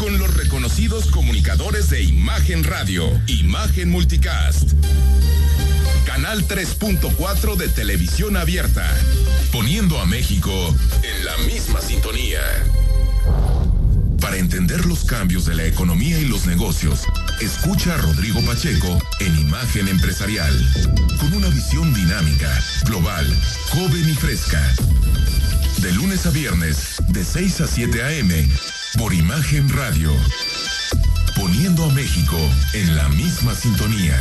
Con 0.00 0.18
los 0.18 0.34
reconocidos 0.34 1.08
comunicadores 1.08 1.90
de 1.90 2.02
Imagen 2.02 2.64
Radio, 2.64 3.06
Imagen 3.26 3.90
Multicast. 3.90 4.70
Canal 6.06 6.48
3.4 6.48 7.56
de 7.56 7.68
televisión 7.68 8.38
abierta, 8.38 8.90
poniendo 9.52 10.00
a 10.00 10.06
México 10.06 10.74
en 11.02 11.24
la 11.26 11.36
misma 11.46 11.82
sintonía. 11.82 12.40
Para 14.22 14.38
entender 14.38 14.86
los 14.86 15.04
cambios 15.04 15.44
de 15.44 15.54
la 15.54 15.66
economía 15.66 16.18
y 16.18 16.24
los 16.24 16.46
negocios, 16.46 17.02
escucha 17.42 17.92
a 17.92 17.98
Rodrigo 17.98 18.40
Pacheco 18.40 18.98
en 19.20 19.38
Imagen 19.38 19.86
Empresarial, 19.86 20.54
con 21.20 21.34
una 21.34 21.48
visión 21.48 21.92
dinámica, 21.92 22.50
global, 22.86 23.26
joven 23.68 24.08
y 24.08 24.14
fresca. 24.14 24.62
De 25.82 25.92
lunes 25.92 26.24
a 26.24 26.30
viernes, 26.30 26.96
de 27.08 27.22
6 27.22 27.60
a 27.60 27.66
7 27.66 28.02
a.m., 28.02 28.48
por 28.98 29.14
Imagen 29.14 29.68
Radio, 29.68 30.12
poniendo 31.36 31.84
a 31.84 31.88
México 31.88 32.36
en 32.72 32.96
la 32.96 33.08
misma 33.10 33.54
sintonía. 33.54 34.18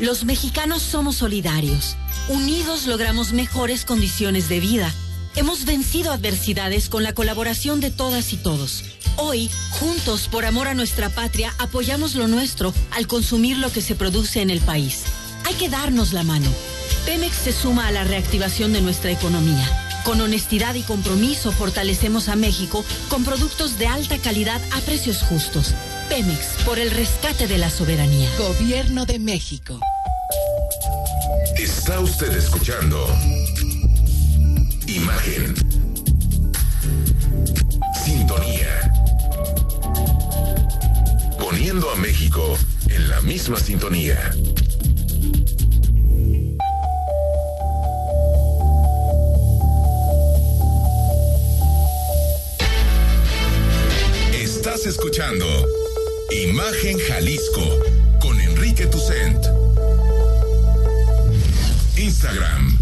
Los 0.00 0.24
mexicanos 0.24 0.82
somos 0.82 1.16
solidarios. 1.16 1.96
Unidos 2.28 2.86
logramos 2.86 3.32
mejores 3.32 3.84
condiciones 3.84 4.48
de 4.48 4.60
vida. 4.60 4.92
Hemos 5.36 5.64
vencido 5.64 6.12
adversidades 6.12 6.88
con 6.88 7.02
la 7.02 7.14
colaboración 7.14 7.80
de 7.80 7.90
todas 7.90 8.32
y 8.32 8.36
todos. 8.36 8.84
Hoy, 9.16 9.50
juntos 9.70 10.28
por 10.28 10.44
amor 10.44 10.68
a 10.68 10.74
nuestra 10.74 11.08
patria, 11.08 11.54
apoyamos 11.58 12.14
lo 12.14 12.28
nuestro 12.28 12.74
al 12.90 13.06
consumir 13.06 13.56
lo 13.56 13.72
que 13.72 13.80
se 13.80 13.94
produce 13.94 14.42
en 14.42 14.50
el 14.50 14.60
país. 14.60 15.04
Hay 15.44 15.54
que 15.54 15.68
darnos 15.68 16.12
la 16.12 16.22
mano. 16.22 16.50
Pemex 17.06 17.34
se 17.36 17.52
suma 17.52 17.86
a 17.88 17.92
la 17.92 18.04
reactivación 18.04 18.72
de 18.72 18.82
nuestra 18.82 19.10
economía. 19.10 19.87
Con 20.04 20.20
honestidad 20.20 20.74
y 20.74 20.82
compromiso 20.82 21.52
fortalecemos 21.52 22.28
a 22.28 22.36
México 22.36 22.84
con 23.08 23.24
productos 23.24 23.78
de 23.78 23.86
alta 23.86 24.18
calidad 24.18 24.60
a 24.72 24.80
precios 24.80 25.22
justos. 25.22 25.74
Pemex, 26.08 26.62
por 26.64 26.78
el 26.78 26.90
rescate 26.90 27.46
de 27.46 27.58
la 27.58 27.70
soberanía. 27.70 28.30
Gobierno 28.38 29.04
de 29.04 29.18
México. 29.18 29.78
Está 31.56 32.00
usted 32.00 32.34
escuchando 32.36 33.06
Imagen. 34.86 35.54
Sintonía. 38.04 38.92
Poniendo 41.38 41.90
a 41.90 41.96
México 41.96 42.56
en 42.88 43.08
la 43.08 43.20
misma 43.20 43.58
sintonía. 43.58 44.32
Escuchando 54.88 55.44
Imagen 56.30 56.98
Jalisco 56.98 57.78
con 58.20 58.40
Enrique 58.40 58.86
Tucent. 58.86 59.44
Instagram, 61.96 62.78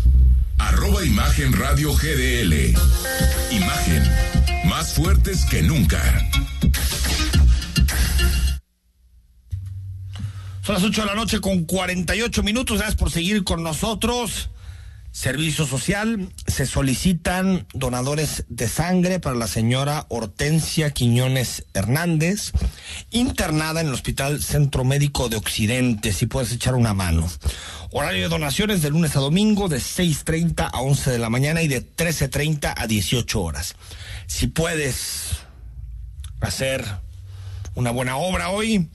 arroba 0.59 1.05
Imagen 1.05 1.53
GDL. 1.53 2.75
Imagen, 3.51 4.03
más 4.67 4.95
fuertes 4.95 5.45
que 5.47 5.63
nunca. 5.63 6.31
Son 10.63 10.75
las 10.75 10.85
8 10.85 11.01
de 11.01 11.07
la 11.07 11.15
noche 11.15 11.41
con 11.41 11.65
48 11.65 12.43
minutos. 12.45 12.79
Gracias 12.79 12.97
por 12.97 13.11
seguir 13.11 13.43
con 13.43 13.65
nosotros. 13.65 14.51
Servicio 15.17 15.64
Social, 15.64 16.29
se 16.47 16.67
solicitan 16.67 17.67
donadores 17.73 18.45
de 18.51 18.69
sangre 18.69 19.19
para 19.19 19.35
la 19.35 19.47
señora 19.47 20.05
Hortensia 20.11 20.91
Quiñones 20.91 21.64
Hernández, 21.73 22.53
internada 23.12 23.81
en 23.81 23.87
el 23.87 23.95
Hospital 23.95 24.43
Centro 24.43 24.85
Médico 24.85 25.31
de 25.31 25.39
Occidente, 25.39 26.12
si 26.12 26.27
puedes 26.27 26.53
echar 26.53 26.75
una 26.75 26.93
mano. 26.93 27.27
Horario 27.93 28.25
de 28.25 28.29
donaciones 28.29 28.83
de 28.83 28.91
lunes 28.91 29.17
a 29.17 29.21
domingo 29.21 29.71
de 29.71 29.79
6.30 29.79 30.69
a 30.71 30.83
11 30.83 31.12
de 31.12 31.19
la 31.19 31.31
mañana 31.31 31.62
y 31.62 31.69
de 31.69 31.81
13.30 31.81 32.75
a 32.77 32.87
18 32.87 33.43
horas. 33.43 33.75
Si 34.27 34.49
puedes 34.49 35.39
hacer 36.43 36.85
una 37.75 37.91
buena 37.91 38.19
obra 38.19 38.51
hoy, 38.51 38.91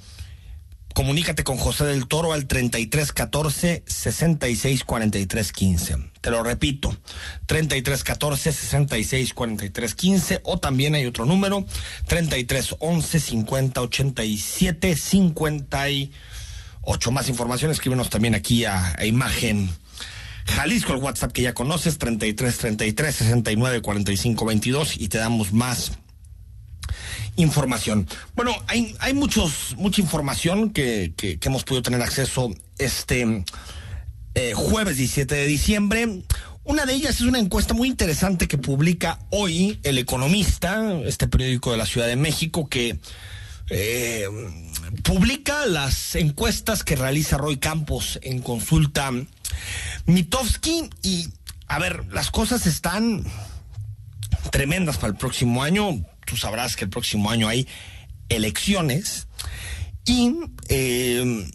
comunícate 0.93 1.43
con 1.43 1.57
José 1.57 1.85
del 1.85 2.07
Toro 2.07 2.33
al 2.33 2.47
3314 2.47 3.83
664315. 3.85 5.97
Te 6.21 6.31
lo 6.31 6.43
repito, 6.43 6.97
3314 7.45 8.51
664315 8.51 10.41
o 10.43 10.59
también 10.59 10.95
hay 10.95 11.05
otro 11.05 11.25
número 11.25 11.65
3311 12.07 13.19
5087 13.19 14.95
58. 14.95 17.11
Más 17.11 17.29
información, 17.29 17.71
escríbenos 17.71 18.09
también 18.09 18.35
aquí 18.35 18.65
a, 18.65 18.97
Imagen 19.05 19.69
Jalisco, 20.45 20.93
el 20.93 20.99
WhatsApp 20.99 21.31
que 21.31 21.43
ya 21.43 21.53
conoces, 21.53 21.97
3333 21.97 23.15
69 23.15 23.81
45 23.81 24.45
22 24.45 24.97
y 24.97 25.07
te 25.07 25.17
damos 25.17 25.53
más 25.53 25.93
información. 27.35 28.07
Bueno, 28.35 28.53
hay, 28.67 28.95
hay 28.99 29.13
muchos, 29.13 29.75
mucha 29.77 30.01
información 30.01 30.71
que, 30.71 31.13
que, 31.15 31.39
hemos 31.41 31.63
podido 31.63 31.81
tener 31.81 32.01
acceso 32.01 32.53
este 32.77 33.43
eh, 34.35 34.53
jueves 34.53 34.97
17 34.97 35.35
de 35.35 35.45
diciembre. 35.45 36.23
Una 36.63 36.85
de 36.85 36.93
ellas 36.93 37.15
es 37.15 37.21
una 37.21 37.39
encuesta 37.39 37.73
muy 37.73 37.87
interesante 37.87 38.47
que 38.47 38.57
publica 38.57 39.19
hoy 39.29 39.79
El 39.83 39.97
Economista, 39.97 40.99
este 41.05 41.27
periódico 41.27 41.71
de 41.71 41.77
la 41.77 41.85
Ciudad 41.85 42.07
de 42.07 42.15
México, 42.15 42.69
que 42.69 42.99
eh, 43.69 44.27
publica 45.03 45.65
las 45.65 46.15
encuestas 46.15 46.83
que 46.83 46.95
realiza 46.95 47.37
Roy 47.37 47.57
Campos 47.57 48.19
en 48.21 48.41
consulta 48.41 49.11
Mitofsky. 50.05 50.89
Y, 51.01 51.29
a 51.67 51.79
ver, 51.79 52.05
las 52.13 52.29
cosas 52.29 52.67
están 52.67 53.23
tremendas 54.51 54.97
para 54.97 55.11
el 55.11 55.17
próximo 55.17 55.63
año. 55.63 56.05
Tú 56.31 56.37
sabrás 56.37 56.77
que 56.77 56.85
el 56.85 56.89
próximo 56.89 57.29
año 57.29 57.49
hay 57.49 57.67
elecciones. 58.29 59.27
Y 60.05 60.33
eh, 60.69 61.45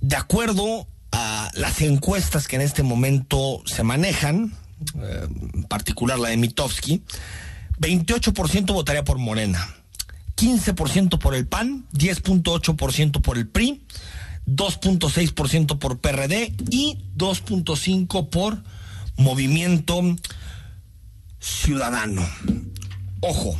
de 0.00 0.16
acuerdo 0.16 0.88
a 1.12 1.48
las 1.54 1.80
encuestas 1.80 2.48
que 2.48 2.56
en 2.56 2.62
este 2.62 2.82
momento 2.82 3.62
se 3.64 3.84
manejan, 3.84 4.52
eh, 5.00 5.28
en 5.54 5.62
particular 5.62 6.18
la 6.18 6.30
de 6.30 6.38
Mitofsky, 6.38 7.04
28% 7.78 8.72
votaría 8.72 9.04
por 9.04 9.18
Morena, 9.18 9.72
15% 10.34 11.20
por 11.20 11.36
el 11.36 11.46
PAN, 11.46 11.86
10.8% 11.92 13.20
por 13.20 13.38
el 13.38 13.46
PRI, 13.46 13.80
2.6% 14.48 15.78
por 15.78 16.00
PRD 16.00 16.52
y 16.68 16.98
2.5% 17.16 18.28
por 18.28 18.64
Movimiento 19.16 20.16
Ciudadano. 21.38 22.28
Ojo, 23.24 23.56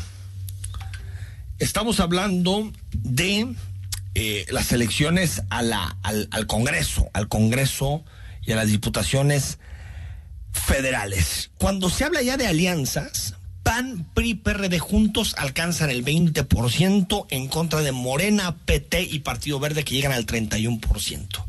estamos 1.61 2.01
hablando 2.01 2.73
de 2.93 3.55
eh, 4.17 4.45
las 4.51 4.73
elecciones 4.73 5.45
al, 5.51 5.73
al 5.73 6.47
Congreso, 6.49 7.09
al 7.13 7.29
Congreso 7.29 8.05
y 8.45 8.51
a 8.51 8.57
las 8.57 8.67
diputaciones 8.67 9.61
federales. 10.51 11.53
Cuando 11.59 11.91
se 11.91 12.03
habla 12.03 12.23
ya 12.23 12.37
de 12.37 12.49
alianzas, 12.49 13.37
PAN, 13.63 14.05
PRI, 14.15 14.35
PRD 14.35 14.81
juntos 14.81 15.37
alcanzan 15.39 15.91
el 15.91 16.05
20% 16.05 17.27
en 17.31 17.47
contra 17.47 17.83
de 17.83 17.93
Morena, 17.93 18.57
PT 18.65 19.01
y 19.05 19.21
Partido 19.21 19.61
Verde 19.61 19.85
que 19.85 19.95
llegan 19.95 20.11
al 20.11 20.27
31%. 20.27 21.45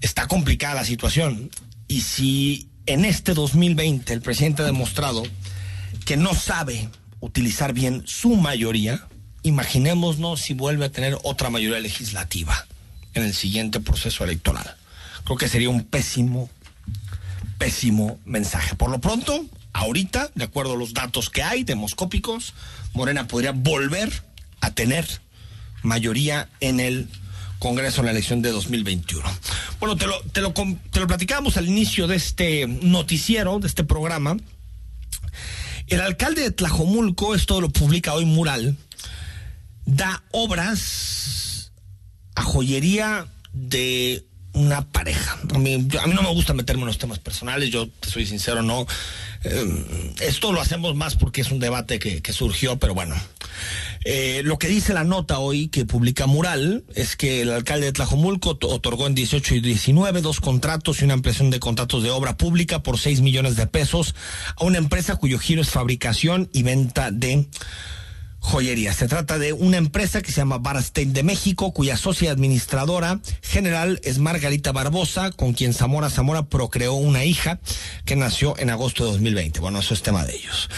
Está 0.00 0.28
complicada 0.28 0.76
la 0.76 0.84
situación 0.84 1.50
y 1.88 2.02
si 2.02 2.70
en 2.86 3.04
este 3.04 3.34
2020 3.34 4.12
el 4.12 4.22
presidente 4.22 4.62
ha 4.62 4.66
demostrado 4.66 5.24
que 6.04 6.16
no 6.16 6.34
sabe 6.34 6.88
utilizar 7.20 7.72
bien 7.72 8.02
su 8.06 8.36
mayoría, 8.36 9.06
imaginémonos 9.42 10.40
si 10.40 10.54
vuelve 10.54 10.86
a 10.86 10.92
tener 10.92 11.16
otra 11.22 11.50
mayoría 11.50 11.80
legislativa 11.80 12.66
en 13.14 13.24
el 13.24 13.34
siguiente 13.34 13.80
proceso 13.80 14.24
electoral. 14.24 14.76
Creo 15.24 15.36
que 15.36 15.48
sería 15.48 15.70
un 15.70 15.84
pésimo, 15.84 16.50
pésimo 17.58 18.18
mensaje. 18.24 18.74
Por 18.74 18.90
lo 18.90 19.00
pronto, 19.00 19.44
ahorita, 19.72 20.30
de 20.34 20.44
acuerdo 20.44 20.74
a 20.74 20.76
los 20.76 20.94
datos 20.94 21.30
que 21.30 21.42
hay 21.42 21.64
demoscópicos, 21.64 22.54
Morena 22.92 23.28
podría 23.28 23.52
volver 23.52 24.24
a 24.60 24.72
tener 24.72 25.06
mayoría 25.82 26.48
en 26.60 26.80
el 26.80 27.08
Congreso 27.58 28.00
en 28.00 28.06
la 28.06 28.10
elección 28.10 28.42
de 28.42 28.50
2021. 28.50 29.22
Bueno, 29.78 29.96
te 29.96 30.08
lo, 30.08 30.20
te 30.32 30.40
lo, 30.40 30.52
te 30.52 30.98
lo 30.98 31.06
platicábamos 31.06 31.56
al 31.56 31.68
inicio 31.68 32.08
de 32.08 32.16
este 32.16 32.66
noticiero, 32.66 33.60
de 33.60 33.68
este 33.68 33.84
programa. 33.84 34.36
El 35.92 36.00
alcalde 36.00 36.40
de 36.40 36.50
Tlajomulco, 36.50 37.34
esto 37.34 37.60
lo 37.60 37.68
publica 37.68 38.14
hoy 38.14 38.24
Mural, 38.24 38.78
da 39.84 40.22
obras 40.30 41.70
a 42.34 42.42
joyería 42.42 43.26
de 43.52 44.24
una 44.54 44.88
pareja. 44.88 45.38
A 45.54 45.58
mí, 45.58 45.74
a 45.74 46.06
mí 46.06 46.14
no 46.14 46.22
me 46.22 46.32
gusta 46.32 46.54
meterme 46.54 46.84
en 46.84 46.86
los 46.86 46.96
temas 46.96 47.18
personales, 47.18 47.68
yo 47.68 47.88
te 47.88 48.08
soy 48.08 48.24
sincero, 48.24 48.62
no. 48.62 48.86
Eh, 49.44 50.14
esto 50.20 50.54
lo 50.54 50.62
hacemos 50.62 50.94
más 50.94 51.14
porque 51.14 51.42
es 51.42 51.50
un 51.50 51.58
debate 51.58 51.98
que, 51.98 52.22
que 52.22 52.32
surgió, 52.32 52.78
pero 52.78 52.94
bueno. 52.94 53.14
Eh, 54.04 54.42
lo 54.44 54.58
que 54.58 54.68
dice 54.68 54.94
la 54.94 55.04
nota 55.04 55.38
hoy 55.38 55.68
que 55.68 55.84
publica 55.84 56.26
Mural 56.26 56.84
es 56.94 57.16
que 57.16 57.42
el 57.42 57.50
alcalde 57.50 57.86
de 57.86 57.92
Tlajomulco 57.92 58.58
otorgó 58.62 59.06
en 59.06 59.14
18 59.14 59.56
y 59.56 59.60
19 59.60 60.20
dos 60.22 60.40
contratos 60.40 61.00
y 61.00 61.04
una 61.04 61.14
ampliación 61.14 61.50
de 61.50 61.60
contratos 61.60 62.02
de 62.02 62.10
obra 62.10 62.36
pública 62.36 62.82
por 62.82 62.98
6 62.98 63.20
millones 63.20 63.56
de 63.56 63.66
pesos 63.66 64.14
a 64.56 64.64
una 64.64 64.78
empresa 64.78 65.16
cuyo 65.16 65.38
giro 65.38 65.62
es 65.62 65.70
fabricación 65.70 66.48
y 66.52 66.62
venta 66.62 67.10
de 67.10 67.46
joyería. 68.42 68.92
Se 68.92 69.08
trata 69.08 69.38
de 69.38 69.54
una 69.54 69.78
empresa 69.78 70.20
que 70.20 70.32
se 70.32 70.40
llama 70.40 70.58
Barastein 70.58 71.12
de 71.12 71.22
México, 71.22 71.72
cuya 71.72 71.96
socia 71.96 72.32
administradora 72.32 73.20
general 73.40 74.00
es 74.02 74.18
Margarita 74.18 74.72
Barbosa, 74.72 75.30
con 75.30 75.52
quien 75.54 75.72
Zamora 75.72 76.10
Zamora 76.10 76.42
procreó 76.42 76.94
una 76.94 77.24
hija 77.24 77.60
que 78.04 78.16
nació 78.16 78.58
en 78.58 78.70
agosto 78.70 79.04
de 79.04 79.12
2020. 79.12 79.60
Bueno, 79.60 79.78
eso 79.78 79.94
es 79.94 80.02
tema 80.02 80.24
de 80.24 80.34
ellos. 80.34 80.68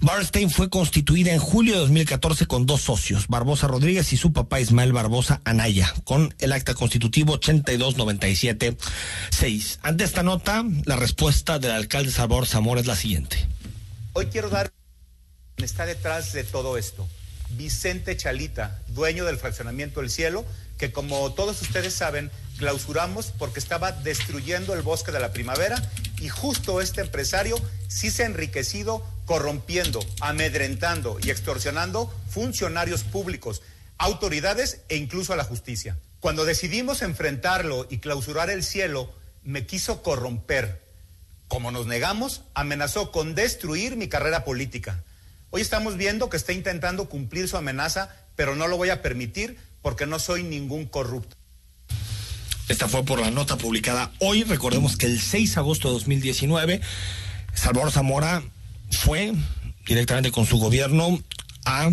Barastein 0.00 0.50
fue 0.50 0.68
constituida 0.68 1.32
en 1.32 1.40
julio 1.40 1.72
de 1.74 1.80
2014 1.80 2.44
con 2.46 2.66
dos 2.66 2.82
socios, 2.82 3.26
Barbosa 3.26 3.66
Rodríguez 3.66 4.12
y 4.12 4.18
su 4.18 4.32
papá 4.32 4.60
Ismael 4.60 4.92
Barbosa 4.92 5.40
Anaya, 5.44 5.92
con 6.04 6.34
el 6.38 6.52
acta 6.52 6.74
constitutivo 6.74 7.40
8297-6. 7.40 9.78
Ante 9.82 10.04
esta 10.04 10.22
nota, 10.22 10.62
la 10.84 10.96
respuesta 10.96 11.58
del 11.58 11.70
alcalde 11.72 12.12
Salvador 12.12 12.46
Zamora 12.46 12.82
es 12.82 12.86
la 12.86 12.96
siguiente. 12.96 13.48
Hoy 14.12 14.26
quiero 14.26 14.50
dar 14.50 14.70
está 15.58 15.86
detrás 15.86 16.32
de 16.32 16.44
todo 16.44 16.76
esto. 16.78 17.08
Vicente 17.50 18.16
Chalita, 18.16 18.80
dueño 18.88 19.24
del 19.24 19.38
fraccionamiento 19.38 20.00
del 20.00 20.10
cielo, 20.10 20.44
que 20.78 20.92
como 20.92 21.32
todos 21.34 21.62
ustedes 21.62 21.94
saben, 21.94 22.30
clausuramos 22.58 23.32
porque 23.38 23.60
estaba 23.60 23.92
destruyendo 23.92 24.74
el 24.74 24.82
bosque 24.82 25.12
de 25.12 25.20
la 25.20 25.32
primavera 25.32 25.80
y 26.20 26.28
justo 26.28 26.80
este 26.80 27.00
empresario 27.00 27.56
sí 27.88 28.10
se 28.10 28.22
ha 28.22 28.26
enriquecido 28.26 29.06
corrompiendo, 29.24 30.00
amedrentando 30.20 31.18
y 31.22 31.30
extorsionando 31.30 32.12
funcionarios 32.28 33.04
públicos, 33.04 33.62
autoridades 33.98 34.80
e 34.88 34.96
incluso 34.96 35.32
a 35.32 35.36
la 35.36 35.44
justicia. 35.44 35.96
Cuando 36.20 36.44
decidimos 36.44 37.02
enfrentarlo 37.02 37.86
y 37.90 37.98
clausurar 37.98 38.50
el 38.50 38.64
cielo, 38.64 39.12
me 39.42 39.66
quiso 39.66 40.02
corromper. 40.02 40.82
Como 41.48 41.70
nos 41.70 41.86
negamos, 41.86 42.42
amenazó 42.54 43.12
con 43.12 43.34
destruir 43.34 43.96
mi 43.96 44.08
carrera 44.08 44.44
política. 44.44 45.04
Hoy 45.54 45.60
estamos 45.60 45.96
viendo 45.96 46.28
que 46.28 46.36
está 46.36 46.52
intentando 46.52 47.08
cumplir 47.08 47.46
su 47.46 47.56
amenaza, 47.56 48.12
pero 48.34 48.56
no 48.56 48.66
lo 48.66 48.76
voy 48.76 48.90
a 48.90 49.02
permitir 49.02 49.56
porque 49.82 50.04
no 50.04 50.18
soy 50.18 50.42
ningún 50.42 50.84
corrupto. 50.84 51.36
Esta 52.68 52.88
fue 52.88 53.04
por 53.04 53.20
la 53.20 53.30
nota 53.30 53.56
publicada 53.56 54.10
hoy. 54.18 54.42
Recordemos 54.42 54.96
que 54.96 55.06
el 55.06 55.20
6 55.20 55.54
de 55.54 55.60
agosto 55.60 55.86
de 55.86 55.94
2019, 55.94 56.80
Salvador 57.54 57.92
Zamora 57.92 58.42
fue 58.90 59.32
directamente 59.86 60.32
con 60.32 60.44
su 60.44 60.58
gobierno 60.58 61.22
a 61.64 61.92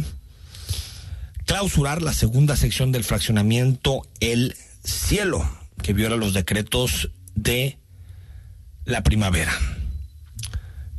clausurar 1.45 2.01
la 2.01 2.13
segunda 2.13 2.55
sección 2.55 2.91
del 2.91 3.03
fraccionamiento 3.03 4.07
El 4.19 4.55
Cielo, 4.83 5.47
que 5.83 5.93
viola 5.93 6.15
los 6.15 6.33
decretos 6.33 7.11
de 7.35 7.77
la 8.85 9.03
primavera 9.03 9.53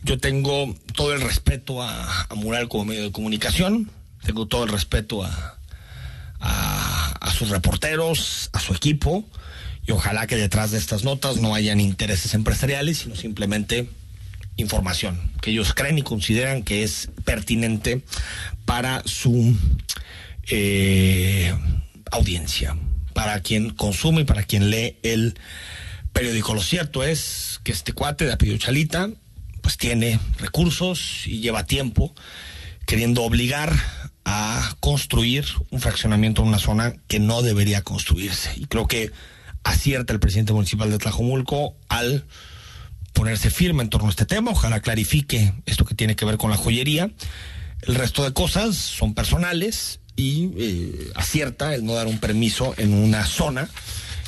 yo 0.02 0.18
tengo 0.18 0.74
todo 0.94 1.14
el 1.14 1.20
respeto 1.20 1.82
a, 1.82 2.28
Mural 2.34 2.68
como 2.68 2.86
medio 2.86 3.04
de 3.04 3.12
comunicación, 3.12 3.90
tengo 4.24 4.46
todo 4.46 4.64
el 4.64 4.70
respeto 4.70 5.24
a, 5.24 5.58
a, 6.40 7.12
a, 7.20 7.32
sus 7.32 7.50
reporteros, 7.50 8.50
a 8.52 8.60
su 8.60 8.74
equipo, 8.74 9.24
y 9.86 9.92
ojalá 9.92 10.26
que 10.26 10.36
detrás 10.36 10.70
de 10.70 10.78
estas 10.78 11.04
notas 11.04 11.36
no 11.36 11.54
hayan 11.54 11.80
intereses 11.80 12.34
empresariales, 12.34 12.98
sino 12.98 13.16
simplemente 13.16 13.88
información 14.56 15.18
que 15.40 15.50
ellos 15.50 15.74
creen 15.74 15.98
y 15.98 16.02
consideran 16.02 16.62
que 16.62 16.82
es 16.82 17.08
pertinente 17.24 18.02
para 18.64 19.02
su 19.04 19.56
eh, 20.50 21.54
audiencia, 22.10 22.76
para 23.14 23.40
quien 23.40 23.70
consume 23.70 24.22
y 24.22 24.24
para 24.24 24.42
quien 24.42 24.70
lee 24.70 24.96
el 25.02 25.38
periódico. 26.12 26.54
Lo 26.54 26.62
cierto 26.62 27.02
es 27.02 27.60
que 27.64 27.72
este 27.72 27.92
cuate 27.92 28.26
de 28.26 28.32
apellido 28.32 28.58
Chalita 28.58 29.10
pues 29.62 29.78
tiene 29.78 30.20
recursos 30.38 31.26
y 31.26 31.40
lleva 31.40 31.64
tiempo 31.64 32.14
queriendo 32.86 33.22
obligar 33.22 33.72
a 34.24 34.76
construir 34.80 35.46
un 35.70 35.80
fraccionamiento 35.80 36.42
en 36.42 36.48
una 36.48 36.58
zona 36.58 36.94
que 37.08 37.18
no 37.18 37.42
debería 37.42 37.82
construirse. 37.82 38.52
Y 38.56 38.66
creo 38.66 38.86
que 38.86 39.10
acierta 39.64 40.12
el 40.12 40.20
presidente 40.20 40.52
municipal 40.52 40.90
de 40.90 40.98
Tlajomulco 40.98 41.74
al 41.88 42.24
ponerse 43.12 43.50
firme 43.50 43.82
en 43.82 43.88
torno 43.88 44.08
a 44.08 44.10
este 44.10 44.26
tema. 44.26 44.50
Ojalá 44.50 44.80
clarifique 44.80 45.54
esto 45.66 45.84
que 45.84 45.94
tiene 45.94 46.16
que 46.16 46.24
ver 46.24 46.36
con 46.36 46.50
la 46.50 46.56
joyería. 46.56 47.10
El 47.82 47.94
resto 47.94 48.24
de 48.24 48.32
cosas 48.32 48.76
son 48.76 49.14
personales 49.14 50.00
y 50.16 50.50
eh, 50.56 51.10
acierta 51.14 51.74
el 51.74 51.84
no 51.84 51.94
dar 51.94 52.06
un 52.06 52.18
permiso 52.18 52.74
en 52.76 52.92
una 52.92 53.24
zona 53.24 53.68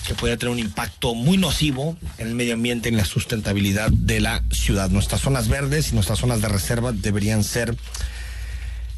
que 0.07 0.15
puede 0.15 0.37
tener 0.37 0.53
un 0.53 0.59
impacto 0.59 1.15
muy 1.15 1.37
nocivo 1.37 1.97
en 2.19 2.29
el 2.29 2.35
medio 2.35 2.55
ambiente 2.55 2.89
y 2.89 2.93
en 2.93 2.99
la 2.99 3.05
sustentabilidad 3.05 3.91
de 3.91 4.21
la 4.21 4.43
ciudad. 4.51 4.91
Nuestras 4.91 5.21
zonas 5.21 5.49
verdes 5.49 5.91
y 5.91 5.95
nuestras 5.95 6.19
zonas 6.19 6.41
de 6.41 6.49
reserva 6.49 6.93
deberían 6.93 7.43
ser 7.45 7.77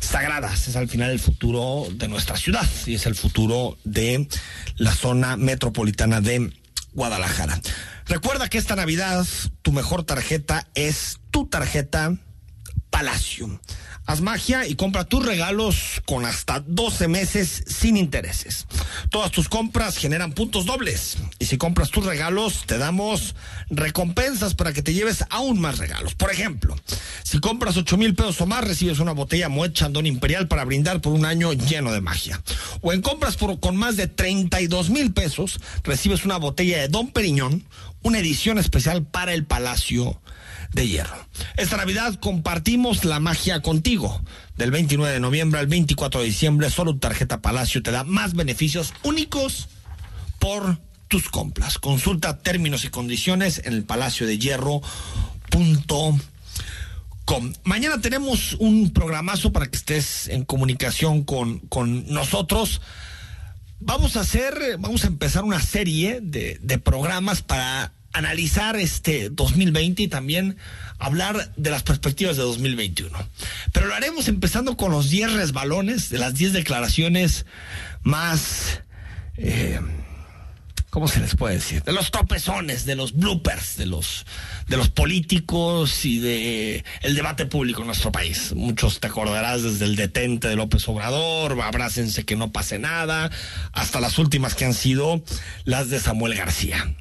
sagradas. 0.01 0.69
Es 0.69 0.77
al 0.77 0.89
final 0.89 1.11
el 1.11 1.19
futuro 1.19 1.87
de 1.93 2.09
nuestra 2.09 2.37
ciudad 2.37 2.67
y 2.87 2.95
es 2.95 3.07
el 3.07 3.15
futuro 3.15 3.79
de 3.85 4.29
la 4.77 4.95
zona 4.95 5.37
metropolitana 5.37 6.21
de 6.21 6.53
Guadalajara. 6.93 7.61
Recuerda 8.07 8.49
que 8.49 8.59
esta 8.59 8.77
Navidad 8.77 9.27
tu 9.63 9.73
mejor 9.73 10.05
tarjeta 10.05 10.67
es 10.75 11.19
tu 11.31 11.47
tarjeta 11.47 12.17
Palacio. 12.91 13.61
Haz 14.07 14.21
magia 14.21 14.69
y 14.69 14.77
compra 14.77 15.05
tus 15.05 15.27
regalos 15.27 16.01
con 16.07 16.25
hasta 16.25 16.61
12 16.61 17.09
meses 17.09 17.65
sin 17.67 17.97
intereses. 17.97 18.67
Todas 19.11 19.33
tus 19.33 19.49
compras 19.49 19.97
generan 19.97 20.33
puntos 20.33 20.65
dobles. 20.65 21.17
Y 21.41 21.47
si 21.47 21.59
compras 21.59 21.91
tus 21.91 22.07
regalos, 22.07 22.65
te 22.67 22.79
damos 22.79 23.35
recompensas 23.69 24.55
para 24.55 24.73
que 24.73 24.83
te 24.83 24.95
lleves 24.95 25.25
aún 25.29 25.61
más 25.61 25.79
regalos. 25.79 26.15
Por 26.15 26.31
ejemplo, 26.31 26.77
si 27.25 27.41
compras 27.41 27.77
8 27.77 27.97
mil 27.97 28.15
pesos 28.15 28.41
o 28.41 28.47
más, 28.47 28.65
recibes 28.65 29.01
una 29.01 29.11
botella 29.11 29.49
Moet 29.49 29.73
Chandon 29.73 30.07
Imperial 30.07 30.47
para 30.47 30.65
brindar 30.65 31.01
por 31.01 31.13
un 31.13 31.25
año 31.25 31.53
lleno 31.53 31.91
de 31.91 32.01
magia. 32.01 32.41
O 32.83 32.93
en 32.93 33.03
compras 33.03 33.37
por, 33.37 33.59
con 33.59 33.77
más 33.77 33.97
de 33.97 34.07
32 34.07 34.91
mil 34.91 35.13
pesos, 35.13 35.59
recibes 35.83 36.25
una 36.25 36.37
botella 36.37 36.79
de 36.79 36.89
Don 36.89 37.09
Periñón, 37.09 37.65
una 38.07 38.21
edición 38.21 38.57
especial 38.59 39.05
para 39.05 39.35
el 39.35 39.47
Palacio 39.47 40.23
de 40.73 40.87
Hierro. 40.87 41.27
Esta 41.57 41.77
Navidad 41.77 42.15
compartimos 42.21 43.05
la 43.05 43.19
magia 43.19 43.63
contigo. 43.63 44.23
Del 44.57 44.71
29 44.71 45.13
de 45.13 45.19
noviembre 45.19 45.59
al 45.59 45.67
24 45.67 46.21
de 46.21 46.27
diciembre, 46.27 46.71
solo 46.71 46.99
tarjeta 46.99 47.43
Palacio 47.43 47.83
te 47.83 47.91
da 47.91 48.05
más 48.05 48.35
beneficios 48.35 48.95
únicos 49.03 49.67
por 50.39 50.79
tus 51.09 51.29
compras. 51.29 51.81
Consulta 51.81 52.39
términos 52.39 52.85
y 52.85 52.91
condiciones 52.91 53.61
en 53.65 53.73
el 53.73 53.83
Palacio 53.85 54.25
de 54.29 54.39
Hierro.com. 54.39 56.21
Mañana 57.65 58.01
tenemos 58.01 58.55
un 58.61 58.93
programazo 58.93 59.51
para 59.51 59.67
que 59.67 59.77
estés 59.77 60.29
en 60.29 60.45
comunicación 60.45 61.25
con, 61.25 61.59
con 61.59 62.07
nosotros. 62.07 62.81
Vamos 63.81 64.17
a 64.17 64.21
hacer, 64.21 64.77
vamos 64.79 65.03
a 65.03 65.09
empezar 65.09 65.43
una 65.43 65.61
serie 65.61 66.21
de 66.23 66.79
programas 66.79 67.43
para 67.43 67.96
analizar 68.17 68.77
este 68.77 69.29
2020 69.29 70.03
y 70.03 70.09
también 70.09 70.57
hablar 70.99 71.53
de 71.57 71.71
las 71.71 71.83
perspectivas 71.83 72.37
de 72.37 72.43
2021. 72.43 73.17
Pero 73.73 73.87
lo 73.87 73.95
haremos 73.95 74.29
empezando 74.29 74.77
con 74.77 74.91
los 74.91 75.11
10 75.11 75.35
resbalones 75.35 76.09
de 76.09 76.19
las 76.19 76.35
10 76.35 76.53
declaraciones 76.53 77.47
más... 78.03 78.81
Eh, 79.37 79.81
¿Cómo 80.89 81.09
se 81.09 81.21
les 81.21 81.37
puede 81.37 81.57
decir? 81.57 81.83
De 81.83 81.93
los 81.93 82.11
tropezones, 82.11 82.87
de 82.87 82.97
los 82.97 83.13
bloopers, 83.13 83.77
de 83.77 83.85
los, 83.85 84.25
de 84.67 84.79
los 84.79 84.89
políticos 84.89 86.07
y 86.07 86.21
de 86.21 86.85
el 87.03 87.15
debate 87.15 87.45
público 87.45 87.83
en 87.83 87.89
nuestro 87.89 88.11
país. 88.11 88.55
Muchos 88.55 88.99
te 88.99 89.09
acordarás 89.09 89.63
desde 89.63 89.85
el 89.85 89.95
detente 89.95 90.49
de 90.49 90.57
López 90.57 90.89
Obrador, 90.89 91.61
abrácense 91.61 92.25
que 92.25 92.35
no 92.35 92.51
pase 92.51 92.79
nada, 92.79 93.31
hasta 93.73 94.01
las 94.01 94.19
últimas 94.19 94.55
que 94.55 94.65
han 94.65 94.73
sido 94.73 95.23
las 95.65 95.91
de 95.91 96.01
Samuel 96.01 96.35
García. 96.35 96.95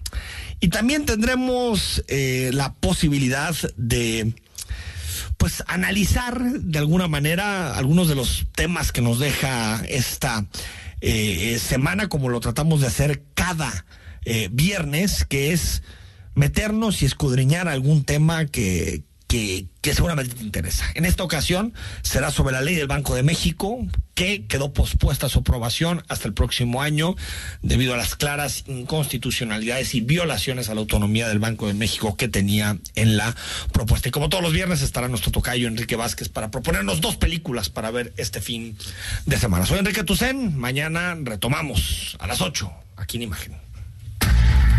Y 0.59 0.69
también 0.69 1.05
tendremos 1.05 2.03
eh, 2.07 2.51
la 2.53 2.73
posibilidad 2.73 3.55
de 3.77 4.33
pues 5.37 5.63
analizar 5.67 6.41
de 6.41 6.79
alguna 6.79 7.07
manera 7.07 7.75
algunos 7.75 8.07
de 8.07 8.15
los 8.15 8.47
temas 8.55 8.91
que 8.91 9.01
nos 9.01 9.19
deja 9.19 9.83
esta 9.87 10.45
eh, 11.01 11.59
semana, 11.59 12.07
como 12.07 12.29
lo 12.29 12.39
tratamos 12.39 12.81
de 12.81 12.87
hacer 12.87 13.23
cada 13.33 13.85
eh, 14.23 14.49
viernes, 14.51 15.25
que 15.25 15.51
es 15.51 15.83
meternos 16.33 17.01
y 17.01 17.05
escudriñar 17.05 17.67
algún 17.67 18.03
tema 18.03 18.45
que, 18.45 19.03
que, 19.81 19.93
seguramente 19.93 20.35
te 20.35 20.43
interesa. 20.43 20.85
En 20.95 21.05
esta 21.05 21.23
ocasión 21.23 21.73
será 22.01 22.31
sobre 22.31 22.53
la 22.53 22.61
ley 22.61 22.75
del 22.75 22.87
Banco 22.87 23.15
de 23.15 23.23
México, 23.23 23.85
que 24.13 24.45
quedó 24.47 24.73
pospuesta 24.73 25.29
su 25.29 25.39
aprobación 25.39 26.03
hasta 26.07 26.27
el 26.27 26.33
próximo 26.33 26.81
año 26.81 27.15
debido 27.61 27.93
a 27.93 27.97
las 27.97 28.15
claras 28.15 28.63
inconstitucionalidades 28.67 29.93
y 29.93 30.01
violaciones 30.01 30.69
a 30.69 30.73
la 30.73 30.79
autonomía 30.79 31.27
del 31.27 31.39
Banco 31.39 31.67
de 31.67 31.73
México 31.73 32.15
que 32.15 32.27
tenía 32.27 32.77
en 32.95 33.17
la 33.17 33.35
propuesta. 33.73 34.07
Y 34.07 34.11
como 34.11 34.29
todos 34.29 34.43
los 34.43 34.53
viernes 34.53 34.81
estará 34.81 35.07
nuestro 35.07 35.31
tocayo 35.31 35.67
Enrique 35.67 35.95
Vázquez 35.95 36.29
para 36.29 36.49
proponernos 36.49 37.01
dos 37.01 37.17
películas 37.17 37.69
para 37.69 37.91
ver 37.91 38.13
este 38.17 38.41
fin 38.41 38.77
de 39.25 39.37
semana. 39.37 39.65
Soy 39.65 39.79
Enrique 39.79 40.03
Tucen, 40.03 40.57
mañana 40.57 41.15
retomamos 41.21 42.15
a 42.19 42.27
las 42.27 42.41
8 42.41 42.71
aquí 42.95 43.17
en 43.17 43.23
Imagen. 43.23 43.65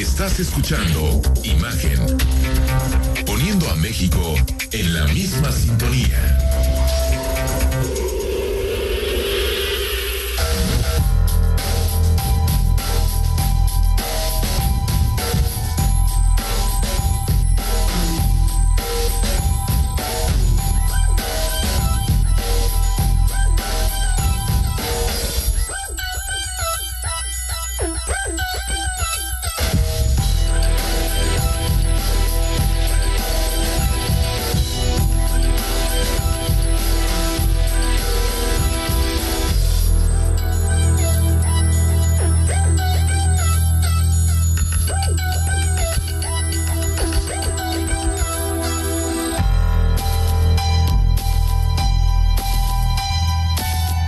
Estás 0.00 0.40
escuchando 0.40 1.20
Imagen, 1.44 2.00
poniendo 3.26 3.68
a 3.68 3.74
México 3.74 4.34
en 4.72 4.94
la 4.94 5.04
misma 5.08 5.52
sintonía. 5.52 7.09